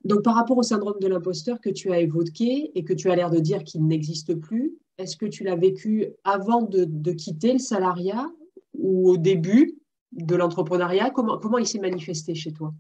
donc, 0.06 0.24
par 0.24 0.36
rapport 0.36 0.58
au 0.58 0.64
syndrome 0.64 1.00
de 1.00 1.08
l'imposteur 1.08 1.60
que 1.60 1.70
tu 1.70 1.92
as 1.92 2.00
évoqué 2.00 2.72
et 2.74 2.84
que 2.84 2.94
tu 2.94 3.12
as 3.12 3.16
l'air 3.16 3.30
de 3.30 3.40
dire 3.40 3.64
qu'il 3.64 3.86
n'existe 3.86 4.34
plus, 4.36 4.74
est-ce 4.98 5.18
que 5.18 5.26
tu 5.26 5.44
l'as 5.44 5.56
vécu 5.56 6.08
avant 6.24 6.62
de, 6.62 7.12
quitter 7.12 7.54
le 7.54 7.60
salariat 7.60 8.28
ou 8.74 9.10
au 9.10 9.18
début 9.18 9.76
de 10.14 10.36
l'entrepreneuriat? 10.36 11.10
Comment, 11.10 11.38
comment 11.38 11.58
il 11.58 11.68
s'est 11.68 11.80
manifesté 11.80 12.34
chez 12.36 12.54
toi? 12.54 12.74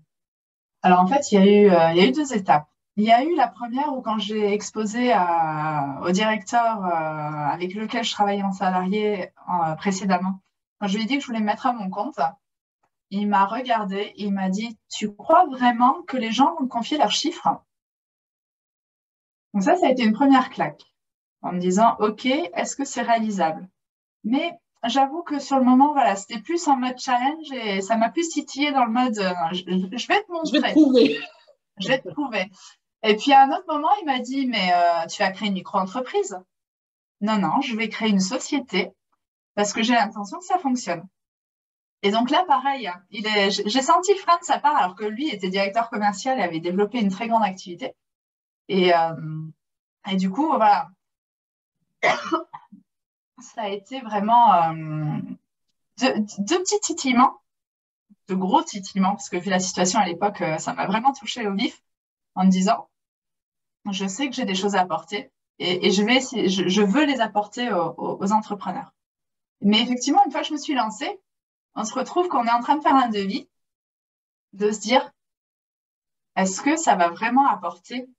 Alors, 0.82 1.00
en 1.02 1.08
fait, 1.08 1.32
il 1.32 1.36
y, 1.36 1.38
a 1.38 1.46
eu, 1.46 1.96
il 1.96 2.02
y 2.02 2.06
a 2.06 2.08
eu 2.08 2.12
deux 2.12 2.34
étapes. 2.34 2.72
Il 3.02 3.08
y 3.08 3.12
a 3.12 3.24
eu 3.24 3.34
la 3.34 3.48
première 3.48 3.96
où 3.96 4.04
quand 4.04 4.20
j'ai 4.20 4.54
exposé 4.54 5.12
au 6.04 6.12
directeur 6.12 6.86
euh, 6.86 7.48
avec 7.52 7.74
lequel 7.74 8.04
je 8.04 8.12
travaillais 8.12 8.44
en 8.44 8.52
salarié 8.52 9.32
euh, 9.50 9.74
précédemment, 9.74 10.40
quand 10.80 10.86
je 10.86 10.98
lui 10.98 11.06
ai 11.06 11.08
dit 11.08 11.16
que 11.16 11.22
je 11.22 11.26
voulais 11.26 11.40
me 11.40 11.46
mettre 11.46 11.66
à 11.66 11.74
mon 11.74 11.90
compte, 11.90 12.20
il 13.10 13.28
m'a 13.28 13.48
regardé 13.48 14.14
et 14.16 14.26
il 14.26 14.32
m'a 14.32 14.50
dit 14.50 14.78
Tu 14.88 15.12
crois 15.12 15.48
vraiment 15.48 16.04
que 16.04 16.16
les 16.16 16.32
gens 16.32 16.54
vont 16.54 16.66
me 16.66 16.68
confier 16.68 17.00
leurs 17.00 17.10
chiffres? 17.10 17.50
Donc, 19.56 19.64
ça, 19.64 19.76
ça 19.78 19.88
a 19.88 19.90
été 19.90 20.04
une 20.04 20.14
première 20.14 20.52
claque 20.52 20.84
en 21.42 21.54
me 21.54 21.60
disant 21.60 21.96
Ok, 21.98 22.28
est-ce 22.28 22.76
que 22.76 22.86
c'est 22.86 23.02
réalisable? 23.02 23.68
Mais 24.24 24.54
j'avoue 24.84 25.24
que 25.24 25.40
sur 25.40 25.58
le 25.58 25.66
moment, 25.66 25.94
voilà, 25.94 26.16
c'était 26.16 26.40
plus 26.40 26.68
en 26.68 26.78
mode 26.78 27.00
challenge 27.00 27.52
et 27.52 27.82
ça 27.82 27.98
m'a 27.98 28.10
plus 28.10 28.30
titillé 28.30 28.72
dans 28.72 28.86
le 28.86 28.92
mode 28.92 29.18
euh, 29.18 29.34
je, 29.54 29.66
vais 29.66 30.24
te 30.24 30.32
montrer. 30.32 30.52
Je 30.54 30.62
vais 30.62 30.68
te 30.68 30.74
prouver. 30.74 31.20
Je 31.80 31.88
vais 31.88 32.00
te 32.00 32.10
prouver. 32.10 32.52
Et 33.04 33.16
puis 33.16 33.34
à 33.34 33.44
un 33.44 33.52
autre 33.52 33.66
moment, 33.68 33.90
il 34.02 34.06
m'a 34.06 34.20
dit, 34.20 34.48
mais 34.48 34.72
euh, 34.74 35.08
tu 35.08 35.22
vas 35.22 35.32
créer 35.32 35.48
une 35.48 35.56
micro-entreprise. 35.56 36.38
Non, 37.22 37.38
non, 37.38 37.62
je 37.62 37.76
vais 37.76 37.90
créer 37.90 38.10
une 38.10 38.20
société 38.20 38.92
parce 39.56 39.74
que 39.74 39.84
j'ai 39.84 39.94
l'intention 39.94 40.40
que 40.40 40.46
ça 40.46 40.60
fonctionne. 40.60 41.08
Et 42.04 42.12
donc 42.12 42.32
là, 42.32 42.44
pareil, 42.48 42.92
j'ai 43.12 43.82
senti 43.82 44.14
le 44.14 44.20
frein 44.20 44.38
de 44.38 44.44
sa 44.44 44.60
part 44.60 44.76
alors 44.76 44.96
que 44.96 45.06
lui 45.06 45.30
était 45.30 45.50
directeur 45.50 45.90
commercial 45.90 46.40
et 46.40 46.44
avait 46.44 46.60
développé 46.60 47.00
une 47.00 47.12
très 47.12 47.28
grande 47.28 47.44
activité. 47.44 47.94
Et, 48.70 48.94
euh, 48.96 49.16
et 50.10 50.16
du 50.16 50.32
coup, 50.32 50.48
voilà, 50.48 50.90
ça 52.02 53.62
a 53.64 53.70
été 53.70 54.02
vraiment 54.02 54.54
euh, 54.54 55.18
deux, 56.00 56.60
petits 56.60 56.80
titillements, 56.80 57.40
de 58.28 58.36
gros 58.36 58.64
titillements, 58.64 59.12
parce 59.12 59.30
que 59.30 59.38
vu 59.38 59.50
la 59.50 59.60
situation 59.60 60.00
à 60.00 60.06
l'époque, 60.06 60.44
ça 60.58 60.74
m'a 60.74 60.88
vraiment 60.88 61.14
touché 61.14 61.48
au 61.48 61.54
vif 61.54 61.84
en 62.34 62.46
me 62.46 62.50
disant, 62.50 62.90
je 63.90 64.06
sais 64.06 64.30
que 64.30 64.36
j'ai 64.36 64.46
des 64.46 64.56
choses 64.56 64.76
à 64.76 64.82
apporter 64.82 65.32
et, 65.60 65.92
je, 65.92 66.82
veux 66.82 67.06
les 67.06 67.22
apporter 67.22 67.72
aux, 67.72 68.32
entrepreneurs. 68.32 68.94
Mais 69.62 69.82
effectivement, 69.82 70.24
une 70.26 70.32
fois 70.32 70.42
que 70.42 70.48
je 70.48 70.54
me 70.54 70.58
suis 70.58 70.74
lancée, 70.74 71.20
on 71.76 71.84
se 71.84 71.94
retrouve 71.94 72.28
qu'on 72.28 72.46
est 72.46 72.52
en 72.52 72.62
train 72.62 72.78
de 72.78 72.82
faire 72.82 72.96
un 72.96 73.10
devis, 73.10 73.48
de 74.54 74.72
se 74.72 74.80
dire, 74.80 75.12
est-ce 76.36 76.62
que 76.62 76.76
ça 76.76 76.96
va 76.96 77.10
vraiment 77.10 77.48
apporter 77.48 78.10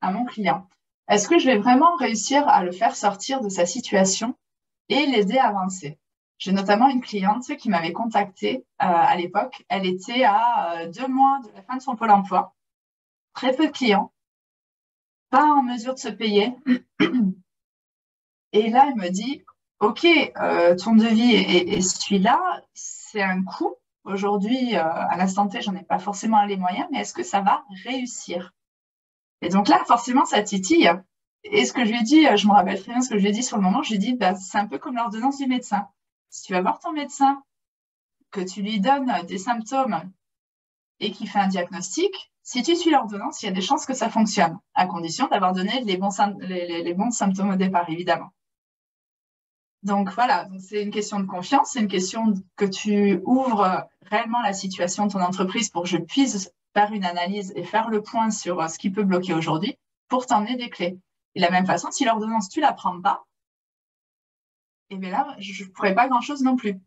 à 0.00 0.10
mon 0.10 0.24
client? 0.24 0.68
Est-ce 1.08 1.28
que 1.28 1.38
je 1.38 1.46
vais 1.46 1.58
vraiment 1.58 1.94
réussir 1.96 2.48
à 2.48 2.64
le 2.64 2.72
faire 2.72 2.96
sortir 2.96 3.40
de 3.40 3.48
sa 3.48 3.66
situation 3.66 4.36
et 4.88 5.06
l'aider 5.06 5.38
à 5.38 5.48
avancer? 5.48 5.98
J'ai 6.38 6.52
notamment 6.52 6.88
une 6.88 7.00
cliente 7.00 7.56
qui 7.56 7.68
m'avait 7.68 7.92
contactée 7.92 8.66
euh, 8.82 8.86
à 8.86 9.14
l'époque. 9.16 9.64
Elle 9.68 9.86
était 9.86 10.24
à 10.24 10.72
euh, 10.72 10.90
deux 10.90 11.06
mois 11.06 11.38
de 11.44 11.52
la 11.54 11.62
fin 11.62 11.76
de 11.76 11.82
son 11.82 11.94
pôle 11.94 12.10
emploi, 12.10 12.54
très 13.32 13.54
peu 13.54 13.66
de 13.66 13.72
clients 13.72 14.12
pas 15.34 15.46
en 15.46 15.64
mesure 15.64 15.94
de 15.94 15.98
se 15.98 16.08
payer. 16.08 16.54
Et 18.52 18.70
là, 18.70 18.86
elle 18.88 18.94
me 18.94 19.08
dit, 19.08 19.42
OK, 19.80 20.06
euh, 20.06 20.76
ton 20.76 20.94
devis 20.94 21.34
est, 21.34 21.80
celui-là, 21.80 22.62
c'est 22.72 23.20
un 23.20 23.42
coût. 23.42 23.74
Aujourd'hui, 24.04 24.76
euh, 24.76 24.84
à 24.84 25.16
l'instant 25.16 25.48
T, 25.48 25.60
j'en 25.60 25.74
ai 25.74 25.82
pas 25.82 25.98
forcément 25.98 26.44
les 26.44 26.56
moyens, 26.56 26.86
mais 26.92 27.00
est-ce 27.00 27.12
que 27.12 27.24
ça 27.24 27.40
va 27.40 27.64
réussir? 27.84 28.52
Et 29.40 29.48
donc 29.48 29.66
là, 29.66 29.82
forcément, 29.86 30.24
ça 30.24 30.40
titille. 30.40 30.88
Et 31.42 31.64
ce 31.64 31.72
que 31.72 31.84
je 31.84 31.90
lui 31.90 31.98
ai 31.98 32.04
dit, 32.04 32.24
je 32.36 32.46
me 32.46 32.52
rappelle 32.52 32.80
très 32.80 32.92
bien 32.92 33.00
ce 33.00 33.08
que 33.08 33.16
je 33.16 33.22
lui 33.22 33.30
ai 33.30 33.32
dit 33.32 33.42
sur 33.42 33.56
le 33.56 33.64
moment, 33.64 33.82
je 33.82 33.88
lui 33.88 33.96
ai 33.96 33.98
dit, 33.98 34.14
bah, 34.14 34.36
c'est 34.36 34.58
un 34.58 34.68
peu 34.68 34.78
comme 34.78 34.94
l'ordonnance 34.94 35.38
du 35.38 35.48
médecin. 35.48 35.88
Si 36.30 36.44
tu 36.44 36.52
vas 36.52 36.62
voir 36.62 36.78
ton 36.78 36.92
médecin, 36.92 37.42
que 38.30 38.40
tu 38.40 38.62
lui 38.62 38.78
donnes 38.78 39.12
des 39.26 39.38
symptômes 39.38 40.00
et 41.00 41.10
qu'il 41.10 41.28
fait 41.28 41.40
un 41.40 41.48
diagnostic, 41.48 42.32
Si 42.44 42.62
tu 42.62 42.76
suis 42.76 42.90
l'ordonnance, 42.90 43.42
il 43.42 43.46
y 43.46 43.48
a 43.48 43.52
des 43.52 43.60
chances 43.60 43.86
que 43.86 43.94
ça 43.94 44.10
fonctionne, 44.10 44.58
à 44.74 44.86
condition 44.86 45.26
d'avoir 45.28 45.52
donné 45.54 45.80
les 45.80 45.96
bons, 45.96 47.10
symptômes 47.10 47.50
au 47.50 47.56
départ, 47.56 47.88
évidemment. 47.88 48.30
Donc 49.82 50.12
voilà, 50.12 50.46
c'est 50.60 50.82
une 50.82 50.90
question 50.90 51.20
de 51.20 51.26
confiance, 51.26 51.70
c'est 51.72 51.80
une 51.80 51.88
question 51.88 52.34
que 52.56 52.64
tu 52.64 53.20
ouvres 53.24 53.88
réellement 54.02 54.40
la 54.42 54.52
situation 54.52 55.06
de 55.06 55.12
ton 55.12 55.20
entreprise 55.20 55.70
pour 55.70 55.82
que 55.82 55.88
je 55.88 55.96
puisse 55.96 56.50
faire 56.74 56.92
une 56.92 57.04
analyse 57.04 57.52
et 57.56 57.64
faire 57.64 57.88
le 57.88 58.02
point 58.02 58.30
sur 58.30 58.60
euh, 58.60 58.68
ce 58.68 58.78
qui 58.78 58.90
peut 58.90 59.04
bloquer 59.04 59.34
aujourd'hui 59.34 59.78
pour 60.08 60.26
t'emmener 60.26 60.56
des 60.56 60.70
clés. 60.70 60.98
Et 61.34 61.40
de 61.40 61.44
la 61.44 61.50
même 61.50 61.66
façon, 61.66 61.90
si 61.90 62.04
l'ordonnance, 62.04 62.48
tu 62.48 62.60
la 62.60 62.72
prends 62.72 63.00
pas, 63.00 63.24
eh 64.90 64.96
bien 64.96 65.10
là, 65.10 65.34
je 65.38 65.64
ne 65.64 65.68
pourrais 65.70 65.94
pas 65.94 66.08
grand-chose 66.08 66.42
non 66.42 66.56
plus. 66.56 66.78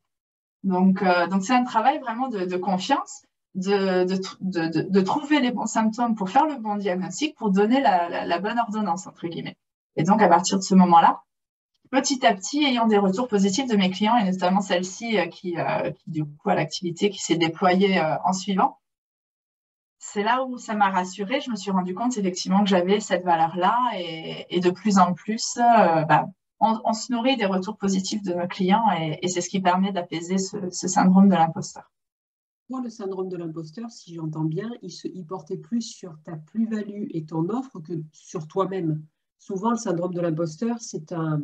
Donc, 0.63 1.01
euh, 1.01 1.27
donc 1.27 1.43
c'est 1.43 1.53
un 1.53 1.63
travail 1.63 1.99
vraiment 1.99 2.27
de, 2.29 2.57
confiance, 2.57 3.25
de, 3.57 5.01
trouver 5.01 5.39
les 5.39 5.51
bons 5.51 5.65
symptômes 5.65 6.15
pour 6.15 6.29
faire 6.29 6.45
le 6.45 6.55
bon 6.55 6.75
diagnostic, 6.75 7.35
pour 7.35 7.51
donner 7.51 7.81
la, 7.81 8.39
bonne 8.39 8.59
ordonnance, 8.59 9.07
entre 9.07 9.27
guillemets. 9.27 9.57
Et 9.95 10.03
donc, 10.03 10.21
à 10.21 10.27
partir 10.27 10.57
de 10.57 10.63
ce 10.63 10.75
moment-là, 10.75 11.21
petit 11.91 12.25
à 12.25 12.33
petit, 12.33 12.63
ayant 12.63 12.87
des 12.87 12.97
retours 12.97 13.27
positifs 13.27 13.67
de 13.67 13.75
mes 13.75 13.89
clients, 13.89 14.17
et 14.17 14.29
notamment 14.29 14.61
celle-ci 14.61 15.17
euh, 15.17 15.27
qui, 15.27 15.57
euh, 15.57 15.91
qui, 15.91 16.11
du 16.11 16.25
coup, 16.25 16.49
a 16.49 16.55
l'activité 16.55 17.09
qui 17.09 17.19
s'est 17.19 17.37
déployée 17.37 18.01
en 18.23 18.33
suivant, 18.33 18.77
c'est 19.99 20.23
là 20.23 20.43
où 20.43 20.57
ça 20.57 20.75
m'a 20.75 20.89
rassurée. 20.89 21.41
Je 21.41 21.49
me 21.49 21.55
suis 21.55 21.71
rendu 21.71 21.95
compte 21.95 22.17
effectivement 22.17 22.63
que 22.63 22.69
j'avais 22.69 22.99
cette 22.99 23.23
valeur-là 23.23 23.77
et, 23.95 24.59
de 24.59 24.69
plus 24.69 24.99
en 24.99 25.13
plus, 25.13 25.55
bah, 25.57 26.27
on, 26.59 26.93
se 26.93 27.11
nourrit 27.11 27.37
des 27.37 27.45
retours 27.45 27.77
positifs 27.77 28.23
de 28.23 28.33
nos 28.33 28.47
clients 28.47 28.89
et, 28.91 29.27
c'est 29.27 29.41
ce 29.41 29.49
qui 29.49 29.59
permet 29.59 29.91
d'apaiser 29.91 30.37
ce, 30.37 30.69
syndrome 30.71 31.29
de 31.29 31.35
l'imposteur. 31.35 31.91
Moi, 32.69 32.81
le 32.83 32.89
syndrome 32.89 33.29
de 33.29 33.37
l'imposteur, 33.37 33.89
si 33.89 34.13
j'entends 34.13 34.43
bien, 34.43 34.69
il, 34.81 34.91
se, 34.91 35.07
portait 35.23 35.57
plus 35.57 35.81
sur 35.81 36.17
ta 36.23 36.35
plus-value 36.35 37.05
et 37.11 37.25
ton 37.25 37.47
offre 37.49 37.79
que 37.79 37.93
sur 38.11 38.45
toi-même. 38.47 39.01
Souvent, 39.39 39.71
le 39.71 39.77
syndrome 39.77 40.13
de 40.13 40.19
l'imposteur, 40.19 40.75
c'est 40.81 41.13
un, 41.13 41.41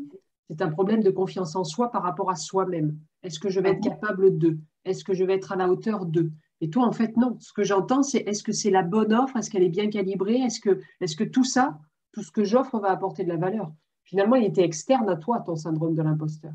c'est 0.50 0.62
un 0.62 0.70
problème 0.70 1.02
de 1.02 1.12
confiance 1.12 1.56
en 1.56 1.64
soi 1.64 1.92
par 1.92 2.04
rapport 2.04 2.30
à 2.30 2.36
soi-même. 2.36 2.98
Est-ce 3.22 3.40
que 3.40 3.48
je 3.48 3.62
vais 3.62 3.70
être 3.70 3.84
capable 3.84 4.38
de? 4.38 4.58
Est-ce 4.84 5.06
que 5.06 5.14
je 5.14 5.24
vais 5.24 5.36
être 5.36 5.54
à 5.54 5.56
la 5.56 5.70
hauteur 5.70 6.06
de? 6.06 6.30
Et 6.60 6.70
toi, 6.70 6.86
en 6.86 6.92
fait, 6.92 7.16
non. 7.16 7.38
Ce 7.40 7.54
que 7.54 7.64
j'entends, 7.64 8.04
c'est 8.04 8.20
est-ce 8.20 8.44
que 8.44 8.52
c'est 8.52 8.70
la 8.70 8.84
bonne 8.84 9.14
offre? 9.14 9.38
Est-ce 9.38 9.50
qu'elle 9.50 9.64
est 9.64 9.70
bien 9.70 9.90
calibrée? 9.90 10.42
Est-ce 10.42 10.60
que, 10.60 10.82
est-ce 11.00 11.16
que 11.16 11.24
tout 11.24 11.46
ça, 11.46 11.80
tout 12.12 12.22
ce 12.22 12.32
que 12.32 12.44
j'offre 12.44 12.80
va 12.80 12.90
apporter 12.92 13.24
de 13.24 13.30
la 13.30 13.38
valeur? 13.38 13.72
Finalement, 14.04 14.36
il 14.36 14.44
était 14.46 14.64
externe 14.64 15.10
à 15.10 15.16
toi, 15.16 15.40
ton 15.40 15.56
syndrome 15.56 15.96
de 15.96 16.02
l'imposteur. 16.02 16.54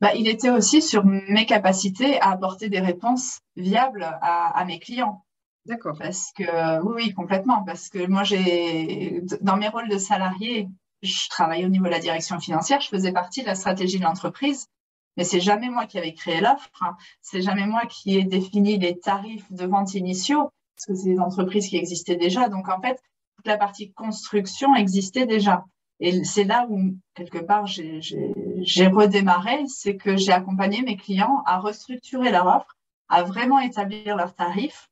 Bah, 0.00 0.14
il 0.14 0.28
était 0.28 0.50
aussi 0.50 0.82
sur 0.82 1.04
mes 1.04 1.46
capacités 1.46 2.20
à 2.20 2.30
apporter 2.30 2.68
des 2.68 2.80
réponses 2.80 3.40
viables 3.56 4.04
à, 4.20 4.64
mes 4.66 4.78
clients. 4.78 5.24
D'accord. 5.66 5.96
Parce 5.98 6.32
que, 6.36 6.82
oui, 6.82 6.92
oui, 6.96 7.14
complètement. 7.14 7.64
Parce 7.64 7.88
que 7.88 8.06
moi, 8.06 8.22
j'ai, 8.22 9.22
dans 9.40 9.56
mes 9.56 9.68
rôles 9.68 9.88
de 9.88 9.98
salarié, 9.98 10.68
je 11.02 11.28
travaillais 11.28 11.64
au 11.64 11.68
niveau 11.68 11.84
de 11.84 11.90
la 11.90 12.00
direction 12.00 12.38
financière, 12.40 12.80
je 12.80 12.88
faisais 12.88 13.12
partie 13.12 13.42
de 13.42 13.46
la 13.46 13.54
stratégie 13.54 13.98
de 13.98 14.04
l'entreprise, 14.04 14.68
mais 15.16 15.24
c'est 15.24 15.40
jamais 15.40 15.68
moi 15.68 15.86
qui 15.86 15.98
avais 15.98 16.14
créé 16.14 16.40
l'offre, 16.40 16.70
hein. 16.80 16.96
c'est 17.22 17.42
jamais 17.42 17.66
moi 17.66 17.82
qui 17.86 18.16
ai 18.16 18.24
défini 18.24 18.78
les 18.78 18.98
tarifs 18.98 19.50
de 19.52 19.66
vente 19.66 19.94
initiaux, 19.94 20.50
parce 20.76 20.86
que 20.86 20.94
c'est 20.94 21.10
des 21.10 21.20
entreprises 21.20 21.68
qui 21.68 21.76
existaient 21.76 22.16
déjà. 22.16 22.48
Donc, 22.48 22.68
en 22.68 22.80
fait, 22.80 23.00
toute 23.36 23.46
la 23.46 23.56
partie 23.56 23.92
construction 23.92 24.74
existait 24.74 25.26
déjà. 25.26 25.64
Et 26.00 26.24
c'est 26.24 26.44
là 26.44 26.66
où, 26.68 26.94
quelque 27.14 27.38
part, 27.38 27.66
j'ai 27.66 28.86
redémarré, 28.86 29.64
c'est 29.68 29.96
que 29.96 30.16
j'ai 30.16 30.32
accompagné 30.32 30.82
mes 30.82 30.96
clients 30.96 31.42
à 31.46 31.58
restructurer 31.58 32.30
leur 32.30 32.46
offre, 32.46 32.76
à 33.08 33.22
vraiment 33.22 33.60
établir 33.60 34.16
leurs 34.16 34.34
tarifs. 34.34 34.88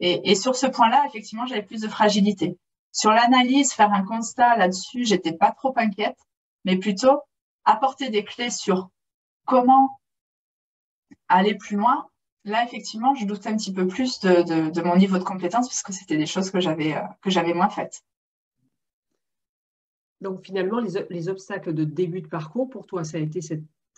Et, 0.00 0.34
sur 0.34 0.54
ce 0.54 0.66
point-là, 0.66 1.04
effectivement, 1.08 1.46
j'avais 1.46 1.62
plus 1.62 1.80
de 1.80 1.88
fragilité. 1.88 2.58
Sur 2.92 3.10
l'analyse, 3.10 3.72
faire 3.72 3.92
un 3.92 4.04
constat 4.04 4.56
là-dessus, 4.56 5.04
j'étais 5.04 5.32
pas 5.32 5.50
trop 5.50 5.72
inquiète, 5.76 6.18
mais 6.64 6.76
plutôt 6.76 7.20
apporter 7.64 8.10
des 8.10 8.24
clés 8.24 8.50
sur 8.50 8.90
comment 9.46 9.98
aller 11.28 11.54
plus 11.54 11.76
loin. 11.76 12.06
Là, 12.44 12.64
effectivement, 12.64 13.14
je 13.14 13.24
doutais 13.24 13.48
un 13.48 13.56
petit 13.56 13.72
peu 13.72 13.86
plus 13.86 14.20
de, 14.20 14.82
mon 14.82 14.96
niveau 14.96 15.18
de 15.18 15.24
compétence 15.24 15.68
puisque 15.68 15.92
c'était 15.92 16.16
des 16.16 16.26
choses 16.26 16.50
que 16.50 16.60
j'avais 16.60 16.94
euh, 16.94 17.02
que 17.22 17.30
j'avais 17.30 17.54
moins 17.54 17.70
faites. 17.70 18.02
Donc 20.24 20.42
finalement, 20.42 20.80
les, 20.80 21.28
obstacles 21.28 21.74
de 21.74 21.84
début 21.84 22.22
de 22.22 22.28
parcours, 22.28 22.70
pour 22.70 22.86
toi, 22.86 23.04
ça 23.04 23.18
a 23.18 23.20
été 23.20 23.40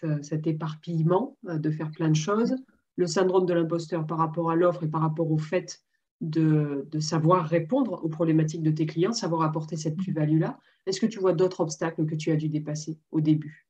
euh, 0.02 0.20
cet 0.22 0.48
éparpillement 0.48 1.36
euh, 1.46 1.56
de 1.56 1.70
faire 1.70 1.92
plein 1.92 2.08
de 2.08 2.16
choses, 2.16 2.56
le 2.96 3.06
syndrome 3.06 3.46
de 3.46 3.54
l'imposteur 3.54 4.04
par 4.08 4.18
rapport 4.18 4.50
à 4.50 4.56
l'offre 4.56 4.82
et 4.82 4.88
par 4.88 5.02
rapport 5.02 5.30
au 5.30 5.38
fait 5.38 5.84
de, 6.20 6.84
savoir 6.98 7.46
répondre 7.46 8.04
aux 8.04 8.08
problématiques 8.08 8.64
de 8.64 8.72
tes 8.72 8.86
clients, 8.86 9.12
savoir 9.12 9.42
apporter 9.42 9.76
cette 9.76 9.96
plus-value-là. 9.96 10.58
Est-ce 10.86 10.98
que 10.98 11.06
tu 11.06 11.20
vois 11.20 11.32
d'autres 11.32 11.60
obstacles 11.60 12.04
que 12.06 12.16
tu 12.16 12.32
as 12.32 12.36
dû 12.36 12.48
dépasser 12.48 12.98
au 13.12 13.20
début? 13.20 13.68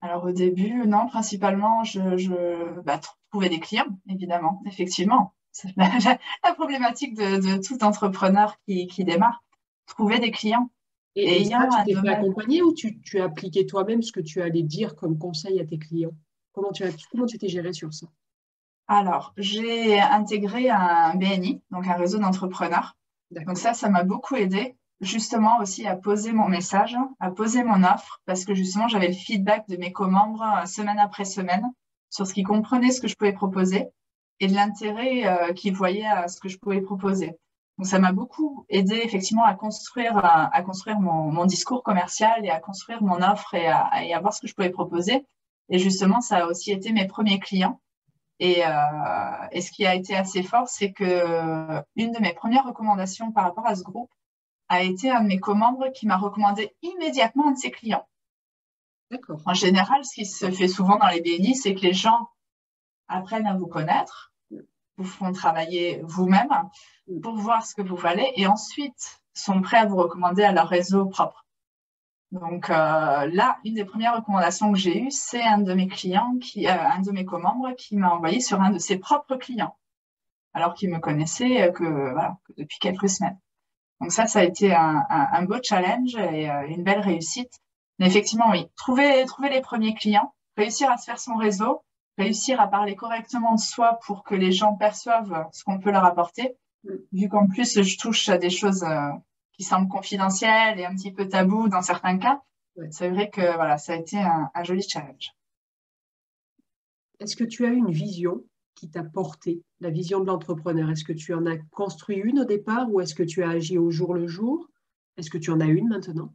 Alors 0.00 0.24
au 0.24 0.32
début, 0.32 0.86
non, 0.86 1.06
principalement, 1.06 1.84
je, 1.84 2.80
bah, 2.80 2.98
trouver 3.30 3.50
des 3.50 3.60
clients, 3.60 3.98
évidemment, 4.08 4.62
effectivement. 4.64 5.34
C'est 5.52 5.68
la, 5.76 6.54
problématique 6.54 7.14
de, 7.14 7.60
tout 7.62 7.82
entrepreneur 7.84 8.56
qui, 8.66 9.04
démarre. 9.04 9.42
Trouver 9.86 10.18
des 10.18 10.30
clients. 10.30 10.70
Et, 11.14 11.42
et, 11.42 11.48
tu 11.48 11.54
t'es 11.86 11.94
fait 11.94 12.08
accompagner 12.08 12.62
ou 12.62 12.74
tu, 12.74 13.00
as 13.18 13.24
appliqué 13.24 13.66
toi-même 13.66 14.02
ce 14.02 14.12
que 14.12 14.20
tu 14.20 14.42
allais 14.42 14.62
dire 14.62 14.94
comme 14.94 15.18
conseil 15.18 15.58
à 15.60 15.64
tes 15.64 15.78
clients? 15.78 16.12
Comment 16.52 16.72
tu 16.72 16.84
comment 17.10 17.26
tu 17.26 17.38
t'es 17.38 17.48
géré 17.48 17.72
sur 17.72 17.92
ça? 17.92 18.06
Alors, 18.86 19.32
j'ai 19.36 19.98
intégré 19.98 20.70
un 20.70 21.14
BNI, 21.14 21.62
donc 21.70 21.86
un 21.86 21.94
réseau 21.94 22.18
d'entrepreneurs. 22.18 22.96
Donc 23.30 23.58
ça, 23.58 23.74
ça 23.74 23.88
m'a 23.88 24.02
beaucoup 24.02 24.36
aidé 24.36 24.76
justement 25.00 25.58
aussi 25.60 25.86
à 25.86 25.96
poser 25.96 26.32
mon 26.32 26.48
message, 26.48 26.96
à 27.20 27.30
poser 27.30 27.62
mon 27.62 27.84
offre, 27.84 28.20
parce 28.26 28.44
que 28.44 28.54
justement, 28.54 28.88
j'avais 28.88 29.08
le 29.08 29.14
feedback 29.14 29.68
de 29.68 29.76
mes 29.76 29.92
co-membres 29.92 30.42
euh, 30.42 30.66
semaine 30.66 30.98
après 30.98 31.24
semaine 31.24 31.64
sur 32.10 32.26
ce 32.26 32.34
qu'ils 32.34 32.46
comprenaient, 32.46 32.90
ce 32.90 33.00
que 33.00 33.08
je 33.08 33.16
pouvais 33.16 33.32
proposer 33.32 33.88
et 34.40 34.46
de 34.46 34.54
l'intérêt 34.54 35.26
euh, 35.26 35.52
qu'ils 35.52 35.74
voyaient 35.74 36.06
à 36.06 36.28
ce 36.28 36.40
que 36.40 36.48
je 36.48 36.58
pouvais 36.58 36.80
proposer. 36.80 37.38
Donc 37.78 37.86
ça 37.86 37.98
m'a 37.98 38.12
beaucoup 38.12 38.64
aidé 38.68 39.00
effectivement 39.04 39.44
à 39.44 39.54
construire, 39.54 40.16
à, 40.16 40.62
construire 40.62 40.98
mon, 40.98 41.30
mon, 41.30 41.46
discours 41.46 41.82
commercial 41.84 42.44
et 42.44 42.50
à 42.50 42.58
construire 42.58 43.02
mon 43.02 43.22
offre 43.22 43.54
et 43.54 43.68
à, 43.68 44.04
et 44.04 44.12
à, 44.12 44.20
voir 44.20 44.32
ce 44.34 44.40
que 44.40 44.48
je 44.48 44.54
pouvais 44.54 44.70
proposer. 44.70 45.24
Et 45.68 45.78
justement, 45.78 46.20
ça 46.20 46.38
a 46.38 46.46
aussi 46.46 46.72
été 46.72 46.92
mes 46.92 47.06
premiers 47.06 47.38
clients. 47.38 47.80
Et, 48.40 48.64
euh, 48.64 48.70
et 49.52 49.60
ce 49.60 49.70
qui 49.70 49.86
a 49.86 49.94
été 49.94 50.16
assez 50.16 50.42
fort, 50.42 50.68
c'est 50.68 50.92
que 50.92 51.82
une 51.96 52.12
de 52.12 52.20
mes 52.20 52.32
premières 52.32 52.64
recommandations 52.64 53.30
par 53.30 53.44
rapport 53.44 53.66
à 53.66 53.76
ce 53.76 53.82
groupe 53.82 54.10
a 54.68 54.82
été 54.82 55.10
un 55.10 55.22
de 55.22 55.28
mes 55.28 55.38
co-membres 55.38 55.90
qui 55.92 56.06
m'a 56.06 56.16
recommandé 56.16 56.74
immédiatement 56.82 57.48
un 57.48 57.52
de 57.52 57.58
ses 57.58 57.70
clients. 57.70 58.06
En 59.46 59.54
général, 59.54 60.04
ce 60.04 60.14
qui 60.14 60.26
se 60.26 60.50
fait 60.50 60.68
souvent 60.68 60.96
dans 60.96 61.08
les 61.08 61.20
BNI, 61.20 61.54
c'est 61.54 61.74
que 61.74 61.80
les 61.80 61.94
gens 61.94 62.28
apprennent 63.08 63.46
à 63.46 63.56
vous 63.56 63.66
connaître, 63.66 64.32
vous 64.96 65.04
font 65.04 65.32
travailler 65.32 66.00
vous-même 66.04 66.50
pour 67.22 67.36
voir 67.36 67.64
ce 67.64 67.74
que 67.74 67.82
vous 67.82 67.96
valez 67.96 68.32
et 68.36 68.46
ensuite 68.46 69.20
sont 69.32 69.62
prêts 69.62 69.78
à 69.78 69.86
vous 69.86 69.96
recommander 69.96 70.42
à 70.42 70.52
leur 70.52 70.68
réseau 70.68 71.06
propre. 71.06 71.46
Donc 72.32 72.68
euh, 72.68 73.26
là, 73.32 73.58
une 73.64 73.74
des 73.74 73.84
premières 73.84 74.16
recommandations 74.16 74.72
que 74.72 74.78
j'ai 74.78 75.00
eues, 75.00 75.10
c'est 75.10 75.42
un 75.42 75.58
de 75.58 75.72
mes 75.72 75.88
clients, 75.88 76.36
qui, 76.40 76.66
euh, 76.66 76.72
un 76.72 77.00
de 77.00 77.10
mes 77.10 77.24
co-membres 77.24 77.74
qui 77.76 77.96
m'a 77.96 78.10
envoyé 78.10 78.40
sur 78.40 78.60
un 78.60 78.70
de 78.70 78.78
ses 78.78 78.98
propres 78.98 79.36
clients, 79.36 79.76
alors 80.52 80.74
qu'il 80.74 80.90
me 80.90 80.98
connaissait 80.98 81.62
euh, 81.62 81.72
que, 81.72 81.84
voilà, 81.84 82.36
depuis 82.58 82.78
quelques 82.80 83.08
semaines. 83.08 83.38
Donc 84.00 84.12
ça, 84.12 84.26
ça 84.26 84.40
a 84.40 84.44
été 84.44 84.74
un, 84.74 85.06
un, 85.08 85.44
beau 85.44 85.56
challenge 85.62 86.14
et 86.14 86.46
une 86.68 86.84
belle 86.84 87.00
réussite. 87.00 87.52
Mais 87.98 88.06
effectivement, 88.06 88.50
oui, 88.50 88.68
trouver, 88.76 89.24
trouver 89.26 89.48
les 89.48 89.60
premiers 89.60 89.94
clients, 89.94 90.32
réussir 90.56 90.88
à 90.88 90.98
se 90.98 91.04
faire 91.06 91.18
son 91.18 91.34
réseau, 91.34 91.82
réussir 92.18 92.60
à 92.60 92.68
parler 92.68 92.96
correctement 92.96 93.54
de 93.54 93.60
soi 93.60 93.98
pour 94.04 94.24
que 94.24 94.34
les 94.34 94.52
gens 94.52 94.74
perçoivent 94.74 95.48
ce 95.52 95.64
qu'on 95.64 95.78
peut 95.78 95.92
leur 95.92 96.04
apporter. 96.04 96.56
Vu 97.12 97.28
qu'en 97.28 97.46
plus, 97.46 97.80
je 97.80 97.98
touche 97.98 98.28
à 98.28 98.38
des 98.38 98.50
choses 98.50 98.82
euh, 98.82 99.10
qui 99.52 99.62
semblent 99.62 99.88
confidentielles 99.88 100.78
et 100.78 100.84
un 100.84 100.94
petit 100.94 101.12
peu 101.12 101.28
tabou 101.28 101.68
dans 101.68 101.82
certains 101.82 102.18
cas, 102.18 102.42
c'est 102.90 103.10
vrai 103.10 103.30
que 103.30 103.54
voilà, 103.54 103.78
ça 103.78 103.92
a 103.92 103.96
été 103.96 104.18
un, 104.18 104.50
joli 104.62 104.82
challenge. 104.82 105.32
Est-ce 107.18 107.36
que 107.36 107.44
tu 107.44 107.66
as 107.66 107.70
une 107.70 107.90
vision 107.90 108.44
qui 108.76 108.88
t'a 108.88 109.02
porté, 109.02 109.62
la 109.80 109.90
vision 109.90 110.20
de 110.20 110.26
l'entrepreneur? 110.26 110.90
Est-ce 110.90 111.04
que 111.04 111.12
tu 111.12 111.34
en 111.34 111.46
as 111.46 111.58
construit 111.72 112.16
une 112.16 112.40
au 112.40 112.44
départ 112.44 112.88
ou 112.90 113.00
est-ce 113.00 113.16
que 113.16 113.24
tu 113.24 113.42
as 113.42 113.50
agi 113.50 113.78
au 113.78 113.90
jour 113.90 114.14
le 114.14 114.28
jour? 114.28 114.68
Est-ce 115.16 115.30
que 115.30 115.38
tu 115.38 115.50
en 115.50 115.60
as 115.60 115.66
une 115.66 115.88
maintenant? 115.88 116.32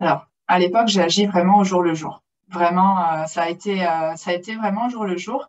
Alors, 0.00 0.26
à 0.48 0.58
l'époque, 0.58 0.88
j'ai 0.88 1.02
agi 1.02 1.26
vraiment 1.26 1.58
au 1.58 1.64
jour 1.64 1.82
le 1.82 1.94
jour. 1.94 2.24
Vraiment, 2.48 2.98
euh, 3.00 3.26
ça, 3.26 3.42
a 3.42 3.48
été, 3.50 3.86
euh, 3.86 4.14
ça 4.16 4.30
a 4.30 4.34
été 4.34 4.54
vraiment 4.54 4.88
jour 4.88 5.04
le 5.04 5.16
jour. 5.16 5.48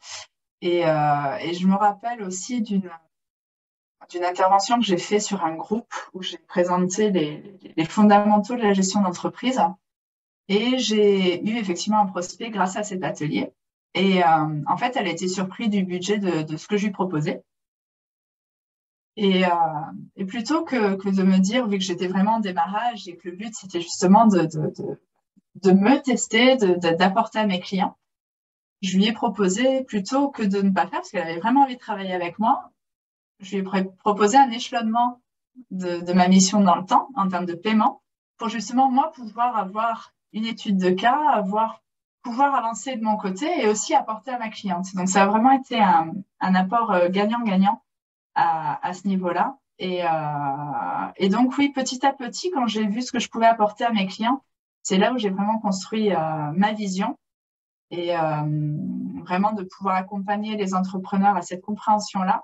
Et, 0.61 0.85
euh, 0.85 1.37
et 1.37 1.53
je 1.53 1.67
me 1.67 1.75
rappelle 1.75 2.23
aussi 2.23 2.61
d'une 2.61 2.89
d'une 4.11 4.23
intervention 4.23 4.79
que 4.79 4.85
j'ai 4.85 4.97
fait 4.97 5.19
sur 5.19 5.43
un 5.43 5.55
groupe 5.55 5.93
où 6.13 6.21
j'ai 6.23 6.37
présenté 6.37 7.11
les, 7.11 7.59
les, 7.75 7.83
fondamentaux 7.83 8.55
de 8.55 8.61
la 8.61 8.73
gestion 8.73 9.01
d'entreprise. 9.01 9.59
Et 10.47 10.77
j'ai 10.79 11.43
eu 11.43 11.57
effectivement 11.57 11.99
un 11.99 12.05
prospect 12.05 12.49
grâce 12.49 12.77
à 12.77 12.83
cet 12.83 13.03
atelier. 13.03 13.51
Et 13.95 14.23
en 14.23 14.77
fait, 14.77 14.95
elle 14.95 15.07
a 15.07 15.11
été 15.11 15.27
surprise 15.27 15.69
du 15.69 15.83
budget 15.83 16.19
de, 16.19 16.55
ce 16.55 16.67
que 16.67 16.77
je 16.77 16.85
lui 16.85 16.93
proposais. 16.93 17.43
Et, 19.17 19.41
et 20.15 20.25
plutôt 20.25 20.63
que, 20.63 20.95
que, 20.95 21.09
de 21.09 21.23
me 21.23 21.39
dire, 21.39 21.67
vu 21.67 21.77
que 21.77 21.83
j'étais 21.83 22.07
vraiment 22.07 22.35
en 22.35 22.39
démarrage 22.39 23.09
et 23.09 23.17
que 23.17 23.27
le 23.27 23.35
but, 23.35 23.53
c'était 23.55 23.81
justement 23.81 24.25
de, 24.27 24.41
de, 24.41 24.73
de, 24.77 25.01
me 25.65 26.01
tester, 26.01 26.57
d'apporter 26.57 27.39
à 27.39 27.45
mes 27.45 27.59
clients, 27.59 27.97
je 28.81 28.97
lui 28.97 29.07
ai 29.07 29.13
proposé 29.13 29.83
plutôt 29.83 30.29
que 30.29 30.43
de 30.43 30.61
ne 30.61 30.69
pas 30.71 30.87
faire, 30.87 30.99
parce 30.99 31.09
qu'elle 31.09 31.23
avait 31.23 31.39
vraiment 31.39 31.63
envie 31.63 31.75
de 31.75 31.79
travailler 31.79 32.13
avec 32.13 32.39
moi, 32.39 32.71
je 33.39 33.57
lui 33.57 33.67
ai 33.79 33.83
proposé 33.83 34.37
un 34.37 34.51
échelonnement 34.51 35.21
de, 35.71 36.01
de, 36.01 36.13
ma 36.13 36.27
mission 36.27 36.61
dans 36.61 36.75
le 36.75 36.85
temps 36.85 37.09
en 37.15 37.27
termes 37.27 37.45
de 37.45 37.55
paiement 37.55 38.01
pour 38.37 38.49
justement 38.49 38.89
moi 38.89 39.11
pouvoir 39.11 39.57
avoir 39.57 40.13
une 40.33 40.45
étude 40.45 40.77
de 40.77 40.91
cas, 40.91 41.19
avoir 41.31 41.81
pouvoir 42.27 42.55
avancer 42.55 42.95
de 42.95 43.03
mon 43.03 43.15
côté 43.15 43.47
et 43.61 43.67
aussi 43.67 43.95
apporter 43.95 44.31
à 44.31 44.37
ma 44.37 44.49
cliente. 44.49 44.93
Donc 44.95 45.07
ça 45.07 45.23
a 45.23 45.27
vraiment 45.27 45.51
été 45.51 45.79
un, 45.79 46.11
un 46.41 46.55
apport 46.55 46.91
euh, 46.91 47.07
gagnant-gagnant 47.09 47.81
à, 48.35 48.85
à, 48.85 48.93
ce 48.93 49.07
niveau-là. 49.07 49.57
Et, 49.79 50.03
euh, 50.03 51.07
et, 51.15 51.29
donc 51.29 51.57
oui, 51.57 51.69
petit 51.69 52.05
à 52.05 52.11
petit, 52.11 52.51
quand 52.51 52.67
j'ai 52.67 52.85
vu 52.85 53.01
ce 53.01 53.11
que 53.13 53.19
je 53.19 53.29
pouvais 53.29 53.45
apporter 53.45 53.85
à 53.85 53.91
mes 53.91 54.07
clients, 54.07 54.43
c'est 54.87 54.97
là 54.97 55.11
où 55.11 55.17
j'ai 55.17 55.29
vraiment 55.29 55.59
construit 55.59 56.13
euh, 56.13 56.51
ma 56.53 56.71
vision 56.71 57.19
et 57.91 58.17
euh, 58.17 58.21
vraiment 59.25 59.51
de 59.51 59.63
pouvoir 59.63 59.95
accompagner 59.97 60.55
les 60.55 60.73
entrepreneurs 60.73 61.35
à 61.35 61.41
cette 61.41 61.59
compréhension-là 61.61 62.41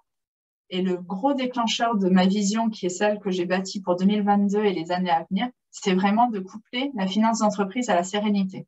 et 0.69 0.81
le 0.81 0.97
gros 0.97 1.33
déclencheur 1.33 1.95
de 1.95 2.09
ma 2.09 2.25
vision, 2.25 2.69
qui 2.69 2.85
est 2.85 2.89
celle 2.89 3.21
que 3.21 3.31
j'ai 3.31 3.45
bâtie 3.45 3.81
pour 3.81 3.95
2022 3.95 4.61
et 4.65 4.73
les 4.73 4.91
années 4.91 5.09
à 5.09 5.25
venir, 5.29 5.47
c'est 5.71 5.95
vraiment 5.95 6.27
de 6.27 6.39
coupler 6.39 6.91
la 6.95 7.07
finance 7.07 7.39
d'entreprise 7.39 7.89
à 7.89 7.95
la 7.95 8.03
sérénité. 8.03 8.67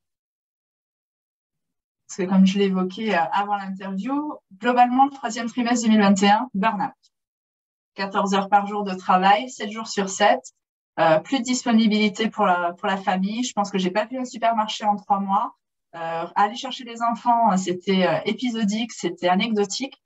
Parce 2.08 2.18
que 2.18 2.24
comme 2.34 2.46
je 2.46 2.58
évoqué 2.60 3.14
euh, 3.14 3.22
avant 3.34 3.58
l'interview, 3.58 4.36
globalement, 4.58 5.04
le 5.04 5.12
troisième 5.12 5.48
trimestre 5.48 5.86
2021, 5.86 6.48
burn-out. 6.54 6.94
14 7.96 8.36
heures 8.36 8.48
par 8.48 8.68
jour 8.68 8.86
de 8.86 8.94
travail, 8.94 9.50
7 9.50 9.70
jours 9.70 9.90
sur 9.90 10.08
7, 10.08 10.40
euh, 11.00 11.20
plus 11.20 11.40
de 11.40 11.44
disponibilité 11.44 12.30
pour 12.30 12.46
la, 12.46 12.74
pour 12.74 12.88
la 12.88 12.98
famille. 12.98 13.44
Je 13.44 13.54
pense 13.54 13.72
que 13.72 13.78
j'ai 13.78 13.92
pas 13.92 14.06
vu 14.06 14.18
un 14.18 14.26
supermarché 14.26 14.86
en 14.86 14.96
trois 14.96 15.20
mois. 15.20 15.56
Euh, 15.96 16.26
aller 16.36 16.56
chercher 16.56 16.84
les 16.84 17.02
enfants, 17.02 17.56
c'était 17.58 18.06
euh, 18.06 18.20
épisodique, 18.26 18.92
c'était 18.92 19.30
anecdotique. 19.30 20.02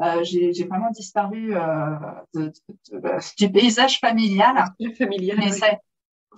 Euh, 0.00 0.24
j'ai 0.24 0.64
vraiment 0.64 0.90
disparu 0.90 1.54
euh, 1.54 1.96
de, 2.34 2.52
de, 2.90 2.98
de, 2.98 3.36
du 3.38 3.52
paysage 3.52 4.00
familial. 4.00 4.64
familial 4.96 5.36
mais 5.38 5.52
ça, 5.52 5.66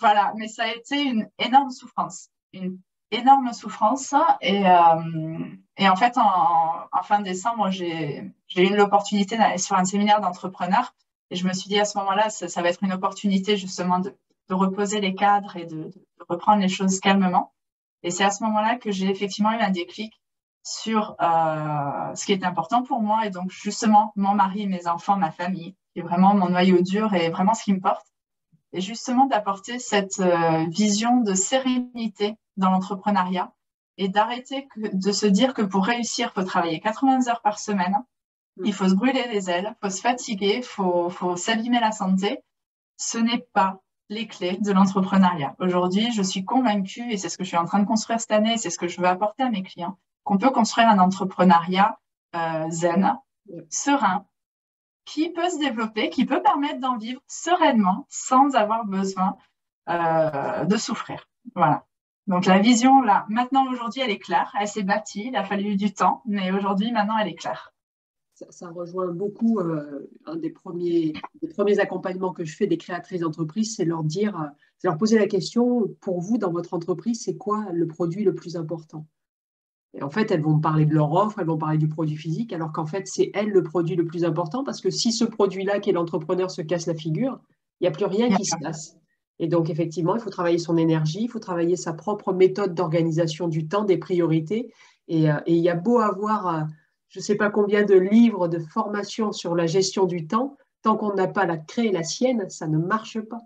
voilà, 0.00 0.32
mais 0.36 0.48
ça 0.48 0.64
a 0.64 0.68
été 0.68 1.02
une 1.02 1.28
énorme 1.38 1.70
souffrance, 1.70 2.28
une 2.52 2.78
énorme 3.10 3.52
souffrance. 3.52 4.14
Et, 4.40 4.66
euh, 4.66 5.46
et 5.76 5.88
en 5.88 5.96
fait, 5.96 6.18
en, 6.18 6.74
en 6.92 7.02
fin 7.02 7.20
décembre, 7.20 7.70
j'ai 7.70 8.32
eu 8.56 8.76
l'opportunité 8.76 9.36
d'aller 9.36 9.58
sur 9.58 9.76
un 9.76 9.84
séminaire 9.84 10.20
d'entrepreneurs. 10.20 10.94
Et 11.34 11.36
je 11.36 11.48
me 11.48 11.52
suis 11.52 11.68
dit 11.68 11.80
à 11.80 11.84
ce 11.84 11.98
moment-là, 11.98 12.30
ça, 12.30 12.62
va 12.62 12.68
être 12.68 12.84
une 12.84 12.92
opportunité 12.92 13.56
justement 13.56 13.98
de, 13.98 14.14
reposer 14.50 15.00
les 15.00 15.16
cadres 15.16 15.56
et 15.56 15.64
de, 15.64 15.86
de 15.86 16.24
reprendre 16.28 16.62
les 16.62 16.68
choses 16.68 17.00
calmement. 17.00 17.52
Et 18.04 18.12
c'est 18.12 18.22
à 18.22 18.30
ce 18.30 18.44
moment-là 18.44 18.76
que 18.76 18.92
j'ai 18.92 19.10
effectivement 19.10 19.50
eu 19.50 19.58
un 19.58 19.70
déclic 19.70 20.22
sur 20.62 21.16
euh, 21.20 22.14
ce 22.14 22.24
qui 22.24 22.30
est 22.30 22.44
important 22.44 22.84
pour 22.84 23.00
moi 23.00 23.26
et 23.26 23.30
donc 23.30 23.50
justement 23.50 24.12
mon 24.14 24.32
mari, 24.32 24.68
mes 24.68 24.86
enfants, 24.86 25.16
ma 25.16 25.32
famille, 25.32 25.74
qui 25.92 25.98
est 25.98 26.02
vraiment 26.02 26.36
mon 26.36 26.50
noyau 26.50 26.82
dur 26.82 27.14
et 27.14 27.30
vraiment 27.30 27.54
ce 27.54 27.64
qui 27.64 27.72
me 27.72 27.80
porte. 27.80 28.06
Et 28.72 28.80
justement 28.80 29.26
d'apporter 29.26 29.80
cette 29.80 30.20
euh, 30.20 30.66
vision 30.68 31.20
de 31.20 31.34
sérénité 31.34 32.36
dans 32.56 32.70
l'entrepreneuriat 32.70 33.52
et 33.98 34.08
d'arrêter 34.08 34.68
de 34.76 35.10
se 35.10 35.26
dire 35.26 35.52
que 35.52 35.62
pour 35.62 35.84
réussir, 35.84 36.30
il 36.30 36.40
faut 36.40 36.46
travailler 36.46 36.78
80 36.78 37.26
heures 37.26 37.42
par 37.42 37.58
semaine, 37.58 38.04
il 38.62 38.72
faut 38.72 38.88
se 38.88 38.94
brûler 38.94 39.26
les 39.28 39.50
ailes, 39.50 39.74
il 39.74 39.78
faut 39.82 39.94
se 39.94 40.00
fatiguer, 40.00 40.56
il 40.58 40.62
faut, 40.62 41.10
faut 41.10 41.36
s'abîmer 41.36 41.80
la 41.80 41.92
santé. 41.92 42.40
Ce 42.96 43.18
n'est 43.18 43.46
pas 43.52 43.80
les 44.08 44.26
clés 44.26 44.58
de 44.60 44.72
l'entrepreneuriat. 44.72 45.56
Aujourd'hui, 45.58 46.12
je 46.12 46.22
suis 46.22 46.44
convaincue, 46.44 47.10
et 47.10 47.16
c'est 47.16 47.28
ce 47.28 47.38
que 47.38 47.44
je 47.44 47.48
suis 47.48 47.56
en 47.56 47.64
train 47.64 47.80
de 47.80 47.86
construire 47.86 48.20
cette 48.20 48.30
année, 48.30 48.56
c'est 48.56 48.70
ce 48.70 48.78
que 48.78 48.88
je 48.88 49.00
veux 49.00 49.08
apporter 49.08 49.42
à 49.42 49.50
mes 49.50 49.62
clients, 49.62 49.98
qu'on 50.22 50.38
peut 50.38 50.50
construire 50.50 50.88
un 50.88 50.98
entrepreneuriat 50.98 51.98
euh, 52.36 52.70
zen, 52.70 53.18
serein, 53.70 54.26
qui 55.04 55.30
peut 55.30 55.48
se 55.50 55.58
développer, 55.58 56.10
qui 56.10 56.24
peut 56.24 56.42
permettre 56.42 56.80
d'en 56.80 56.96
vivre 56.96 57.20
sereinement 57.26 58.06
sans 58.08 58.54
avoir 58.54 58.84
besoin 58.84 59.36
euh, 59.88 60.64
de 60.64 60.76
souffrir. 60.76 61.28
Voilà. 61.54 61.84
Donc 62.26 62.46
la 62.46 62.58
vision, 62.58 63.02
là, 63.02 63.26
maintenant, 63.28 63.66
aujourd'hui, 63.70 64.00
elle 64.00 64.10
est 64.10 64.18
claire. 64.18 64.54
Elle 64.58 64.68
s'est 64.68 64.82
bâtie, 64.82 65.26
il 65.26 65.36
a 65.36 65.44
fallu 65.44 65.76
du 65.76 65.92
temps, 65.92 66.22
mais 66.24 66.50
aujourd'hui, 66.52 66.90
maintenant, 66.90 67.18
elle 67.18 67.28
est 67.28 67.34
claire. 67.34 67.73
Ça, 68.44 68.66
ça 68.66 68.68
rejoint 68.70 69.09
beaucoup 69.09 69.59
euh, 69.61 70.11
un 70.26 70.37
des 70.37 70.50
premiers, 70.50 71.12
des 71.40 71.48
premiers 71.48 71.78
accompagnements 71.78 72.33
que 72.33 72.44
je 72.44 72.57
fais 72.57 72.66
des 72.66 72.78
créatrices 72.78 73.20
d'entreprise, 73.20 73.74
c'est 73.76 73.85
leur 73.85 74.04
dire, 74.04 74.38
euh, 74.40 74.46
c'est 74.78 74.88
leur 74.88 74.98
poser 74.98 75.18
la 75.18 75.26
question, 75.26 75.88
pour 76.00 76.20
vous, 76.20 76.38
dans 76.38 76.50
votre 76.50 76.74
entreprise, 76.74 77.22
c'est 77.22 77.37
quoi 77.37 77.66
le 77.72 77.87
produit 77.87 78.24
le 78.24 78.35
plus 78.35 78.57
important? 78.57 79.07
Et 79.94 80.02
en 80.02 80.11
fait, 80.11 80.30
elles 80.33 80.42
vont 80.42 80.59
parler 80.59 80.87
de 80.87 80.92
leur 80.92 81.12
offre, 81.12 81.38
elles 81.38 81.46
vont 81.46 81.59
parler 81.59 81.78
du 81.78 81.88
produit 81.88 82.16
physique, 82.16 82.52
alors 82.52 82.72
qu'en 82.72 82.87
fait, 82.87 83.07
c'est 83.07 83.30
elles 83.35 83.50
le 83.50 83.62
produit 83.62 83.94
le 83.94 84.04
plus 84.04 84.24
important 84.24 84.64
parce 84.64 84.80
que 84.80 84.90
si 84.90 85.12
ce 85.12 85.24
produit-là, 85.24 85.78
qui 85.78 85.90
est 85.90 85.92
l'entrepreneur, 85.92 86.50
se 86.50 86.62
casse 86.62 86.87
la 86.87 86.94
figure, 86.94 87.40
il 87.80 87.85
n'y 87.85 87.88
a 87.88 87.92
plus 87.92 88.07
rien 88.07 88.35
qui 88.35 88.44
se 88.44 88.57
passe. 88.61 88.96
Et 89.38 89.46
donc, 89.46 89.70
effectivement, 89.70 90.16
il 90.16 90.20
faut 90.20 90.30
travailler 90.30 90.59
son 90.59 90.76
énergie, 90.76 91.22
il 91.22 91.28
faut 91.28 91.38
travailler 91.38 91.76
sa 91.76 91.92
propre 91.92 92.33
méthode 92.33 92.74
d'organisation 92.74 93.48
du 93.48 93.68
temps, 93.68 93.85
des 93.85 93.98
priorités. 93.98 94.72
Et, 95.07 95.30
euh, 95.30 95.38
et 95.46 95.54
il 95.54 95.62
y 95.62 95.68
a 95.68 95.74
beau 95.74 95.98
avoir, 95.98 96.66
je 97.14 97.20
ne 97.20 97.22
sais 97.22 97.37
pas 97.37 97.48
combien 97.48 97.85
de 97.85 97.94
livres 97.94 98.48
de 98.48 98.59
formation 98.59 99.31
sur 99.31 99.55
la 99.55 99.66
gestion 99.66 100.05
du 100.05 100.27
temps, 100.27 100.57
tant 100.83 100.96
qu'on 100.96 101.14
n'a 101.14 101.29
pas 101.29 101.46
la 101.46 101.57
créé 101.57 101.92
la 101.92 102.03
sienne, 102.03 102.50
ça 102.50 102.66
ne 102.66 102.77
marche 102.77 103.20
pas. 103.20 103.40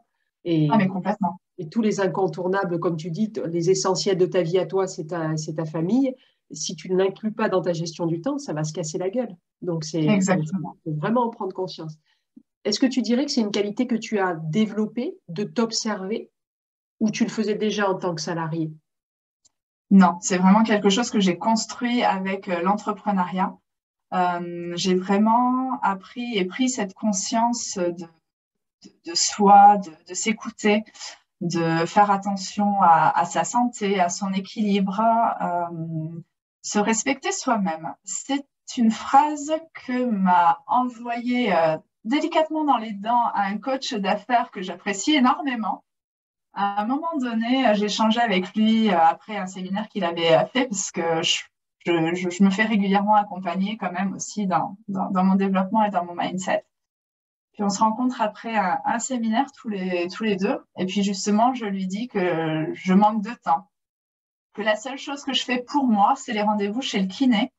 Et, 0.46 0.68
ah, 0.70 0.78
mais 0.78 0.88
complètement. 0.88 1.38
Et 1.58 1.68
tous 1.68 1.82
les 1.82 2.00
incontournables, 2.00 2.78
comme 2.78 2.96
tu 2.96 3.10
dis, 3.10 3.30
les 3.44 3.68
essentiels 3.68 4.16
de 4.16 4.24
ta 4.24 4.40
vie 4.40 4.58
à 4.58 4.64
toi, 4.64 4.86
c'est 4.86 5.08
ta, 5.08 5.34
ta 5.54 5.64
famille 5.66 6.14
si 6.50 6.76
tu 6.76 6.90
ne 6.90 6.96
l'inclus 6.96 7.32
pas 7.32 7.50
dans 7.50 7.60
ta 7.60 7.74
gestion 7.74 8.06
du 8.06 8.22
temps, 8.22 8.38
ça 8.38 8.54
va 8.54 8.64
se 8.64 8.72
casser 8.72 8.96
la 8.96 9.10
gueule. 9.10 9.36
Donc, 9.60 9.84
c'est 9.84 10.06
vraiment 10.86 11.26
en 11.26 11.28
prendre 11.28 11.52
conscience. 11.52 11.98
Est-ce 12.64 12.80
que 12.80 12.86
tu 12.86 13.02
dirais 13.02 13.26
que 13.26 13.30
c'est 13.30 13.42
une 13.42 13.50
qualité 13.50 13.86
que 13.86 13.96
tu 13.96 14.18
as 14.18 14.34
développée 14.34 15.18
de 15.28 15.44
t'observer 15.44 16.30
ou 17.00 17.10
tu 17.10 17.24
le 17.24 17.28
faisais 17.28 17.54
déjà 17.54 17.90
en 17.90 17.96
tant 17.96 18.14
que 18.14 18.22
salarié? 18.22 18.72
Non, 19.90 20.18
c'est 20.20 20.36
vraiment 20.36 20.64
quelque 20.64 20.90
chose 20.90 21.10
que 21.10 21.20
j'ai 21.20 21.38
construit 21.38 22.02
avec 22.04 22.48
euh, 22.48 22.60
l'entrepreneuriat. 22.62 23.56
Euh, 24.12 24.72
j'ai 24.76 24.94
vraiment 24.94 25.80
appris 25.82 26.36
et 26.36 26.44
pris 26.44 26.68
cette 26.68 26.94
conscience 26.94 27.78
de, 27.78 29.14
soi, 29.14 29.78
de, 29.78 30.14
s'écouter, 30.14 30.84
de 31.40 31.86
faire 31.86 32.10
attention 32.10 32.82
à, 32.82 33.24
sa 33.24 33.44
santé, 33.44 34.00
à 34.00 34.08
son 34.08 34.32
équilibre, 34.32 35.00
euh, 35.42 36.20
se 36.62 36.78
respecter 36.78 37.32
soi-même. 37.32 37.94
C'est 38.04 38.46
une 38.76 38.90
phrase 38.90 39.52
que 39.86 40.04
m'a 40.04 40.58
envoyée 40.66 41.54
délicatement 42.04 42.64
dans 42.64 42.76
les 42.76 42.92
dents 42.92 43.26
à 43.34 43.44
un 43.44 43.58
coach 43.58 43.94
d'affaires 43.94 44.50
que 44.50 44.62
j'apprécie 44.62 45.14
énormément. 45.14 45.84
À 46.54 46.82
un 46.82 46.86
moment 46.86 47.16
donné, 47.18 47.72
j'ai 47.74 47.86
échangé 47.86 48.20
avec 48.20 48.54
lui 48.54 48.88
euh, 48.88 48.98
après 48.98 49.36
un 49.36 49.46
séminaire 49.46 49.88
qu'il 49.88 50.04
avait 50.04 50.46
fait 50.52 50.66
parce 50.68 50.90
que 50.90 51.22
je, 51.22 52.42
me 52.44 52.50
fais 52.50 52.64
régulièrement 52.64 53.14
accompagner 53.14 53.76
quand 53.76 53.92
même 53.92 54.14
aussi 54.14 54.46
dans, 54.46 54.76
mon 54.88 55.34
développement 55.34 55.84
et 55.84 55.90
dans 55.90 56.04
mon 56.04 56.14
mindset. 56.14 56.64
Puis 57.52 57.62
on 57.62 57.68
se 57.68 57.80
rencontre 57.80 58.20
après 58.20 58.56
un, 58.56 58.98
séminaire 58.98 59.46
tous 59.52 59.68
les, 59.68 60.08
tous 60.08 60.24
les 60.24 60.36
deux. 60.36 60.58
Et 60.76 60.86
puis 60.86 61.02
justement, 61.02 61.54
je 61.54 61.64
lui 61.64 61.86
dis 61.86 62.08
que 62.08 62.70
je 62.72 62.94
manque 62.94 63.22
de 63.22 63.34
temps 63.34 63.68
que 64.54 64.62
la 64.62 64.76
seule 64.76 64.98
chose 64.98 65.24
que 65.24 65.32
je 65.32 65.44
fais 65.44 65.62
pour 65.62 65.84
moi, 65.84 66.14
c'est 66.16 66.32
les 66.32 66.42
rendez-vous 66.42 66.82
chez 66.82 67.00
le 67.00 67.06
kiné. 67.06 67.52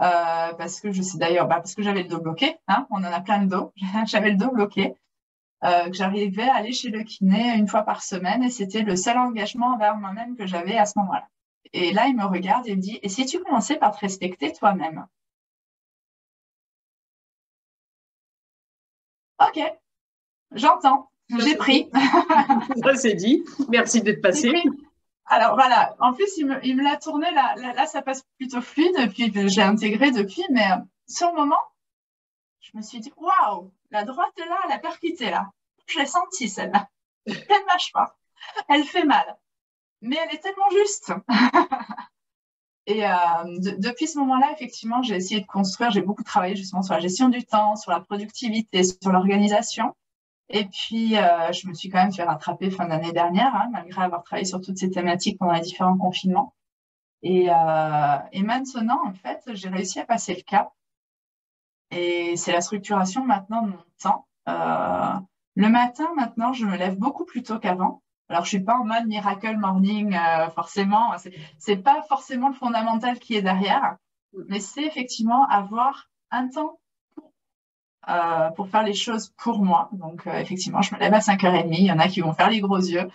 Euh, 0.00 0.52
parce 0.54 0.80
que 0.80 0.90
je 0.90 1.02
sais 1.02 1.18
d'ailleurs, 1.18 1.46
bah, 1.46 1.56
parce 1.56 1.74
que 1.74 1.82
j'avais 1.82 2.02
le 2.02 2.08
dos 2.08 2.20
bloqué, 2.20 2.56
hein, 2.66 2.86
on 2.90 2.96
en 2.96 3.04
a 3.04 3.20
plein 3.20 3.40
le 3.40 3.46
dos, 3.46 3.72
j'avais 4.06 4.30
le 4.30 4.36
dos 4.36 4.50
bloqué, 4.50 4.94
euh, 5.64 5.88
que 5.88 5.94
j'arrivais 5.94 6.48
à 6.48 6.56
aller 6.56 6.72
chez 6.72 6.90
le 6.90 7.02
kiné 7.02 7.54
une 7.56 7.68
fois 7.68 7.82
par 7.82 8.02
semaine 8.02 8.42
et 8.42 8.50
c'était 8.50 8.82
le 8.82 8.96
seul 8.96 9.16
engagement 9.16 9.74
envers 9.74 9.96
moi-même 9.96 10.36
que 10.36 10.46
j'avais 10.46 10.76
à 10.76 10.84
ce 10.84 10.98
moment-là. 10.98 11.26
Et 11.72 11.92
là, 11.92 12.06
il 12.06 12.16
me 12.16 12.24
regarde 12.24 12.68
et 12.68 12.76
me 12.76 12.80
dit, 12.80 12.98
et 13.02 13.08
si 13.08 13.24
tu 13.26 13.40
commençais 13.40 13.76
par 13.76 13.92
te 13.92 14.00
respecter 14.00 14.52
toi-même? 14.52 15.06
Ok, 19.40 19.60
j'entends, 20.52 21.10
j'ai 21.30 21.56
pris. 21.56 21.90
Ça 22.84 22.94
c'est 22.96 23.14
dit, 23.14 23.42
merci 23.68 24.02
d'être 24.02 24.20
passé. 24.20 24.52
Alors 25.26 25.54
voilà, 25.54 25.96
en 25.98 26.12
plus, 26.12 26.36
il 26.36 26.46
me, 26.46 26.64
il 26.64 26.76
me 26.76 26.82
l'a 26.82 26.96
tourné, 26.96 27.30
là, 27.30 27.54
là, 27.56 27.86
ça 27.86 28.02
passe 28.02 28.22
plutôt 28.36 28.60
fluide, 28.60 28.94
et 28.98 29.08
puis 29.08 29.32
j'ai 29.48 29.62
intégré 29.62 30.10
depuis, 30.10 30.44
mais 30.50 30.68
sur 31.08 31.28
le 31.30 31.36
moment, 31.36 31.60
je 32.60 32.76
me 32.76 32.82
suis 32.82 33.00
dit, 33.00 33.12
waouh, 33.16 33.72
la 33.94 34.04
droite 34.04 34.32
là, 34.36 34.58
elle 34.66 34.72
a 34.72 34.78
percuté 34.78 35.30
là. 35.30 35.50
Je 35.86 36.00
l'ai 36.00 36.06
sentie 36.06 36.48
celle-là. 36.48 36.88
Elle 37.26 37.64
mâche 37.66 37.92
pas. 37.92 38.16
Elle 38.68 38.84
fait 38.84 39.04
mal. 39.04 39.38
Mais 40.02 40.16
elle 40.22 40.34
est 40.34 40.40
tellement 40.40 40.68
juste. 40.70 41.12
Et 42.86 43.02
depuis 43.58 44.06
ce 44.08 44.18
moment-là, 44.18 44.52
effectivement, 44.52 45.00
j'ai 45.02 45.14
essayé 45.14 45.40
de 45.40 45.46
construire, 45.46 45.90
j'ai 45.90 46.02
beaucoup 46.02 46.24
travaillé 46.24 46.54
justement 46.54 46.82
sur 46.82 46.92
la 46.92 47.00
gestion 47.00 47.30
du 47.30 47.44
temps, 47.44 47.76
sur 47.76 47.92
la 47.92 48.00
productivité, 48.00 48.82
sur 48.82 49.10
l'organisation. 49.10 49.94
Et 50.50 50.66
puis, 50.66 51.14
je 51.14 51.68
me 51.68 51.72
suis 51.72 51.88
quand 51.88 52.02
même 52.02 52.12
fait 52.12 52.24
rattraper 52.24 52.70
fin 52.70 52.86
d'année 52.86 53.12
dernière, 53.12 53.54
hein, 53.54 53.68
malgré 53.72 54.02
avoir 54.02 54.22
travaillé 54.22 54.44
sur 54.44 54.60
toutes 54.60 54.76
ces 54.76 54.90
thématiques 54.90 55.38
pendant 55.38 55.54
les 55.54 55.62
différents 55.62 55.96
confinements. 55.96 56.52
Et, 57.22 57.44
et 57.44 58.42
maintenant, 58.42 59.00
en 59.06 59.14
fait, 59.14 59.40
j'ai 59.54 59.68
réussi 59.68 60.00
à 60.00 60.04
passer 60.04 60.34
le 60.34 60.42
cap. 60.42 60.70
Et 61.90 62.36
c'est 62.36 62.52
la 62.52 62.60
structuration 62.60 63.24
maintenant 63.24 63.62
de 63.62 63.70
mon 63.70 63.84
temps. 64.02 64.26
le 64.46 65.68
matin, 65.68 66.08
maintenant, 66.16 66.52
je 66.52 66.66
me 66.66 66.76
lève 66.76 66.96
beaucoup 66.96 67.24
plus 67.24 67.42
tôt 67.42 67.58
qu'avant. 67.58 68.02
Alors, 68.28 68.44
je 68.44 68.50
suis 68.50 68.60
pas 68.60 68.76
en 68.78 68.84
mode 68.84 69.06
miracle 69.06 69.56
morning, 69.56 70.14
euh, 70.14 70.48
forcément. 70.50 71.14
C'est 71.58 71.76
pas 71.76 72.02
forcément 72.08 72.48
le 72.48 72.54
fondamental 72.54 73.18
qui 73.18 73.34
est 73.34 73.42
derrière, 73.42 73.96
mais 74.48 74.60
c'est 74.60 74.84
effectivement 74.84 75.46
avoir 75.48 76.08
un 76.30 76.48
temps 76.48 76.78
euh, 78.08 78.50
pour 78.50 78.68
faire 78.68 78.82
les 78.82 78.94
choses 78.94 79.32
pour 79.36 79.62
moi. 79.62 79.90
Donc, 79.92 80.26
euh, 80.26 80.38
effectivement, 80.38 80.82
je 80.82 80.94
me 80.94 81.00
lève 81.00 81.12
à 81.12 81.20
5h30. 81.20 81.68
Il 81.72 81.84
y 81.84 81.92
en 81.92 81.98
a 81.98 82.08
qui 82.08 82.22
vont 82.22 82.32
faire 82.32 82.50
les 82.50 82.60
gros 82.60 82.78
yeux. 82.78 83.08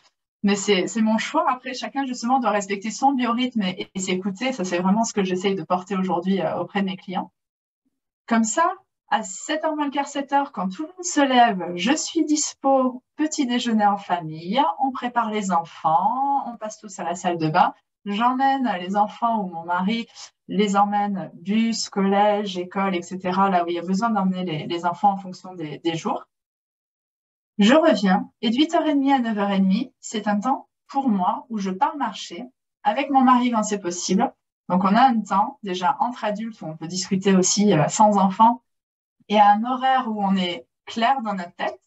Mais 0.43 0.55
c'est 0.55 1.01
mon 1.01 1.17
choix. 1.17 1.43
Après, 1.49 1.73
chacun, 1.73 2.05
justement, 2.05 2.39
doit 2.39 2.51
respecter 2.51 2.91
son 2.91 3.12
biorhythme 3.12 3.63
et, 3.63 3.89
et 3.93 3.99
s'écouter. 3.99 4.53
Ça, 4.53 4.63
c'est 4.63 4.79
vraiment 4.79 5.03
ce 5.03 5.13
que 5.13 5.23
j'essaye 5.23 5.55
de 5.55 5.63
porter 5.63 5.97
aujourd'hui 5.97 6.39
auprès 6.58 6.82
de 6.82 6.86
mes 6.86 6.95
clients. 6.95 7.32
Comme 8.29 8.43
ça, 8.43 8.75
à 9.09 9.21
7h 9.21 9.75
moins 9.75 9.85
le 9.85 9.91
quart, 9.91 10.05
7h, 10.05 10.51
quand 10.51 10.69
tout 10.69 10.83
le 10.83 10.89
monde 10.89 11.03
se 11.03 11.19
lève, 11.19 11.75
je 11.75 11.93
suis 11.93 12.25
dispo, 12.25 13.01
petit 13.15 13.47
déjeuner 13.47 13.87
en 13.87 13.97
famille, 13.97 14.61
on 14.77 14.91
prépare 14.91 15.31
les 15.31 15.51
enfants, 15.51 16.43
on 16.45 16.55
passe 16.55 16.77
tous 16.77 16.99
à 16.99 17.03
la 17.03 17.15
salle 17.15 17.39
de 17.39 17.49
bain. 17.49 17.73
J'emmène 18.05 18.71
les 18.79 18.95
enfants 18.95 19.41
ou 19.41 19.47
mon 19.47 19.65
mari 19.65 20.05
les 20.47 20.77
emmène 20.77 21.31
bus, 21.33 21.89
collège, 21.89 22.59
école, 22.59 22.95
etc., 22.95 23.17
là 23.49 23.63
où 23.63 23.67
il 23.67 23.73
y 23.73 23.79
a 23.79 23.83
besoin 23.83 24.11
d'emmener 24.11 24.67
les, 24.67 24.85
enfants 24.85 25.13
en 25.13 25.17
fonction 25.17 25.55
des, 25.55 25.79
des 25.79 25.95
jours. 25.95 26.27
Je 27.57 27.73
reviens 27.73 28.29
et 28.43 28.51
de 28.51 28.55
8h30 28.55 29.11
à 29.11 29.33
9h30, 29.33 29.91
c'est 29.99 30.27
un 30.27 30.39
temps 30.39 30.69
pour 30.87 31.09
moi 31.09 31.47
où 31.49 31.57
je 31.57 31.71
pars 31.71 31.97
marcher 31.97 32.45
avec 32.83 33.09
mon 33.09 33.21
mari 33.21 33.49
quand 33.49 33.63
c'est 33.63 33.81
possible. 33.81 34.31
Donc 34.69 34.84
on 34.84 34.95
a 34.95 35.01
un 35.01 35.19
temps 35.21 35.58
déjà 35.63 35.97
entre 35.99 36.23
adultes 36.23 36.62
où 36.62 36.67
on 36.67 36.77
peut 36.77 36.88
discuter 36.88 37.36
aussi 37.36 37.73
euh, 37.73 37.88
sans 37.88 38.17
enfants 38.17 38.63
et 39.27 39.39
un 39.39 39.63
horaire 39.63 40.08
où 40.08 40.23
on 40.23 40.36
est 40.36 40.67
clair 40.86 41.21
dans 41.21 41.34
notre 41.34 41.55
tête. 41.55 41.79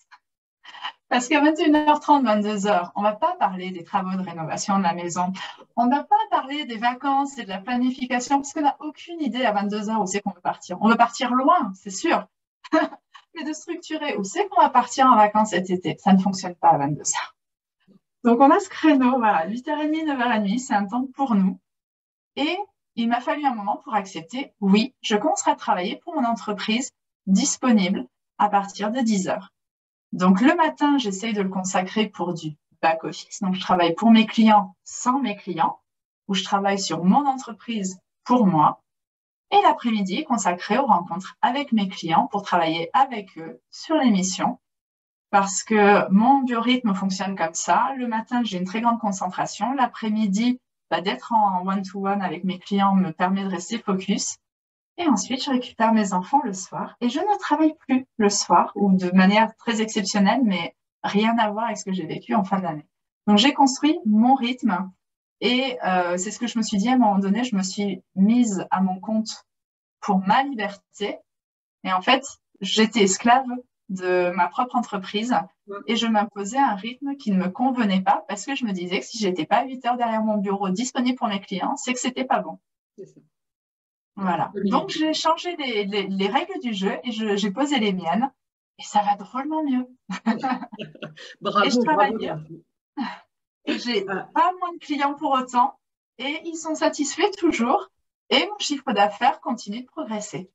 Parce 1.09 1.29
qu'à 1.29 1.41
21h30, 1.43 2.25
22h, 2.25 2.91
on 2.97 3.03
ne 3.03 3.07
va 3.07 3.13
pas 3.13 3.37
parler 3.37 3.71
des 3.71 3.85
travaux 3.85 4.17
de 4.17 4.23
rénovation 4.23 4.79
de 4.79 4.83
la 4.83 4.95
maison. 4.95 5.33
On 5.77 5.87
ne 5.87 5.95
va 5.95 6.05
pas 6.05 6.17
parler 6.31 6.65
des 6.65 6.79
vacances 6.79 7.39
et 7.39 7.45
de 7.45 7.51
la 7.51 7.59
planification 7.59 8.37
parce 8.37 8.53
qu'on 8.53 8.63
n'a 8.63 8.77
aucune 8.81 9.21
idée 9.21 9.45
à 9.45 9.53
22h 9.53 10.03
où 10.03 10.07
c'est 10.07 10.21
qu'on 10.21 10.31
veut 10.31 10.41
partir. 10.41 10.79
On 10.81 10.89
veut 10.89 10.97
partir 10.97 11.35
loin, 11.35 11.73
c'est 11.75 11.91
sûr. 11.91 12.27
Mais 13.35 13.45
de 13.45 13.53
structurer 13.53 14.17
où 14.17 14.25
c'est 14.25 14.49
qu'on 14.49 14.61
va 14.61 14.71
partir 14.71 15.07
en 15.07 15.17
vacances 15.17 15.51
cet 15.51 15.71
été, 15.71 15.97
ça 15.99 16.15
ne 16.15 16.19
fonctionne 16.19 16.55
pas 16.55 16.71
à 16.71 16.79
22h. 16.79 17.15
Donc, 18.25 18.41
on 18.41 18.51
a 18.51 18.59
ce 18.59 18.69
créneau, 18.69 19.19
voilà, 19.19 19.47
8h30, 19.49 20.07
9h30, 20.07 20.59
c'est 20.59 20.75
un 20.75 20.87
temps 20.87 21.07
pour 21.15 21.35
nous. 21.35 21.59
Et 22.37 22.57
il 22.97 23.09
m'a 23.09 23.21
fallu 23.21 23.45
un 23.47 23.55
moment 23.55 23.81
pour 23.85 23.95
accepter, 23.95 24.53
oui, 24.61 24.95
je 25.01 25.17
commencerai 25.17 25.53
à 25.53 25.57
travailler 25.57 25.97
pour 26.05 26.15
mon 26.15 26.25
entreprise 26.25 26.91
disponible 27.27 28.07
à 28.39 28.49
partir 28.49 28.91
de 28.91 29.01
10 29.01 29.29
heures. 29.29 29.53
Donc 30.13 30.41
le 30.41 30.55
matin, 30.55 30.99
j'essaye 30.99 31.33
de 31.33 31.43
le 31.43 31.49
consacrer 31.49 32.09
pour 32.09 32.35
du 32.35 32.57
back 32.83 33.05
office. 33.05 33.41
Donc 33.41 33.55
je 33.55 33.61
travaille 33.61 33.95
pour 33.95 34.11
mes 34.11 34.27
clients 34.27 34.77
sans 34.85 35.21
mes 35.21 35.37
clients, 35.37 35.81
ou 36.29 36.35
je 36.35 36.45
travaille 36.45 36.79
sur 36.79 37.05
mon 37.05 37.27
entreprise 37.27 37.99
pour 38.25 38.47
moi. 38.47 38.83
Et 39.51 39.61
l'après-midi 39.63 40.25
consacré 40.25 40.79
aux 40.79 40.87
rencontres 40.87 41.37
avec 41.43 41.73
mes 41.73 41.89
clients 41.89 42.27
pour 42.27 42.43
travailler 42.43 42.91
avec 42.93 43.37
eux 43.39 43.61
sur 43.71 43.97
les 43.97 44.11
missions. 44.11 44.59
Parce 45.31 45.63
que 45.63 46.11
mon 46.11 46.43
biorhythme 46.43 46.95
fonctionne 46.95 47.37
comme 47.37 47.55
ça. 47.55 47.93
Le 47.97 48.07
matin, 48.07 48.43
j'ai 48.45 48.59
une 48.59 48.67
très 48.67 48.83
grande 48.83 48.99
concentration. 48.99 49.73
L'après-midi, 49.73 50.61
bah, 50.93 51.01
d'être 51.01 51.33
en 51.33 51.67
one-to-one 51.67 52.19
-one 52.19 52.23
avec 52.23 52.45
mes 52.45 52.59
clients 52.59 52.95
me 52.95 53.13
permet 53.13 53.45
de 53.45 53.49
rester 53.49 53.79
focus. 53.79 54.37
Et 54.99 55.07
ensuite, 55.09 55.43
je 55.43 55.51
récupère 55.51 55.95
mes 55.95 56.13
enfants 56.13 56.43
le 56.45 56.53
soir 56.53 56.97
et 57.01 57.09
je 57.09 57.19
ne 57.19 57.39
travaille 57.39 57.73
plus 57.87 58.05
le 58.19 58.29
soir 58.29 58.73
ou 58.75 58.93
de 58.93 59.11
manière 59.13 59.57
très 59.57 59.81
exceptionnelle, 59.81 60.43
mais 60.45 60.77
rien 61.03 61.35
à 61.39 61.51
voir 61.51 61.65
avec 61.65 61.79
ce 61.79 61.87
que 61.87 61.95
j'ai 61.95 62.05
vécu 62.05 62.35
en 62.35 62.45
fin 62.45 62.61
d'année. 62.61 62.87
Donc, 63.27 63.39
j'ai 63.39 63.55
construit 63.55 63.99
mon 64.05 64.35
rythme 64.35 64.91
et 65.41 65.79
euh, 65.83 66.19
c'est 66.19 66.31
ce 66.31 66.39
que 66.39 66.47
je 66.47 66.59
me 66.59 66.63
suis 66.63 66.77
dit 66.77 66.91
à 66.91 66.93
un 66.93 66.99
moment 66.99 67.19
donné. 67.19 67.43
Je 67.43 67.57
me 67.57 67.63
suis 67.63 68.03
mise 68.15 68.67
à 68.71 68.83
mon 68.83 69.01
compte 69.01 69.47
pour 70.03 70.19
ma 70.19 70.43
liberté. 70.43 71.21
Et 71.85 71.93
en 71.95 72.03
fait, 72.03 72.23
j'étais 72.61 73.05
esclave 73.05 73.47
de 73.93 74.31
ma 74.31 74.49
propre 74.49 74.77
entreprise 74.77 75.35
et 75.87 75.97
je 75.97 76.07
m'imposais 76.07 76.59
un 76.59 76.75
rythme 76.75 77.17
qui 77.17 77.31
ne 77.31 77.37
me 77.37 77.49
convenait 77.49 78.03
pas 78.03 78.25
parce 78.29 78.45
que 78.45 78.55
je 78.55 78.65
me 78.65 78.73
disais 78.73 79.01
que 79.01 79.07
si 79.07 79.19
j'étais 79.19 79.47
pas 79.47 79.65
8 79.65 79.85
heures 79.87 79.97
derrière 79.97 80.23
mon 80.23 80.39
bureau 80.39 80.71
disponible 80.71 81.19
pour 81.19 81.29
mes 81.29 81.41
clients, 81.41 81.77
c'est 81.77 81.93
que 81.93 82.01
c'était 82.01 82.25
pas 82.25 82.41
bon. 82.41 82.59
Voilà. 84.17 84.53
Donc, 84.65 84.91
j'ai 84.91 85.15
changé 85.15 85.57
les, 85.57 86.29
règles 86.29 86.61
du 86.63 86.75
jeu 86.75 86.93
et 87.05 87.13
j'ai 87.13 87.51
posé 87.51 87.79
les 87.79 87.93
miennes. 87.93 88.31
Et 88.79 88.83
ça 88.83 89.03
va 89.03 89.17
drôlement 89.17 89.63
mieux. 89.63 89.87
bravo, 91.41 91.67
et 91.67 91.71
je 91.71 91.79
travaille 91.81 92.35
j'ai 93.67 94.05
ah. 94.09 94.29
pas 94.35 94.53
moins 94.59 94.73
de 94.73 94.79
clients 94.79 95.15
pour 95.15 95.33
autant. 95.33 95.79
Et 96.19 96.41
ils 96.45 96.57
sont 96.57 96.75
satisfaits 96.75 97.31
toujours. 97.39 97.91
Et 98.31 98.47
mon 98.47 98.59
chiffre 98.59 98.93
d'affaires 98.93 99.41
continue 99.41 99.83
de 99.83 99.87
progresser. 99.87 100.51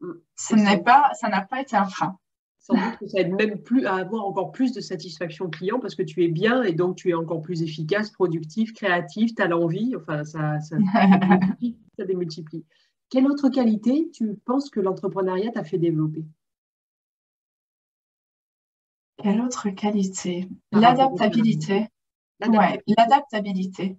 Mm. 0.00 0.12
Ce 0.36 0.54
n'est 0.54 0.82
pas, 0.82 1.10
ça 1.14 1.28
n'a 1.28 1.42
pas 1.42 1.60
été 1.60 1.76
un 1.76 1.86
frein. 1.86 2.18
Sans 2.62 2.74
doute 2.74 2.96
que 3.00 3.06
ça 3.08 3.18
aide 3.18 3.32
même 3.32 3.60
plus 3.60 3.86
à 3.86 3.96
avoir 3.96 4.24
encore 4.24 4.52
plus 4.52 4.72
de 4.72 4.80
satisfaction 4.80 5.50
client 5.50 5.80
parce 5.80 5.96
que 5.96 6.02
tu 6.02 6.22
es 6.24 6.28
bien 6.28 6.62
et 6.62 6.72
donc 6.72 6.96
tu 6.96 7.10
es 7.10 7.14
encore 7.14 7.42
plus 7.42 7.60
efficace, 7.62 8.10
productif, 8.10 8.72
créatif, 8.72 9.34
tu 9.34 9.42
as 9.42 9.48
l'envie. 9.48 9.96
Enfin, 9.96 10.22
ça, 10.22 10.60
ça, 10.60 10.76
ça 11.98 12.04
démultiplie. 12.04 12.64
Quelle 13.10 13.26
autre 13.26 13.48
qualité 13.48 14.08
tu 14.14 14.34
penses 14.44 14.70
que 14.70 14.80
l'entrepreneuriat 14.80 15.50
t'a 15.50 15.64
fait 15.64 15.76
développer? 15.76 16.24
Quelle 19.22 19.40
autre 19.40 19.68
qualité? 19.70 20.48
L'adaptabilité. 20.70 21.88
l'adaptabilité. 22.40 23.98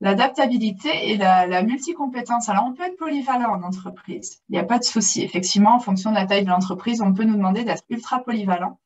L'adaptabilité 0.00 1.10
et 1.10 1.16
la, 1.16 1.62
multicompétence. 1.62 2.48
Alors, 2.48 2.64
on 2.66 2.74
peut 2.74 2.82
être 2.82 2.96
polyvalent 2.96 3.54
en 3.54 3.62
entreprise. 3.62 4.42
Il 4.48 4.52
n'y 4.52 4.58
a 4.58 4.64
pas 4.64 4.78
de 4.78 4.84
souci. 4.84 5.22
Effectivement, 5.22 5.74
en 5.74 5.78
fonction 5.78 6.10
de 6.10 6.16
la 6.16 6.26
taille 6.26 6.44
de 6.44 6.50
l'entreprise, 6.50 7.00
on 7.00 7.14
peut 7.14 7.24
nous 7.24 7.36
demander 7.36 7.64
d'être 7.64 7.84
ultra 7.88 8.22
polyvalent. 8.22 8.78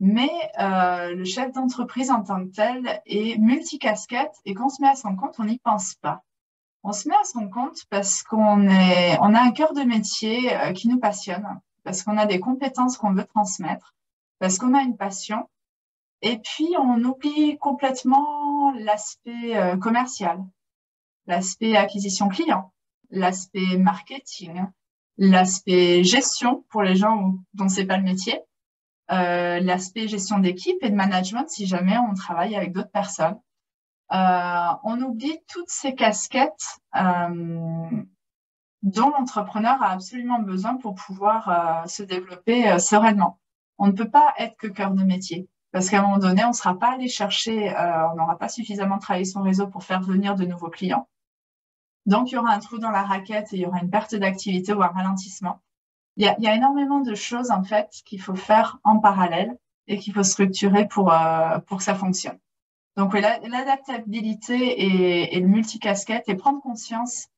Mais 0.00 0.30
euh, 0.58 1.14
le 1.14 1.24
chef 1.24 1.52
d'entreprise 1.52 2.10
en 2.10 2.22
tant 2.22 2.44
que 2.44 2.50
tel 2.50 3.00
est 3.06 3.38
multicasquette 3.38 4.34
et 4.44 4.54
quand 4.54 4.66
on 4.66 4.68
se 4.68 4.82
met 4.82 4.88
à 4.88 4.96
son 4.96 5.14
compte, 5.14 5.36
on 5.38 5.44
n'y 5.44 5.58
pense 5.58 5.94
pas 5.94 6.24
on 6.84 6.92
se 6.92 7.08
met 7.08 7.14
à 7.14 7.24
son 7.24 7.48
compte 7.48 7.84
parce 7.90 8.22
qu'on 8.22 8.68
a 8.68 9.40
un 9.40 9.50
cœur 9.52 9.72
de 9.72 9.82
métier 9.82 10.54
euh, 10.54 10.72
qui 10.72 10.88
nous 10.88 10.98
passionne, 10.98 11.46
parce 11.84 12.02
qu'on 12.02 12.18
a 12.18 12.26
des 12.26 12.40
compétences 12.40 12.96
qu'on 12.96 13.12
veut 13.12 13.24
transmettre, 13.24 13.94
parce 14.38 14.58
qu'on 14.58 14.74
a 14.74 14.82
une 14.82 14.96
passion. 14.96 15.48
Et 16.22 16.38
puis, 16.38 16.68
on 16.78 17.02
oublie 17.04 17.58
complètement 17.58 18.72
l'aspect 18.72 19.56
euh, 19.56 19.76
commercial, 19.76 20.38
l'aspect 21.26 21.76
acquisition 21.76 22.28
client, 22.28 22.72
l'aspect 23.10 23.76
marketing, 23.76 24.64
l'aspect 25.18 26.04
gestion 26.04 26.64
pour 26.70 26.82
les 26.82 26.96
gens 26.96 27.34
dont 27.54 27.68
c'est 27.68 27.86
pas 27.86 27.96
le 27.96 28.04
métier, 28.04 28.40
euh, 29.10 29.60
l'aspect 29.60 30.08
gestion 30.08 30.38
d'équipe 30.38 30.76
et 30.80 30.90
de 30.90 30.94
management 30.94 31.48
si 31.48 31.66
jamais 31.66 31.98
on 31.98 32.14
travaille 32.14 32.54
avec 32.54 32.72
d'autres 32.72 32.90
personnes. 32.90 33.38
Euh, 34.12 34.68
on 34.84 35.00
oublie 35.00 35.38
toutes 35.48 35.70
ces 35.70 35.94
casquettes 35.94 36.78
euh, 36.96 38.04
dont 38.82 39.10
l'entrepreneur 39.10 39.82
a 39.82 39.90
absolument 39.92 40.38
besoin 40.38 40.76
pour 40.76 40.94
pouvoir 40.94 41.48
euh, 41.48 41.86
se 41.86 42.02
développer 42.02 42.78
sereinement. 42.78 43.40
On 43.78 43.86
ne 43.86 43.92
peut 43.92 44.10
pas 44.10 44.34
être 44.38 44.56
que 44.56 44.66
cœur 44.66 44.92
de 44.92 45.02
métier. 45.02 45.48
Parce 45.72 45.88
qu'à 45.88 46.00
un 46.00 46.02
moment 46.02 46.18
donné, 46.18 46.44
on 46.44 46.48
ne 46.48 46.54
sera 46.54 46.78
pas 46.78 46.92
allé 46.92 47.08
chercher, 47.08 47.74
on 48.12 48.16
n'aura 48.16 48.38
pas 48.38 48.48
suffisamment 48.48 48.98
travaillé 48.98 49.24
son 49.24 49.42
réseau 49.42 49.66
pour 49.66 49.84
faire 49.84 50.02
venir 50.02 50.36
de 50.36 50.44
nouveaux 50.44 50.70
clients. 50.70 51.08
Donc, 52.04 52.30
il 52.30 52.34
y 52.34 52.38
aura 52.38 52.52
un 52.52 52.58
trou 52.58 52.78
dans 52.78 52.90
la 52.90 53.02
raquette 53.02 53.52
et 53.52 53.56
il 53.56 53.62
y 53.62 53.66
aura 53.66 53.80
une 53.80 53.90
perte 53.90 54.14
d'activité 54.14 54.72
ou 54.72 54.82
un 54.82 54.88
ralentissement. 54.88 55.60
Il 56.16 56.24
y, 56.24 56.28
a, 56.28 56.36
il 56.38 56.44
y 56.44 56.48
a, 56.48 56.54
énormément 56.54 57.00
de 57.00 57.14
choses, 57.14 57.50
en 57.50 57.62
fait, 57.62 57.88
qu'il 58.04 58.20
faut 58.20 58.34
faire 58.34 58.78
en 58.84 58.98
parallèle 58.98 59.56
et 59.86 59.98
qu'il 59.98 60.12
faut 60.12 60.22
structurer 60.22 60.86
pour, 60.86 61.14
pour 61.66 61.78
que 61.78 61.84
ça 61.84 61.94
fonctionne. 61.94 62.38
Donc, 62.96 63.14
l'adaptabilité 63.14 65.34
et, 65.34 65.40
le 65.40 65.46
multicasquette 65.46 66.28
et 66.28 66.34
prendre 66.34 66.60
conscience 66.60 67.28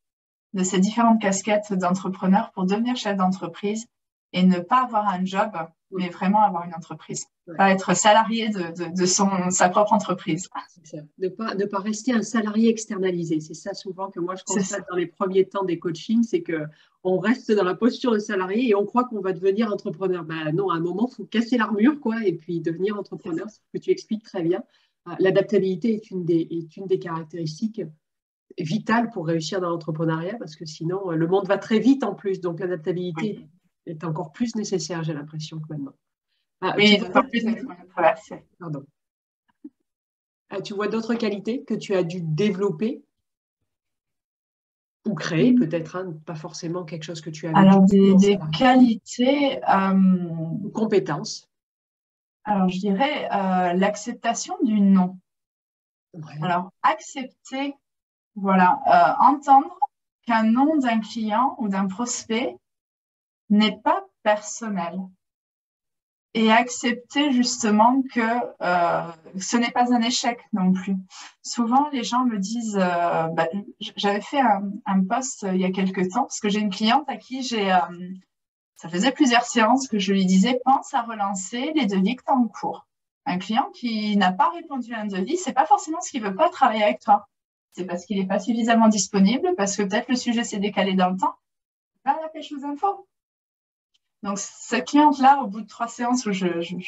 de 0.52 0.64
ces 0.64 0.80
différentes 0.80 1.20
casquettes 1.20 1.72
d'entrepreneurs 1.72 2.50
pour 2.52 2.64
devenir 2.64 2.96
chef 2.96 3.16
d'entreprise 3.16 3.86
et 4.34 4.42
ne 4.42 4.58
pas 4.58 4.82
avoir 4.82 5.08
un 5.08 5.24
job, 5.24 5.52
mais 5.92 6.08
vraiment 6.08 6.42
avoir 6.42 6.66
une 6.66 6.74
entreprise. 6.74 7.26
Pas 7.56 7.70
être 7.70 7.96
salarié 7.96 8.48
de, 8.48 9.06
son, 9.06 9.28
sa 9.50 9.68
propre 9.68 9.92
entreprise. 9.92 10.48
Ça. 10.82 10.98
Ne, 11.18 11.28
pas, 11.28 11.54
ne 11.54 11.64
pas 11.66 11.78
rester 11.78 12.12
un 12.12 12.22
salarié 12.22 12.68
externalisé. 12.68 13.38
C'est 13.38 13.54
ça 13.54 13.74
souvent 13.74 14.10
que 14.10 14.18
moi 14.18 14.34
je 14.34 14.42
constate 14.42 14.84
dans 14.90 14.96
les 14.96 15.06
premiers 15.06 15.44
temps 15.44 15.62
des 15.62 15.78
coachings, 15.78 16.24
c'est 16.24 16.42
que 16.42 16.64
on 17.04 17.18
reste 17.18 17.52
dans 17.52 17.62
la 17.62 17.76
posture 17.76 18.12
de 18.12 18.18
salarié 18.18 18.70
et 18.70 18.74
on 18.74 18.84
croit 18.84 19.04
qu'on 19.04 19.20
va 19.20 19.32
devenir 19.32 19.72
entrepreneur. 19.72 20.24
Ben 20.24 20.50
non, 20.52 20.70
à 20.70 20.74
un 20.74 20.80
moment, 20.80 21.08
il 21.12 21.14
faut 21.14 21.24
casser 21.26 21.56
l'armure 21.56 22.00
quoi, 22.00 22.26
et 22.26 22.32
puis 22.32 22.60
devenir 22.60 22.98
entrepreneur, 22.98 23.48
ce 23.48 23.60
que 23.72 23.78
tu 23.78 23.90
expliques 23.90 24.24
très 24.24 24.42
bien. 24.42 24.64
Ah, 25.06 25.14
l'adaptabilité 25.20 25.94
est 25.94 26.10
une 26.10 26.24
des, 26.24 26.48
est 26.50 26.76
une 26.76 26.86
des 26.86 26.98
caractéristiques 26.98 27.82
vitales 28.58 29.10
pour 29.10 29.26
réussir 29.28 29.60
dans 29.60 29.68
l'entrepreneuriat 29.68 30.36
parce 30.38 30.56
que 30.56 30.64
sinon, 30.64 31.10
le 31.10 31.26
monde 31.28 31.46
va 31.46 31.58
très 31.58 31.78
vite 31.78 32.02
en 32.02 32.14
plus. 32.14 32.40
Donc, 32.40 32.58
l'adaptabilité 32.58 33.46
est 33.86 34.04
encore 34.04 34.32
plus 34.32 34.54
nécessaire, 34.54 35.02
j'ai 35.02 35.14
l'impression 35.14 35.60
que 35.60 35.66
maintenant. 35.68 35.94
Ah, 36.60 36.74
oui, 36.76 36.98
encore 37.02 37.28
plus 37.28 37.44
Pardon. 38.58 38.84
Ah, 40.50 40.60
tu 40.60 40.74
vois 40.74 40.88
d'autres 40.88 41.14
qualités 41.14 41.64
que 41.64 41.74
tu 41.74 41.94
as 41.94 42.04
dû 42.04 42.20
développer 42.20 43.02
ou 45.06 45.14
créer, 45.14 45.52
mm. 45.52 45.58
peut-être, 45.58 45.96
hein, 45.96 46.14
pas 46.24 46.34
forcément 46.34 46.84
quelque 46.84 47.02
chose 47.02 47.20
que 47.20 47.30
tu 47.30 47.46
as 47.46 47.56
Alors, 47.56 47.82
des, 47.82 48.14
des 48.14 48.38
qualités. 48.56 49.60
Euh... 49.68 50.70
Compétences. 50.72 51.48
Alors, 52.44 52.68
je 52.68 52.78
dirais 52.78 53.28
euh, 53.32 53.72
l'acceptation 53.74 54.56
du 54.62 54.80
non. 54.80 55.18
Alors, 56.42 56.70
accepter, 56.82 57.74
voilà, 58.34 58.80
euh, 58.86 59.24
entendre 59.24 59.78
qu'un 60.26 60.44
nom 60.44 60.76
d'un 60.76 61.00
client 61.00 61.54
ou 61.58 61.68
d'un 61.68 61.86
prospect 61.86 62.56
n'est 63.54 63.78
pas 63.82 64.04
personnel 64.22 65.00
et 66.34 66.50
accepter 66.50 67.30
justement 67.30 68.02
que 68.12 68.20
euh, 68.60 69.12
ce 69.40 69.56
n'est 69.56 69.70
pas 69.70 69.94
un 69.94 70.02
échec 70.02 70.40
non 70.52 70.72
plus. 70.72 70.96
Souvent, 71.42 71.88
les 71.90 72.02
gens 72.02 72.24
me 72.24 72.38
disent, 72.38 72.76
euh, 72.76 73.28
bah, 73.28 73.46
j'avais 73.78 74.20
fait 74.20 74.40
un, 74.40 74.72
un, 74.84 75.04
post 75.04 75.46
il 75.48 75.60
y 75.60 75.64
a 75.64 75.70
quelques 75.70 76.10
temps, 76.10 76.22
parce 76.22 76.40
que 76.40 76.48
j'ai 76.48 76.58
une 76.58 76.70
cliente 76.70 77.08
à 77.08 77.16
qui 77.16 77.42
j'ai, 77.42 77.72
euh, 77.72 77.78
ça 78.74 78.88
faisait 78.88 79.12
plusieurs 79.12 79.44
séances 79.44 79.86
que 79.86 80.00
je 80.00 80.12
lui 80.12 80.26
disais, 80.26 80.60
pense 80.64 80.92
à 80.92 81.02
relancer 81.02 81.72
les 81.76 81.86
devis 81.86 82.16
que 82.16 82.24
tu 82.24 82.32
as 82.32 82.36
en 82.36 82.48
cours. 82.48 82.84
Un 83.26 83.38
client 83.38 83.70
qui 83.72 84.16
n'a 84.16 84.32
pas 84.32 84.50
répondu 84.50 84.92
à 84.92 85.00
un 85.02 85.06
devis, 85.06 85.36
c'est 85.36 85.52
pas 85.52 85.66
forcément 85.66 86.00
ce 86.00 86.10
qu'il 86.10 86.22
veut 86.22 86.34
pas 86.34 86.48
travailler 86.48 86.82
avec 86.82 87.00
toi. 87.00 87.28
C'est 87.72 87.84
parce 87.84 88.04
qu'il 88.06 88.18
n'est 88.18 88.26
pas 88.26 88.40
suffisamment 88.40 88.88
disponible, 88.88 89.54
parce 89.56 89.76
que 89.76 89.82
peut-être 89.82 90.08
le 90.08 90.16
sujet 90.16 90.42
s'est 90.42 90.58
décalé 90.58 90.94
dans 90.94 91.10
le 91.10 91.16
temps. 91.16 91.34
Pas 92.02 92.18
la 92.20 92.28
pêche 92.28 92.52
aux 92.52 92.64
infos. 92.64 93.06
Donc, 94.24 94.38
cette 94.38 94.88
cliente-là, 94.88 95.42
au 95.42 95.48
bout 95.48 95.60
de 95.60 95.66
trois 95.66 95.86
séances 95.86 96.24
où 96.24 96.32
je, 96.32 96.46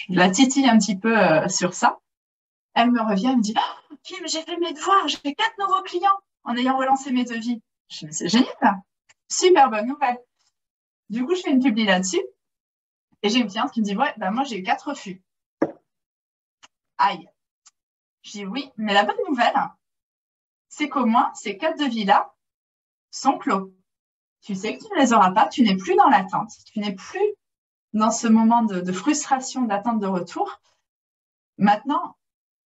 la 0.08 0.30
titille 0.30 0.66
un 0.66 0.78
petit 0.78 0.96
peu 0.96 1.18
euh, 1.18 1.46
sur 1.48 1.74
ça, 1.74 2.00
elle 2.72 2.90
me 2.90 3.02
revient, 3.02 3.26
elle 3.26 3.36
me 3.36 3.42
dit 3.42 3.54
oh, 3.58 3.94
Kim, 4.02 4.26
j'ai 4.26 4.40
fait 4.40 4.56
mes 4.56 4.72
devoirs, 4.72 5.06
j'ai 5.06 5.34
quatre 5.34 5.58
nouveaux 5.58 5.82
clients 5.82 6.18
en 6.44 6.56
ayant 6.56 6.78
relancé 6.78 7.10
mes 7.12 7.24
devis. 7.24 7.60
Je 7.90 8.06
me 8.06 8.10
c'est 8.10 8.28
génial, 8.28 8.80
super 9.30 9.68
bonne 9.68 9.86
nouvelle. 9.86 10.16
Du 11.10 11.26
coup, 11.26 11.34
je 11.34 11.42
fais 11.42 11.50
une 11.50 11.62
publi 11.62 11.84
là-dessus 11.84 12.22
et 13.22 13.28
j'ai 13.28 13.40
une 13.40 13.50
cliente 13.50 13.70
qui 13.70 13.80
me 13.80 13.84
dit 13.84 13.96
Ouais, 13.96 14.14
ben 14.16 14.30
moi 14.30 14.44
j'ai 14.44 14.62
quatre 14.62 14.88
refus. 14.88 15.22
Aïe. 16.96 17.28
Je 18.22 18.30
dis 18.30 18.46
Oui, 18.46 18.70
mais 18.78 18.94
la 18.94 19.04
bonne 19.04 19.16
nouvelle, 19.28 19.54
c'est 20.68 20.88
qu'au 20.88 21.04
moins 21.04 21.30
ces 21.34 21.58
quatre 21.58 21.78
devis-là 21.78 22.34
sont 23.10 23.36
clos 23.36 23.74
tu 24.42 24.54
sais 24.54 24.76
que 24.76 24.82
tu 24.82 24.92
ne 24.94 25.00
les 25.00 25.12
auras 25.12 25.32
pas, 25.32 25.48
tu 25.48 25.62
n'es 25.62 25.76
plus 25.76 25.94
dans 25.96 26.08
l'attente, 26.08 26.52
tu 26.72 26.80
n'es 26.80 26.94
plus 26.94 27.34
dans 27.92 28.10
ce 28.10 28.28
moment 28.28 28.62
de, 28.62 28.92
frustration, 28.92 29.62
d'attente 29.62 30.00
de 30.00 30.06
retour. 30.06 30.60
Maintenant, 31.58 32.16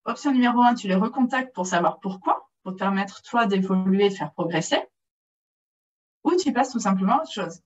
option 0.06 0.32
numéro 0.32 0.62
un, 0.62 0.74
tu 0.74 0.88
les 0.88 0.96
recontactes 0.96 1.54
pour 1.54 1.68
savoir 1.68 2.00
pourquoi, 2.00 2.50
pour 2.64 2.74
te 2.74 2.78
permettre 2.78 3.22
toi 3.22 3.46
d'évoluer, 3.46 4.10
de 4.10 4.16
faire 4.16 4.34
progresser, 4.34 4.82
ou 6.24 6.36
tu 6.36 6.52
passes 6.52 6.72
tout 6.72 6.80
simplement 6.80 7.20
à 7.20 7.22
autre 7.22 7.32
chose. 7.32 7.62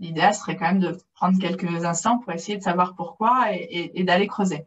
L'idéal 0.00 0.34
serait 0.34 0.56
quand 0.56 0.66
même 0.66 0.80
de 0.80 0.98
prendre 1.14 1.38
quelques 1.38 1.84
instants 1.84 2.18
pour 2.18 2.32
essayer 2.32 2.58
de 2.58 2.62
savoir 2.62 2.94
pourquoi 2.94 3.52
et, 3.54 3.92
et 3.94 4.04
d'aller 4.04 4.26
creuser. 4.26 4.66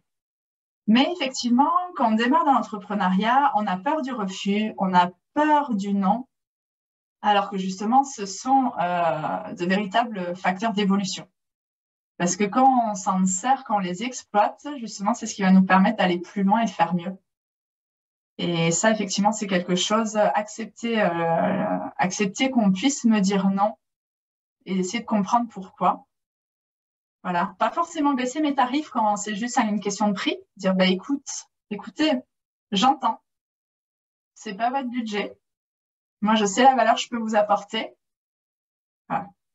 Mais 0.88 1.08
effectivement, 1.14 1.72
quand 1.96 2.12
on 2.12 2.16
démarre 2.16 2.46
dans 2.46 2.54
l'entrepreneuriat, 2.54 3.52
on 3.56 3.66
a 3.68 3.78
peur 3.78 4.02
du 4.02 4.12
refus, 4.12 4.74
on 4.78 4.94
a 4.94 5.12
peur 5.34 5.74
du 5.76 5.94
non, 5.94 6.28
alors 7.24 7.50
que 7.50 7.58
justement, 7.58 8.04
ce 8.04 8.26
sont 8.26 8.74
euh, 8.80 9.54
de 9.54 9.66
véritables 9.66 10.36
facteurs 10.36 10.74
d'évolution. 10.74 11.28
Parce 12.18 12.36
que 12.36 12.44
quand 12.44 12.92
on 12.92 12.96
s'en 12.96 13.26
sert, 13.26 13.64
quand 13.64 13.78
on 13.78 13.80
les 13.80 14.04
exploite, 14.04 14.68
justement, 14.78 15.14
c'est 15.14 15.26
ce 15.26 15.34
qui 15.34 15.42
va 15.42 15.52
nous 15.52 15.64
permettre 15.64 15.98
d'aller 15.98 16.20
plus 16.20 16.44
loin 16.44 16.62
et 16.62 16.66
de 16.66 16.70
faire 16.70 16.94
mieux. 16.94 17.18
Et 18.38 18.72
ça, 18.72 18.92
effectivement, 18.92 19.32
c'est 19.32 19.48
quelque 19.48 19.76
chose, 19.76 20.18
accepter, 20.18 21.02
euh, 21.02 21.78
accepter 21.98 22.52
qu'on 22.52 22.72
puisse 22.74 23.06
me 23.06 23.20
dire 23.20 23.50
non 23.50 23.78
et 24.66 24.78
essayer 24.78 25.00
de 25.00 25.06
comprendre 25.06 25.48
pourquoi. 25.50 26.06
Voilà. 27.24 27.56
Pas 27.58 27.72
forcément 27.72 28.14
baisser 28.16 28.42
mes 28.42 28.54
tarifs 28.54 28.90
quand 28.90 29.16
c'est 29.16 29.36
juste 29.36 29.58
une 29.58 29.80
question 29.80 30.10
de 30.10 30.14
prix. 30.14 30.38
Dire, 30.58 30.76
bah, 30.76 30.88
écoute, 30.88 31.48
écoutez, 31.70 32.12
j'entends. 32.72 33.22
C'est 34.36 34.56
pas 34.56 34.72
votre 34.72 34.90
budget. 34.90 35.38
Moi, 36.24 36.36
je 36.36 36.46
sais 36.46 36.64
la 36.64 36.74
valeur 36.74 36.96
que 36.96 37.02
je 37.02 37.10
peux 37.10 37.18
vous 37.18 37.36
apporter. 37.36 37.94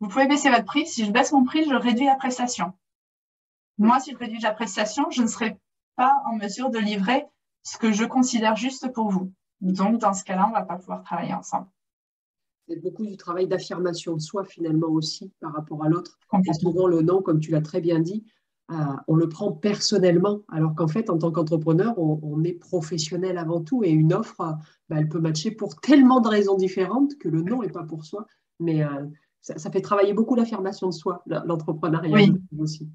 Vous 0.00 0.08
pouvez 0.08 0.28
baisser 0.28 0.50
votre 0.50 0.66
prix. 0.66 0.86
Si 0.86 1.04
je 1.04 1.10
baisse 1.10 1.32
mon 1.32 1.42
prix, 1.42 1.64
je 1.64 1.74
réduis 1.74 2.04
la 2.04 2.14
prestation. 2.14 2.74
Moi, 3.78 3.98
si 4.00 4.12
je 4.12 4.18
réduis 4.18 4.40
la 4.40 4.52
prestation, 4.52 5.10
je 5.10 5.22
ne 5.22 5.26
serai 5.28 5.58
pas 5.96 6.22
en 6.26 6.36
mesure 6.36 6.68
de 6.68 6.78
livrer 6.78 7.24
ce 7.62 7.78
que 7.78 7.90
je 7.90 8.04
considère 8.04 8.54
juste 8.54 8.92
pour 8.92 9.10
vous. 9.10 9.32
Donc, 9.62 9.98
dans 9.98 10.12
ce 10.12 10.22
cas-là, 10.24 10.44
on 10.44 10.50
ne 10.50 10.54
va 10.54 10.62
pas 10.62 10.76
pouvoir 10.76 11.02
travailler 11.02 11.32
ensemble. 11.32 11.68
C'est 12.68 12.76
beaucoup 12.76 13.06
du 13.06 13.16
travail 13.16 13.48
d'affirmation 13.48 14.12
de 14.12 14.20
soi 14.20 14.44
finalement 14.44 14.88
aussi 14.88 15.32
par 15.40 15.54
rapport 15.54 15.82
à 15.82 15.88
l'autre. 15.88 16.18
Souvent 16.60 16.86
le 16.86 17.00
non, 17.00 17.22
comme 17.22 17.40
tu 17.40 17.50
l'as 17.50 17.62
très 17.62 17.80
bien 17.80 17.98
dit, 17.98 18.26
euh, 18.70 18.74
on 19.06 19.16
le 19.16 19.28
prend 19.28 19.52
personnellement, 19.52 20.40
alors 20.52 20.74
qu'en 20.74 20.88
fait, 20.88 21.08
en 21.08 21.16
tant 21.16 21.32
qu'entrepreneur, 21.32 21.98
on, 21.98 22.42
est 22.44 22.52
professionnel 22.52 23.38
avant 23.38 23.62
tout 23.62 23.82
et 23.82 23.88
une 23.88 24.12
offre, 24.12 24.36
bah, 24.88 24.96
elle 24.98 25.08
peut 25.08 25.20
matcher 25.20 25.50
pour 25.50 25.80
tellement 25.80 26.20
de 26.20 26.28
raisons 26.28 26.56
différentes 26.56 27.16
que 27.18 27.28
le 27.28 27.42
non 27.42 27.62
n'est 27.62 27.70
pas 27.70 27.84
pour 27.84 28.04
soi. 28.04 28.26
Mais 28.60 28.82
euh, 28.82 29.06
ça, 29.40 29.70
fait 29.70 29.80
travailler 29.80 30.12
beaucoup 30.12 30.34
l'affirmation 30.34 30.88
de 30.88 30.92
soi, 30.92 31.22
l'entrepreneuriat 31.26 32.14
oui. 32.14 32.34
aussi. 32.58 32.90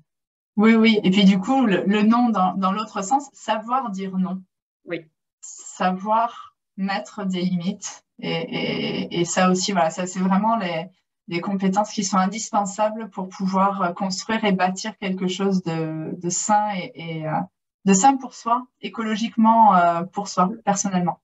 Oui, 0.58 0.76
oui. 0.76 1.00
Et 1.04 1.10
puis 1.10 1.26
du 1.26 1.40
coup, 1.40 1.66
le, 1.66 2.04
non 2.04 2.30
dans, 2.30 2.72
l'autre 2.72 3.04
sens, 3.04 3.30
savoir 3.34 3.90
dire 3.90 4.16
non. 4.18 4.44
Oui. 4.86 5.06
Savoir 5.42 6.56
mettre 6.78 7.26
des 7.26 7.42
limites. 7.42 8.06
et 8.20 9.26
ça 9.26 9.50
aussi, 9.50 9.72
voilà, 9.72 9.90
ça 9.90 10.06
c'est 10.06 10.20
vraiment 10.20 10.56
les, 10.56 10.88
des 11.28 11.42
compétences 11.42 11.92
qui 11.92 12.04
sont 12.04 12.18
indispensables 12.18 13.10
pour 13.10 13.30
pouvoir 13.30 13.82
euh, 13.82 13.92
construire 13.94 14.44
et 14.44 14.52
bâtir 14.52 14.98
quelque 14.98 15.28
chose 15.28 15.64
de, 15.64 16.20
de 16.20 16.30
sain 16.30 16.66
et, 16.96 17.28
euh, 17.28 17.32
de 17.86 17.94
sain 17.94 18.18
pour 18.18 18.34
soi, 18.34 18.66
écologiquement 18.82 19.76
euh, 19.76 20.04
pour 20.04 20.28
soi, 20.28 20.52
personnellement. 20.66 21.22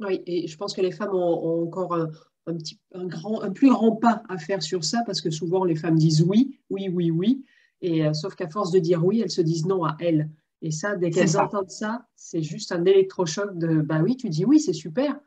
Oui, 0.00 0.22
et 0.26 0.46
je 0.46 0.56
pense 0.56 0.74
que 0.74 0.80
les 0.80 0.92
femmes 0.92 1.14
ont, 1.14 1.64
encore 1.64 1.94
un, 1.94 2.54
petit, 2.54 2.78
un, 2.94 3.06
grand, 3.06 3.42
un 3.42 3.50
plus 3.50 3.70
grand 3.70 3.96
pas 3.96 4.22
à 4.28 4.38
faire 4.38 4.62
sur 4.62 4.84
ça 4.84 5.02
parce 5.04 5.20
que 5.20 5.30
souvent 5.30 5.64
les 5.64 5.74
femmes 5.74 5.96
disent 5.96 6.22
oui, 6.22 6.60
oui, 6.70 6.88
oui, 6.88 7.10
oui, 7.10 7.44
et 7.80 8.12
sauf 8.14 8.36
qu'à 8.36 8.48
force 8.48 8.70
de 8.70 8.78
dire 8.78 9.04
oui, 9.04 9.20
elles 9.20 9.30
se 9.30 9.40
disent 9.40 9.66
non 9.66 9.84
à 9.84 9.96
elles. 9.98 10.30
Et 10.62 10.70
ça, 10.70 10.94
dès 10.96 11.10
qu'elles 11.10 11.36
entendent 11.36 11.70
ça, 11.70 12.06
c'est 12.14 12.42
juste 12.42 12.70
un 12.70 12.84
électrochoc 12.84 13.58
de 13.58 13.80
bah 13.80 14.00
oui, 14.02 14.16
tu 14.16 14.28
dis 14.28 14.44
oui, 14.44 14.60
c'est 14.60 14.72
super, 14.72 15.18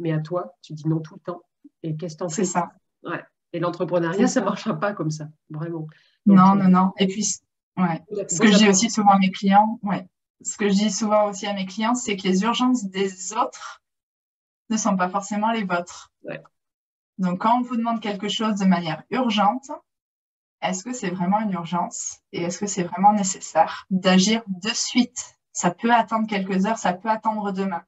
mais 0.00 0.12
à 0.12 0.18
toi, 0.18 0.56
tu 0.62 0.72
dis 0.72 0.88
non 0.88 0.98
tout 0.98 1.14
le 1.14 1.20
temps. 1.20 1.42
Et 1.84 1.96
qu'est-ce 1.96 2.16
que 2.16 2.20
t'en 2.20 2.28
fais? 2.28 2.44
C'est 2.44 2.52
ça. 2.52 2.70
Ouais. 3.04 3.22
Et 3.56 3.58
l'entrepreneuriat, 3.58 4.26
ça 4.26 4.40
ne 4.40 4.44
marchera 4.44 4.78
pas 4.78 4.92
comme 4.92 5.10
ça, 5.10 5.28
vraiment. 5.48 5.86
non, 6.26 6.54
non, 6.56 6.68
non. 6.68 6.92
Et 6.98 7.06
puis, 7.06 7.26
ouais. 7.78 8.04
ce 8.28 8.38
que 8.38 8.52
je 8.52 8.58
dis 8.58 8.68
aussi 8.68 8.90
souvent 8.90 9.12
à 9.12 9.18
mes 9.18 9.30
clients, 9.30 9.80
ouais. 9.82 10.06
ce 10.42 10.58
que 10.58 10.68
je 10.68 10.74
dis 10.74 10.90
souvent 10.90 11.30
aussi 11.30 11.46
à 11.46 11.54
mes 11.54 11.64
clients, 11.64 11.94
c'est 11.94 12.18
que 12.18 12.28
les 12.28 12.42
urgences 12.42 12.84
des 12.84 13.32
autres 13.32 13.82
ne 14.68 14.76
sont 14.76 14.94
pas 14.94 15.08
forcément 15.08 15.52
les 15.52 15.64
vôtres. 15.64 16.12
Donc, 17.16 17.40
quand 17.40 17.58
on 17.58 17.62
vous 17.62 17.76
demande 17.76 18.00
quelque 18.00 18.28
chose 18.28 18.56
de 18.56 18.66
manière 18.66 19.04
urgente, 19.08 19.70
est-ce 20.60 20.84
que 20.84 20.92
c'est 20.92 21.08
vraiment 21.08 21.40
une 21.40 21.52
urgence 21.52 22.18
et 22.32 22.42
est-ce 22.42 22.58
que 22.58 22.66
c'est 22.66 22.82
vraiment 22.82 23.14
nécessaire 23.14 23.86
d'agir 23.88 24.42
de 24.48 24.68
suite? 24.68 25.38
Ça 25.52 25.70
peut 25.70 25.94
attendre 25.94 26.26
quelques 26.28 26.66
heures, 26.66 26.76
ça 26.76 26.92
peut 26.92 27.08
attendre 27.08 27.52
demain 27.52 27.84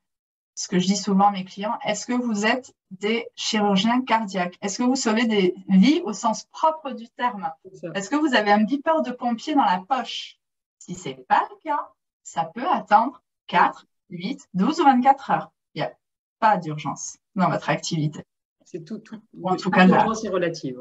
ce 0.59 0.66
que 0.66 0.80
je 0.80 0.88
dis 0.88 0.96
souvent 0.96 1.28
à 1.28 1.30
mes 1.30 1.44
clients, 1.44 1.78
est-ce 1.84 2.04
que 2.04 2.12
vous 2.12 2.44
êtes 2.44 2.74
des 2.90 3.28
chirurgiens 3.36 4.02
cardiaques? 4.02 4.59
Est-ce 4.61 4.78
que 4.78 4.82
vous 4.82 4.96
sauvez 4.96 5.24
des 5.24 5.54
vies 5.68 6.00
au 6.04 6.12
sens 6.12 6.46
propre 6.46 6.90
du 6.90 7.09
terme? 7.11 7.48
Est-ce 7.94 8.11
que 8.11 8.16
vous 8.16 8.34
avez 8.34 8.50
un 8.50 8.64
beeper 8.64 9.02
de 9.02 9.12
pompier 9.12 9.54
dans 9.54 9.62
la 9.62 9.84
poche? 9.88 10.36
Si 10.80 10.96
ce 10.96 11.11
n'est 11.11 11.14
pas 11.14 11.46
le 11.48 11.56
cas, 11.62 11.88
ça 12.24 12.50
peut 12.52 12.66
attendre 12.68 13.22
4, 13.46 13.86
8, 14.11 14.48
12 14.54 14.80
ou 14.80 14.84
24 14.84 15.30
heures. 15.30 15.52
Il 15.74 15.82
n'y 15.82 15.86
a 15.86 15.92
pas 16.40 16.56
d'urgence 16.56 17.18
dans 17.36 17.48
votre 17.48 17.70
activité. 17.70 18.24
C'est 18.64 18.84
tout, 18.84 18.98
tout. 18.98 19.22
en 19.44 19.54
tout 19.54 19.70
cas, 19.70 19.86
c'est 20.14 20.28
relative. 20.28 20.80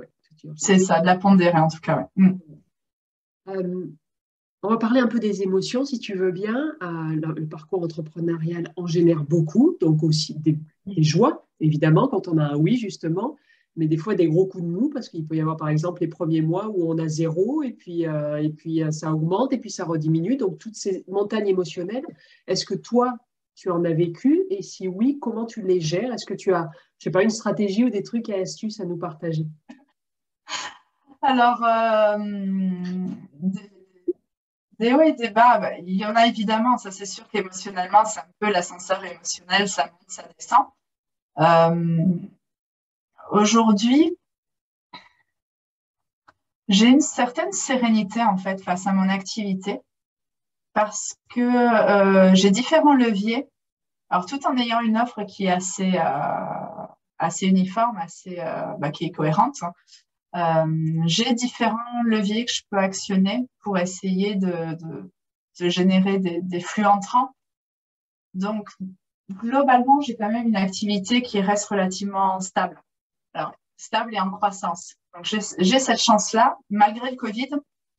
C'est 0.56 0.80
ça, 0.80 1.02
de 1.02 1.06
la 1.06 1.18
pondérer 1.18 1.60
en 1.60 1.68
tout 1.68 1.82
cas. 1.82 2.10
Mm. 2.16 2.32
On 4.64 4.70
va 4.70 4.78
parler 4.78 5.00
un 5.00 5.08
peu 5.08 5.20
des 5.20 5.44
émotions, 5.44 5.86
si 5.86 6.00
tu 6.00 6.16
veux 6.16 6.32
bien. 6.32 6.76
le, 6.82 7.46
parcours 7.46 7.84
entrepreneurial 7.84 8.74
en 8.76 8.88
génère 8.88 9.24
beaucoup, 9.24 9.78
donc 9.80 10.04
aussi 10.04 10.36
des, 10.40 10.58
joies, 10.98 11.46
évidemment, 11.60 12.08
quand 12.08 12.28
on 12.28 12.38
a 12.38 12.54
un 12.54 12.56
oui, 12.56 12.78
justement, 12.78 13.36
mais 13.76 13.88
des 13.88 13.98
fois 13.98 14.16
des 14.16 14.28
gros 14.28 14.48
coups 14.48 14.64
de 14.64 14.70
mou, 14.70 14.90
parce 14.90 15.10
qu'il 15.10 15.26
peut 15.26 15.36
y 15.36 15.42
avoir, 15.42 15.58
par 15.58 15.70
exemple, 15.70 16.02
les 16.02 16.08
premiers 16.08 16.42
mois 16.42 16.70
où 16.70 16.90
on 16.92 16.98
a 16.98 17.08
zéro, 17.08 17.62
et 17.62 17.72
puis, 17.72 18.04
et 18.04 18.50
puis 18.50 18.82
ça 18.92 19.14
augmente, 19.14 19.54
et 19.54 19.60
puis 19.60 19.70
ça 19.70 19.86
rediminue. 19.86 20.38
Donc, 20.38 20.58
toutes 20.58 20.76
ces 20.76 21.04
montagnes 21.08 21.48
émotionnelles, 21.48 22.06
est-ce 22.48 22.66
que 22.66 22.74
toi, 22.74 23.16
tu 23.58 23.70
en 23.70 23.84
as 23.84 23.94
vécu? 23.94 24.46
Et 24.50 24.62
si 24.62 24.88
oui, 24.88 25.18
comment 25.20 25.46
tu 25.46 25.62
les 25.62 25.82
gères? 25.82 26.14
Est-ce 26.14 26.26
que 26.26 26.34
tu 26.34 26.54
as, 26.54 26.70
je 27.00 27.06
sais 27.06 27.12
pas, 27.12 27.24
une 27.24 27.30
stratégie 27.30 27.84
ou 27.84 27.90
des 27.90 28.04
trucs 28.04 28.30
et 28.30 28.36
astuces 28.36 28.80
à 28.80 28.86
nous 28.86 28.98
partager? 28.98 29.46
Alors, 31.22 31.64
euh, 31.64 32.18
des, 34.80 34.94
hauts 34.94 35.02
et 35.02 35.14
des 35.14 35.30
bas, 35.30 35.58
bah, 35.60 35.78
il 35.80 35.96
y 35.96 36.06
en 36.06 36.16
a 36.16 36.28
évidemment. 36.28 36.78
Ça, 36.78 36.92
c'est 36.92 37.06
sûr 37.06 37.28
qu'émotionnellement, 37.30 38.06
c'est 38.06 38.20
un 38.20 38.28
peu 38.40 38.52
l'ascenseur 38.52 39.04
émotionnel, 39.04 39.68
ça 39.68 39.86
monte, 39.86 40.10
ça 40.10 40.24
descend. 40.38 40.66
Euh, 41.40 42.06
aujourd'hui, 43.32 44.18
j'ai 46.68 46.88
une 46.88 47.02
certaine 47.02 47.52
sérénité 47.52 48.22
en 48.22 48.38
fait 48.38 48.62
face 48.62 48.88
à 48.88 48.92
mon 48.92 49.10
activité 49.10 49.80
parce 50.74 51.16
que 51.30 51.42
euh, 51.42 52.36
j'ai 52.36 52.52
différents 52.52 52.94
leviers. 52.94 53.48
Alors, 54.10 54.26
tout 54.26 54.46
en 54.48 54.56
ayant 54.58 54.82
une 54.82 54.98
offre 54.98 55.24
qui 55.24 55.46
est 55.46 55.52
assez, 55.52 55.98
euh, 55.98 57.42
uniforme, 57.42 57.98
assez, 57.98 58.38
bah, 58.80 58.90
qui 58.90 59.06
est 59.06 59.12
cohérente, 59.12 59.58
hein, 59.64 59.74
j'ai 61.06 61.34
différents 61.34 62.04
leviers 62.06 62.46
que 62.46 62.52
je 62.52 62.62
peux 62.70 62.78
actionner 62.78 63.48
pour 63.62 63.78
essayer 63.78 64.36
de, 64.36 64.76
de, 65.60 65.70
générer 65.70 66.20
des, 66.20 66.42
des, 66.42 66.60
flux 66.60 66.86
entrants. 66.86 67.32
Donc, 68.34 68.70
globalement, 69.32 70.02
j'ai 70.02 70.16
quand 70.16 70.32
même 70.32 70.48
une 70.48 70.56
activité 70.56 71.22
qui 71.22 71.42
reste 71.42 71.66
relativement 71.68 72.40
stable. 72.40 72.82
Alors, 73.34 73.56
stable 73.78 74.14
et 74.14 74.20
en 74.20 74.30
croissance. 74.30 74.96
Donc, 75.14 75.26
j'ai 75.26 75.80
cette 75.80 76.02
chance-là. 76.02 76.58
Malgré 76.70 77.12
le 77.12 77.18
Covid, 77.18 77.50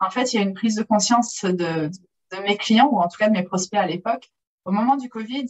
en 0.00 0.10
fait, 0.10 0.32
il 0.32 0.36
y 0.36 0.38
a 0.38 0.42
une 0.42 0.54
prise 0.54 0.76
de 0.76 0.84
conscience 0.84 1.44
de, 1.44 1.90
de 2.32 2.42
mes 2.42 2.56
clients, 2.56 2.88
ou 2.90 2.98
en 2.98 3.08
tout 3.08 3.18
cas 3.18 3.28
de 3.28 3.32
mes 3.32 3.42
prospects 3.42 3.80
à 3.80 3.86
l'époque, 3.86 4.30
au 4.64 4.70
moment 4.70 4.96
du 4.96 5.08
Covid, 5.08 5.46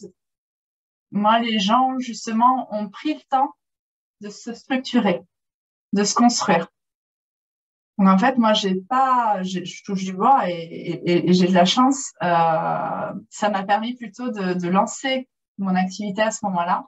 moi, 1.11 1.39
les 1.39 1.59
gens, 1.59 1.99
justement, 1.99 2.73
ont 2.75 2.89
pris 2.89 3.15
le 3.15 3.21
temps 3.29 3.53
de 4.21 4.29
se 4.31 4.55
structurer, 4.55 5.23
de 5.93 6.05
se 6.05 6.15
construire. 6.15 6.69
Donc, 7.99 8.09
en 8.09 8.19
fait, 8.19 8.39
moi, 8.39 8.53
j'ai 8.53 8.77
pas, 8.77 9.43
je 9.43 9.83
touche 9.85 10.05
du 10.05 10.13
bois 10.13 10.49
et, 10.49 11.33
j'ai 11.33 11.47
de 11.49 11.55
la 11.55 11.65
chance. 11.65 12.13
Euh, 12.23 13.13
ça 13.29 13.51
m'a 13.51 13.65
permis 13.65 13.95
plutôt 13.95 14.31
de, 14.31 14.69
lancer 14.69 15.29
mon 15.59 15.75
activité 15.75 16.23
à 16.23 16.31
ce 16.31 16.45
moment-là 16.47 16.87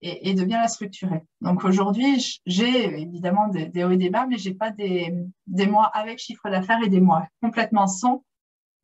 et, 0.00 0.34
de 0.34 0.44
bien 0.44 0.60
la 0.60 0.68
structurer. 0.68 1.22
Donc, 1.40 1.64
aujourd'hui, 1.64 2.40
j'ai 2.46 3.00
évidemment 3.00 3.48
des, 3.48 3.84
hauts 3.84 3.90
et 3.90 3.96
des 3.96 4.10
bas, 4.10 4.26
mais 4.26 4.38
j'ai 4.38 4.54
pas 4.54 4.70
des, 4.70 5.12
des 5.46 5.66
mois 5.66 5.86
avec 5.86 6.18
chiffre 6.18 6.48
d'affaires 6.48 6.82
et 6.84 6.88
des 6.88 7.00
mois 7.00 7.26
complètement 7.42 7.86
sans 7.86 8.22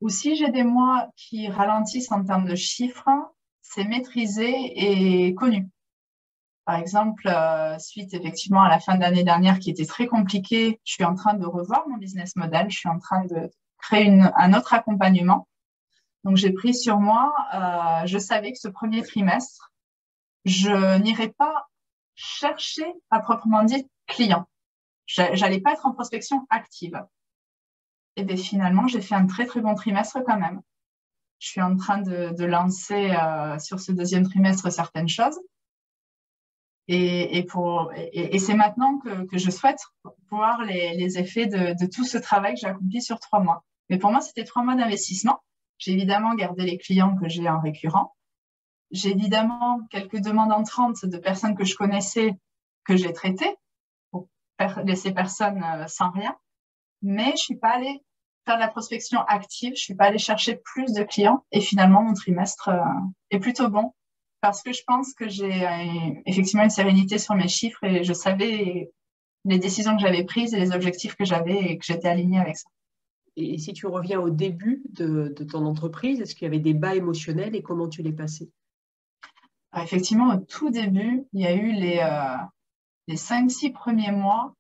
ou 0.01 0.09
si 0.09 0.35
j'ai 0.35 0.51
des 0.51 0.65
mois 0.65 1.11
qui 1.17 1.49
ralentissent 1.49 2.11
en 2.11 2.25
termes 2.25 2.49
de 2.49 2.55
chiffres, 2.55 3.09
c'est 3.61 3.85
maîtrisé 3.85 4.49
et 4.49 5.35
connu. 5.35 5.69
Par 6.71 6.79
exemple, 6.79 7.27
euh, 7.27 7.77
suite 7.81 8.15
effectivement 8.15 8.63
à 8.63 8.69
la 8.69 8.79
fin 8.79 8.95
de 8.95 9.01
l'année 9.01 9.25
dernière 9.25 9.59
qui 9.59 9.71
était 9.71 9.87
très 9.87 10.07
compliquée, 10.07 10.81
je 10.85 10.93
suis 10.93 11.05
en 11.05 11.17
train 11.17 11.35
de 11.35 11.45
revoir 11.45 11.89
mon 11.89 11.97
business 11.97 12.37
model, 12.37 12.71
je 12.71 12.79
suis 12.79 12.89
en 12.89 13.01
train 13.01 13.25
de 13.25 13.51
créer 13.79 14.09
un 14.37 14.55
autre 14.55 14.73
accompagnement. 14.73 15.49
Donc 16.23 16.37
j'ai 16.37 16.53
pris 16.53 16.73
sur 16.73 17.01
moi, 17.01 17.35
euh, 17.55 18.07
je 18.07 18.19
savais 18.19 18.53
que 18.53 18.59
ce 18.61 18.69
premier 18.69 19.03
trimestre, 19.03 19.73
je 20.45 20.99
n'irais 20.99 21.31
pas 21.37 21.67
chercher 22.15 22.87
à 23.11 23.19
proprement 23.19 23.65
dit 23.65 23.91
client. 24.07 24.47
J'allais 25.09 25.61
pas 25.61 25.73
être 25.73 25.87
en 25.87 25.93
prospection 25.93 26.47
active 26.51 27.05
et 28.15 28.23
bien 28.23 28.37
finalement, 28.37 28.87
j'ai 28.87 29.01
fait 29.01 29.17
un 29.17 29.27
très 29.27 29.47
très 29.47 29.61
bon 29.61 29.75
trimestre 29.75 30.21
quand 30.25 30.39
même. 30.39 30.61
Je 31.41 31.49
suis 31.49 31.63
en 31.63 31.77
train 31.77 31.99
de, 31.99 32.45
lancer 32.45 33.11
euh, 33.11 33.59
sur 33.59 33.81
ce 33.81 33.91
deuxième 33.91 34.23
trimestre 34.23 34.71
certaines 34.71 35.09
choses. 35.09 35.41
Et, 36.93 38.39
c'est 38.39 38.55
maintenant 38.55 38.99
que, 38.99 39.39
je 39.39 39.51
souhaite 39.51 39.81
voir 40.31 40.65
les, 40.65 41.19
effets 41.19 41.47
de, 41.47 41.87
tout 41.87 42.05
ce 42.05 42.19
travail 42.19 42.55
que 42.55 42.61
j'ai 42.61 42.67
accompli 42.67 43.01
sur 43.01 43.21
trois 43.21 43.41
mois. 43.41 43.65
Mais 43.89 43.99
pour 43.99 44.11
moi, 44.11 44.21
c'était 44.21 44.45
trois 44.45 44.63
mois 44.63 44.75
d'investissement. 44.75 45.41
J'ai 45.79 45.93
évidemment 45.93 46.35
gardé 46.35 46.65
les 46.65 46.79
clients 46.79 47.17
que 47.17 47.29
j'ai 47.29 47.49
en 47.49 47.61
récurrent. 47.61 48.15
J'ai 48.91 49.11
évidemment 49.11 49.81
quelques 49.91 50.21
demandes 50.21 50.53
entrantes 50.53 51.05
de 51.05 51.17
personnes 51.17 51.57
que 51.57 51.65
je 51.65 51.77
connaissais 51.77 52.33
que 52.85 52.97
j'ai 52.97 53.13
traitées 53.13 53.55
pour 54.11 54.29
laisser 54.85 55.13
personne 55.13 55.63
euh, 55.63 55.87
sans 55.87 56.11
rien 56.11 56.37
mais 57.03 57.33
je 57.33 57.43
suis 57.43 57.57
pas 57.57 57.77
allée 57.77 58.03
faire 58.47 58.57
de 58.57 58.61
la 58.61 58.69
prospection 58.69 59.21
active, 59.23 59.75
je 59.75 59.81
suis 59.81 59.95
pas 59.95 60.07
allée 60.07 60.19
chercher 60.19 60.57
plus 60.57 60.93
de 60.93 61.03
clients 61.03 61.45
et 61.53 61.61
finalement 61.61 62.03
mon 62.03 62.15
trimestre 62.15 62.69
euh, 62.69 63.01
est 63.31 63.39
plutôt 63.39 63.69
bon 63.69 63.93
parce 64.41 64.63
que 64.63 64.73
je 64.73 64.83
pense 64.87 65.15
que 65.15 65.29
j'ai 65.29 65.67
euh, 65.67 66.15
effectivement 66.27 66.65
une 66.65 66.71
sérénité 66.71 67.19
sur 67.19 67.35
mes 67.35 67.49
chiffres 67.49 67.85
et 67.85 68.05
je 68.05 68.13
savais 68.13 68.91
les 69.45 69.59
décisions 69.59 69.97
que 69.97 70.03
j'avais 70.03 70.25
prises 70.25 70.55
et 70.55 70.59
les 70.59 70.73
objectifs 70.73 71.17
que 71.17 71.25
j'avais 71.25 71.59
et 71.59 71.79
que 71.79 71.85
j'étais 71.85 72.09
alignée 72.09 72.39
avec 72.39 72.57
ça. 72.57 72.69
Et 73.37 73.59
si 73.59 73.73
tu 73.73 73.87
reviens 73.87 74.21
au 74.21 74.31
début 74.31 74.83
de, 74.91 75.29
ton 75.51 75.65
entreprise, 75.65 76.21
est-ce 76.21 76.35
qu'il 76.35 76.45
y 76.45 76.49
avait 76.49 76.59
des 76.59 76.75
bas 76.75 76.95
émotionnels 76.95 77.55
et 77.55 77.63
comment 77.63 77.89
tu 77.89 78.03
les 78.03 78.13
passais? 78.13 78.49
Effectivement, 79.77 80.35
au 80.35 80.37
tout 80.37 80.71
début, 80.71 81.25
il 81.33 81.41
y 81.41 81.47
a 81.47 81.55
eu 81.55 81.73
les, 81.73 81.99
euh, 81.99 82.37
les 83.07 83.17
5-6 83.17 83.73
premiers 83.73 84.11
mois 84.11 84.55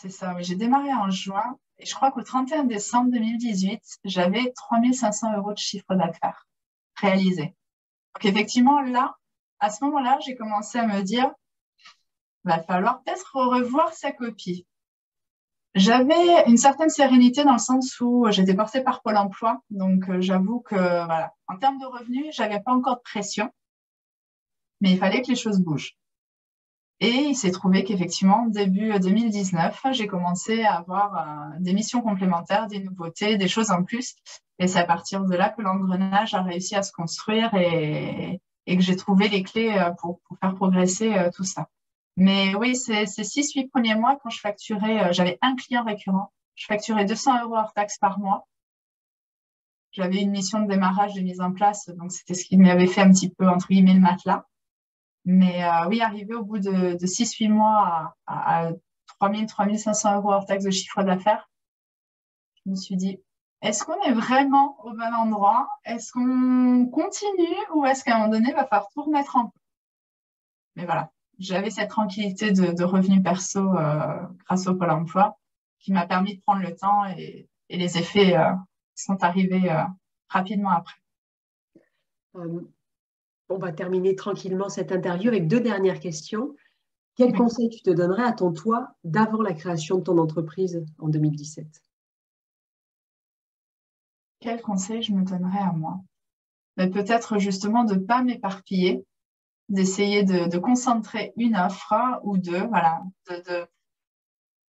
c'est 0.00 0.10
ça. 0.10 0.36
J'ai 0.38 0.54
démarré 0.54 0.94
en 0.94 1.10
juin 1.10 1.58
et 1.78 1.84
je 1.84 1.92
crois 1.92 2.12
qu'au 2.12 2.22
31 2.22 2.64
décembre 2.64 3.10
2018, 3.10 3.80
j'avais 4.04 4.52
3500 4.52 5.36
euros 5.36 5.52
de 5.52 5.58
chiffre 5.58 5.92
d'affaires 5.96 6.46
réalisé. 6.94 7.56
Donc 8.18 8.24
effectivement, 8.32 8.80
là, 8.80 9.16
à 9.60 9.70
ce 9.70 9.84
moment-là, 9.84 10.18
j'ai 10.26 10.34
commencé 10.34 10.76
à 10.76 10.88
me 10.88 11.02
dire, 11.02 11.30
va 12.42 12.60
falloir 12.60 13.00
peut-être 13.04 13.36
revoir 13.36 13.92
sa 13.92 14.10
copie. 14.10 14.66
J'avais 15.76 16.44
une 16.48 16.56
certaine 16.56 16.88
sérénité 16.88 17.44
dans 17.44 17.52
le 17.52 17.58
sens 17.58 18.00
où 18.00 18.26
j'étais 18.30 18.54
portée 18.54 18.80
par 18.80 19.02
Pôle 19.02 19.18
emploi. 19.18 19.62
Donc, 19.70 20.08
euh, 20.08 20.20
j'avoue 20.20 20.58
que, 20.58 20.74
voilà, 20.74 21.32
en 21.46 21.58
termes 21.58 21.78
de 21.78 21.86
revenus, 21.86 22.34
j'avais 22.34 22.58
pas 22.58 22.72
encore 22.72 22.96
de 22.96 23.02
pression, 23.02 23.52
mais 24.80 24.90
il 24.90 24.98
fallait 24.98 25.22
que 25.22 25.28
les 25.28 25.36
choses 25.36 25.60
bougent. 25.60 25.96
Et 27.00 27.10
il 27.10 27.36
s'est 27.36 27.52
trouvé 27.52 27.84
qu'effectivement, 27.84 28.46
début 28.46 28.98
2019, 28.98 29.86
j'ai 29.92 30.08
commencé 30.08 30.64
à 30.64 30.78
avoir 30.78 31.14
euh, 31.14 31.56
des 31.60 31.72
missions 31.72 32.02
complémentaires, 32.02 32.66
des 32.66 32.80
nouveautés, 32.80 33.36
des 33.36 33.46
choses 33.46 33.70
en 33.70 33.84
plus. 33.84 34.16
Et 34.58 34.66
c'est 34.66 34.80
à 34.80 34.84
partir 34.84 35.24
de 35.24 35.36
là 35.36 35.50
que 35.50 35.62
l'engrenage 35.62 36.34
a 36.34 36.42
réussi 36.42 36.74
à 36.74 36.82
se 36.82 36.90
construire 36.90 37.54
et, 37.54 38.40
que 38.66 38.80
j'ai 38.80 38.96
trouvé 38.96 39.28
les 39.28 39.44
clés 39.44 39.72
euh, 39.78 39.90
pour, 39.92 40.20
faire 40.40 40.54
progresser 40.56 41.14
euh, 41.14 41.30
tout 41.32 41.44
ça. 41.44 41.68
Mais 42.16 42.56
oui, 42.56 42.74
ces, 42.74 43.06
ces 43.06 43.22
six, 43.22 43.52
huit 43.54 43.68
premiers 43.68 43.94
mois, 43.94 44.18
quand 44.20 44.30
je 44.30 44.40
facturais, 44.40 45.12
j'avais 45.12 45.38
un 45.40 45.54
client 45.54 45.84
récurrent. 45.84 46.32
Je 46.56 46.66
facturais 46.66 47.04
200 47.04 47.44
euros 47.44 47.56
hors 47.56 47.72
taxe 47.74 47.98
par 47.98 48.18
mois. 48.18 48.48
J'avais 49.92 50.20
une 50.20 50.32
mission 50.32 50.60
de 50.60 50.66
démarrage, 50.66 51.14
de 51.14 51.20
mise 51.20 51.40
en 51.40 51.52
place, 51.52 51.88
donc 51.90 52.10
c'était 52.10 52.34
ce 52.34 52.44
qui 52.44 52.56
m'avait 52.56 52.88
fait 52.88 53.02
un 53.02 53.10
petit 53.10 53.30
peu, 53.30 53.48
entre 53.48 53.68
guillemets, 53.68 53.94
le 53.94 54.00
matelas. 54.00 54.44
Mais 55.30 55.62
euh, 55.62 55.86
oui, 55.88 56.00
arrivé 56.00 56.32
au 56.32 56.42
bout 56.42 56.58
de, 56.58 56.94
de 56.94 57.06
6-8 57.06 57.50
mois 57.50 58.14
à, 58.26 58.68
à 58.68 58.72
3 59.18 59.30
000, 59.30 59.44
3 59.44 59.76
500 59.76 60.16
euros 60.16 60.32
hors 60.32 60.46
taxe 60.46 60.64
de 60.64 60.70
chiffre 60.70 61.02
d'affaires, 61.02 61.50
je 62.64 62.70
me 62.70 62.74
suis 62.74 62.96
dit, 62.96 63.20
est-ce 63.60 63.84
qu'on 63.84 64.00
est 64.04 64.14
vraiment 64.14 64.82
au 64.86 64.92
bon 64.92 65.14
endroit? 65.14 65.68
Est-ce 65.84 66.12
qu'on 66.12 66.88
continue 66.90 67.58
ou 67.74 67.84
est-ce 67.84 68.04
qu'à 68.04 68.14
un 68.14 68.20
moment 68.20 68.30
donné, 68.30 68.48
il 68.48 68.54
va 68.54 68.64
falloir 68.64 68.88
tout 68.88 69.02
remettre 69.02 69.36
en 69.36 69.50
place? 69.50 69.62
Mais 70.76 70.86
voilà, 70.86 71.10
j'avais 71.38 71.68
cette 71.68 71.90
tranquillité 71.90 72.52
de, 72.52 72.82
revenus 72.82 73.22
perso 73.22 73.76
euh, 73.76 74.26
grâce 74.46 74.66
au 74.66 74.76
Pôle 74.76 74.90
emploi 74.90 75.38
qui 75.78 75.92
m'a 75.92 76.06
permis 76.06 76.36
de 76.36 76.40
prendre 76.40 76.62
le 76.62 76.74
temps 76.74 77.04
et, 77.04 77.50
les 77.68 77.98
effets 77.98 78.34
euh, 78.34 78.54
sont 78.94 79.22
arrivés 79.22 79.70
rapidement 80.30 80.70
après 80.70 80.96
on 83.48 83.58
va 83.58 83.72
terminer 83.72 84.14
tranquillement 84.14 84.68
cette 84.68 84.92
interview 84.92 85.28
avec 85.28 85.48
deux 85.48 85.60
dernières 85.60 86.00
questions. 86.00 86.54
Quel 87.16 87.32
conseil 87.32 87.68
tu 87.68 87.82
te 87.82 87.90
donnerais 87.90 88.24
à 88.24 88.32
ton 88.32 88.52
toi 88.52 88.90
d'avant 89.04 89.42
la 89.42 89.52
création 89.52 89.98
de 89.98 90.02
ton 90.02 90.18
entreprise 90.18 90.84
en 90.98 91.08
2017 91.08 91.66
Quel 94.40 94.62
conseil 94.62 95.02
je 95.02 95.12
me 95.12 95.24
donnerais 95.24 95.58
à 95.58 95.72
moi? 95.72 95.98
Ben, 96.76 96.90
Peut-être 96.90 97.38
justement 97.38 97.84
de 97.84 97.94
ne 97.94 98.00
pas 98.00 98.22
m'éparpiller, 98.22 99.04
d'essayer 99.68 100.22
de, 100.22 100.58
concentrer 100.58 101.32
une 101.36 101.56
offre 101.56 101.94
ou 102.22 102.38
deux, 102.38 102.64
voilà, 102.68 103.02
de, 103.28 103.66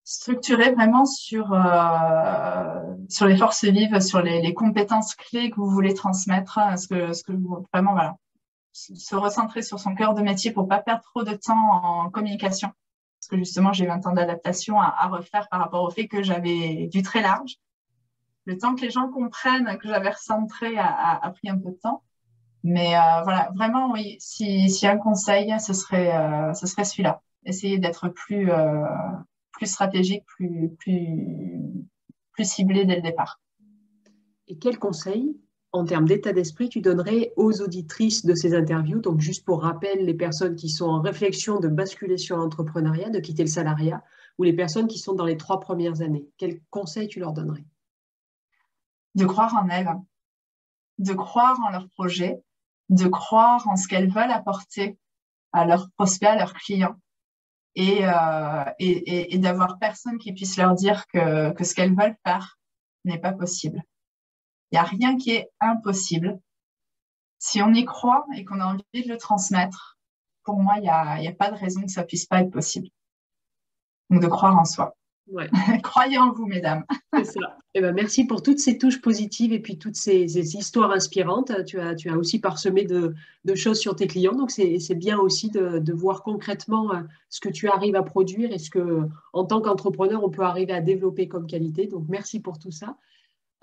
structuré 0.02 0.72
vraiment 0.72 1.04
sur, 1.06 1.52
euh, 1.52 2.96
sur 3.08 3.26
les 3.26 3.36
forces 3.36 3.64
vives, 3.64 4.00
sur 4.00 4.22
les, 4.22 4.52
compétences 4.54 5.14
clés 5.14 5.50
que 5.50 5.56
vous 5.56 5.70
voulez 5.70 5.94
transmettre. 5.94 6.58
Hein, 6.58 6.76
ce 6.76 6.88
que, 6.88 7.12
ce 7.12 7.22
que 7.22 7.32
vous, 7.32 7.64
vraiment, 7.72 7.92
voilà, 7.92 8.16
se 8.72 9.14
recentrer 9.16 9.62
sur 9.62 9.78
son 9.78 9.94
cœur 9.94 10.14
de 10.14 10.22
métier 10.22 10.52
pour 10.52 10.68
pas 10.68 10.78
perdre 10.78 11.02
trop 11.02 11.24
de 11.24 11.34
temps 11.34 11.72
en 11.82 12.10
communication. 12.10 12.72
Parce 13.20 13.28
que 13.28 13.36
justement, 13.36 13.72
j'ai 13.72 13.84
eu 13.84 13.90
un 13.90 14.00
temps 14.00 14.12
d'adaptation 14.12 14.80
à, 14.80 15.06
refaire 15.08 15.48
par 15.50 15.60
rapport 15.60 15.82
au 15.82 15.90
fait 15.90 16.08
que 16.08 16.22
j'avais 16.22 16.86
du 16.86 17.02
très 17.02 17.20
large. 17.20 17.56
Le 18.46 18.56
temps 18.56 18.74
que 18.74 18.80
les 18.80 18.90
gens 18.90 19.10
comprennent 19.10 19.76
que 19.78 19.88
j'avais 19.88 20.08
recentré 20.08 20.78
a, 20.78 21.30
pris 21.34 21.50
un 21.50 21.58
peu 21.58 21.70
de 21.70 21.78
temps. 21.82 22.02
Mais 22.62 22.96
euh, 22.96 23.22
voilà, 23.22 23.50
vraiment, 23.54 23.92
oui, 23.92 24.16
si, 24.20 24.68
si 24.70 24.86
un 24.86 24.98
conseil, 24.98 25.54
ce 25.60 25.72
serait, 25.72 26.14
euh, 26.14 26.52
serait 26.54 26.84
celui-là. 26.84 27.22
Essayer 27.44 27.78
d'être 27.78 28.08
plus, 28.08 28.50
euh, 28.50 28.84
plus 29.52 29.66
stratégique, 29.66 30.24
plus, 30.26 30.70
plus, 30.78 31.86
plus 32.32 32.50
ciblé 32.50 32.84
dès 32.84 32.96
le 32.96 33.02
départ. 33.02 33.40
Et 34.48 34.58
quel 34.58 34.78
conseil, 34.78 35.36
en 35.72 35.84
termes 35.84 36.06
d'état 36.06 36.32
d'esprit, 36.32 36.68
tu 36.68 36.80
donnerais 36.80 37.32
aux 37.36 37.62
auditrices 37.62 38.24
de 38.26 38.34
ces 38.34 38.54
interviews 38.54 39.00
Donc, 39.00 39.20
juste 39.20 39.44
pour 39.44 39.62
rappel, 39.62 40.04
les 40.04 40.14
personnes 40.14 40.56
qui 40.56 40.68
sont 40.68 40.86
en 40.86 41.00
réflexion 41.00 41.60
de 41.60 41.68
basculer 41.68 42.18
sur 42.18 42.36
l'entrepreneuriat, 42.36 43.10
de 43.10 43.20
quitter 43.20 43.44
le 43.44 43.48
salariat, 43.48 44.02
ou 44.38 44.42
les 44.42 44.52
personnes 44.52 44.88
qui 44.88 44.98
sont 44.98 45.14
dans 45.14 45.26
les 45.26 45.36
trois 45.36 45.60
premières 45.60 46.02
années, 46.02 46.26
quel 46.38 46.60
conseil 46.70 47.06
tu 47.06 47.20
leur 47.20 47.32
donnerais? 47.32 47.64
De 49.14 49.24
croire 49.24 49.54
en 49.54 49.68
elles, 49.68 49.88
de 50.98 51.12
croire 51.12 51.58
en 51.60 51.70
leur 51.70 51.88
projet, 51.88 52.42
de 52.88 53.06
croire 53.06 53.66
en 53.68 53.76
ce 53.76 53.86
qu'elles 53.86 54.10
veulent 54.10 54.32
apporter 54.32 54.98
à 55.52 55.64
leurs 55.64 55.90
prospects, 55.92 56.28
à 56.28 56.36
leurs 56.36 56.54
clients, 56.54 56.96
euh, 57.78 58.64
et, 58.80 59.34
et, 59.34 59.38
d'avoir 59.38 59.78
personne 59.78 60.18
qui 60.18 60.32
puisse 60.32 60.56
leur 60.56 60.74
dire 60.74 61.06
que 61.06 61.54
ce 61.62 61.74
qu'elles 61.74 61.94
veulent 61.94 62.16
faire 62.26 62.58
n'est 63.04 63.20
pas 63.20 63.32
possible. 63.32 63.80
Il 64.70 64.76
n'y 64.76 64.78
a 64.78 64.84
rien 64.84 65.16
qui 65.16 65.30
est 65.32 65.50
impossible. 65.60 66.40
Si 67.38 67.62
on 67.62 67.72
y 67.72 67.84
croit 67.84 68.26
et 68.36 68.44
qu'on 68.44 68.60
a 68.60 68.66
envie 68.66 69.04
de 69.04 69.08
le 69.08 69.16
transmettre, 69.16 69.98
pour 70.44 70.56
moi, 70.56 70.74
il 70.76 70.82
n'y 70.82 70.88
a, 70.88 71.14
a 71.14 71.32
pas 71.32 71.50
de 71.50 71.56
raison 71.56 71.82
que 71.82 71.90
ça 71.90 72.04
puisse 72.04 72.26
pas 72.26 72.40
être 72.40 72.50
possible. 72.50 72.88
Donc, 74.10 74.22
de 74.22 74.28
croire 74.28 74.56
en 74.58 74.64
soi. 74.64 74.96
Ouais. 75.30 75.48
Croyez 75.82 76.18
en 76.18 76.32
vous, 76.32 76.46
mesdames. 76.46 76.84
C'est 77.14 77.24
ça. 77.24 77.56
Eh 77.74 77.80
ben, 77.80 77.94
merci 77.94 78.24
pour 78.24 78.42
toutes 78.42 78.58
ces 78.58 78.78
touches 78.78 79.00
positives 79.00 79.52
et 79.52 79.60
puis 79.60 79.78
toutes 79.78 79.94
ces, 79.94 80.56
histoires 80.56 80.90
inspirantes. 80.90 81.64
Tu 81.66 81.78
as, 81.78 81.94
tu 81.94 82.10
as 82.10 82.16
aussi 82.16 82.40
parsemé 82.40 82.84
de, 82.84 83.14
choses 83.54 83.78
sur 83.78 83.94
tes 83.94 84.08
clients. 84.08 84.34
Donc, 84.34 84.50
c'est 84.50 84.94
bien 84.94 85.18
aussi 85.18 85.50
de, 85.50 85.92
voir 85.92 86.22
concrètement 86.22 86.92
euh, 86.92 87.02
ce 87.28 87.40
que 87.40 87.48
tu 87.48 87.68
arrives 87.68 87.94
à 87.94 88.02
produire 88.02 88.52
et 88.52 88.58
ce 88.58 88.70
que, 88.70 89.08
en 89.32 89.44
tant 89.44 89.60
qu'entrepreneur, 89.60 90.24
on 90.24 90.30
peut 90.30 90.42
arriver 90.42 90.72
à 90.72 90.80
développer 90.80 91.28
comme 91.28 91.46
qualité. 91.46 91.86
Donc, 91.86 92.06
merci 92.08 92.40
pour 92.40 92.58
tout 92.58 92.72
ça. 92.72 92.96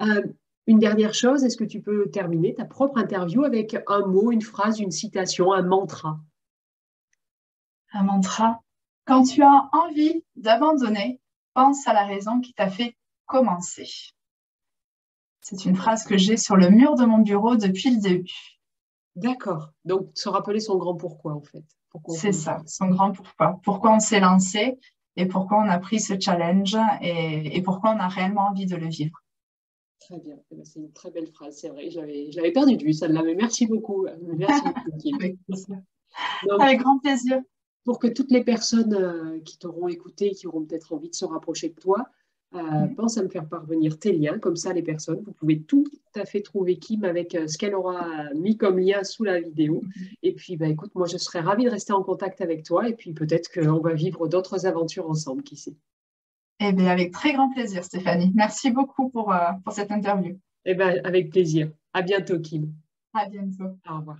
Euh, 0.01 0.21
une 0.67 0.79
dernière 0.79 1.13
chose, 1.13 1.43
est-ce 1.43 1.57
que 1.57 1.63
tu 1.63 1.81
peux 1.81 2.09
terminer 2.11 2.53
ta 2.53 2.65
propre 2.65 2.97
interview 2.97 3.43
avec 3.45 3.75
un 3.87 4.05
mot, 4.05 4.31
une 4.31 4.41
phrase, 4.41 4.79
une 4.79 4.91
citation, 4.91 5.53
un 5.53 5.63
mantra? 5.63 6.19
Un 7.93 8.03
mantra. 8.03 8.61
Quand 9.05 9.23
tu 9.23 9.41
as 9.41 9.69
envie 9.71 10.23
d'abandonner, 10.35 11.21
pense 11.53 11.87
à 11.87 11.93
la 11.93 12.05
raison 12.05 12.41
qui 12.41 12.53
t'a 12.53 12.69
fait 12.69 12.97
commencer. 13.25 13.89
C'est 15.41 15.63
une 15.63 15.75
phrase 15.75 16.03
que 16.03 16.17
j'ai 16.17 16.35
sur 16.35 16.57
le 16.57 16.69
mur 16.69 16.95
de 16.95 17.05
mon 17.05 17.19
bureau 17.19 17.55
depuis 17.55 17.95
le 17.95 18.01
début. 18.01 18.59
D'accord. 19.15 19.71
Donc, 19.85 20.11
se 20.13 20.27
rappeler 20.27 20.59
son 20.59 20.75
grand 20.75 20.95
pourquoi, 20.95 21.33
en 21.33 21.41
fait. 21.41 21.63
C'est 22.09 22.33
ça, 22.33 22.61
son 22.67 22.87
grand 22.87 23.13
pourquoi. 23.13 23.59
Pourquoi 23.63 23.95
on 23.95 23.99
s'est 23.99 24.19
lancé 24.19 24.77
et 25.15 25.25
pourquoi 25.25 25.59
on 25.59 25.69
a 25.69 25.79
pris 25.79 25.99
ce 25.99 26.19
challenge 26.19 26.77
et, 27.01 27.61
pourquoi 27.63 27.95
on 27.95 27.99
a 27.99 28.07
réellement 28.07 28.49
envie 28.49 28.67
de 28.67 28.75
le 28.75 28.87
vivre. 28.87 29.17
Très 29.99 30.19
bien. 30.19 30.37
Eh 30.51 30.55
ben, 30.55 30.63
c'est 30.63 30.79
une 30.79 30.91
très 30.91 31.11
belle 31.11 31.27
phrase, 31.27 31.57
c'est 31.57 31.69
vrai. 31.69 31.89
Je 31.89 31.99
l'avais 32.35 32.51
perdu 32.51 32.77
de 32.77 32.83
vue, 32.83 32.93
celle-là, 32.93 33.23
mais 33.23 33.35
merci 33.35 33.65
beaucoup. 33.65 34.05
Merci 34.37 34.61
beaucoup. 34.85 35.73
Avec 36.59 36.79
grand 36.79 36.99
plaisir 36.99 37.41
pour 37.87 37.99
que 37.99 38.07
toutes 38.07 38.31
les 38.31 38.43
personnes 38.43 38.93
euh, 38.93 39.39
qui 39.45 39.57
t'auront 39.57 39.87
écouté, 39.87 40.31
qui 40.31 40.45
auront 40.45 40.65
peut-être 40.65 40.91
envie 40.91 41.09
de 41.09 41.15
se 41.15 41.23
rapprocher 41.23 41.69
de 41.69 41.75
toi, 41.75 42.05
euh, 42.53 42.59
mm. 42.59 42.95
pensent 42.95 43.17
à 43.17 43.23
me 43.23 43.29
faire 43.29 43.47
parvenir 43.47 43.97
tes 43.97 44.11
liens. 44.11 44.39
Comme 44.39 44.57
ça, 44.57 44.73
les 44.73 44.83
personnes, 44.83 45.21
vous 45.25 45.31
pouvez 45.31 45.61
tout 45.61 45.85
à 46.13 46.25
fait 46.25 46.41
trouver 46.41 46.79
Kim 46.79 47.05
avec 47.05 47.33
euh, 47.33 47.47
ce 47.47 47.57
qu'elle 47.57 47.73
aura 47.73 48.33
mis 48.33 48.57
comme 48.57 48.77
lien 48.77 49.05
sous 49.05 49.23
la 49.23 49.39
vidéo. 49.39 49.83
Mm. 49.83 50.03
Et 50.23 50.33
puis, 50.33 50.57
bah, 50.57 50.67
écoute, 50.67 50.91
moi, 50.95 51.07
je 51.07 51.17
serais 51.17 51.39
ravie 51.39 51.63
de 51.63 51.69
rester 51.69 51.93
en 51.93 52.03
contact 52.03 52.41
avec 52.41 52.63
toi. 52.63 52.89
Et 52.89 52.93
puis, 52.93 53.13
peut-être 53.13 53.49
qu'on 53.49 53.79
va 53.79 53.93
vivre 53.93 54.27
d'autres 54.27 54.65
aventures 54.65 55.09
ensemble, 55.09 55.43
qui 55.43 55.55
sait. 55.55 55.77
Eh 56.59 56.71
bien, 56.71 56.87
avec 56.87 57.11
très 57.11 57.33
grand 57.33 57.49
plaisir, 57.49 57.83
Stéphanie. 57.83 58.31
Merci 58.35 58.71
beaucoup 58.71 59.09
pour, 59.09 59.31
euh, 59.31 59.51
pour 59.63 59.73
cette 59.73 59.91
interview. 59.91 60.39
Eh 60.65 60.73
bien, 60.73 60.95
avec 61.03 61.29
plaisir. 61.29 61.69
À 61.93 62.01
bientôt, 62.01 62.39
Kim. 62.39 62.73
À 63.13 63.27
bientôt. 63.27 63.77
Au 63.87 63.97
revoir. 63.97 64.17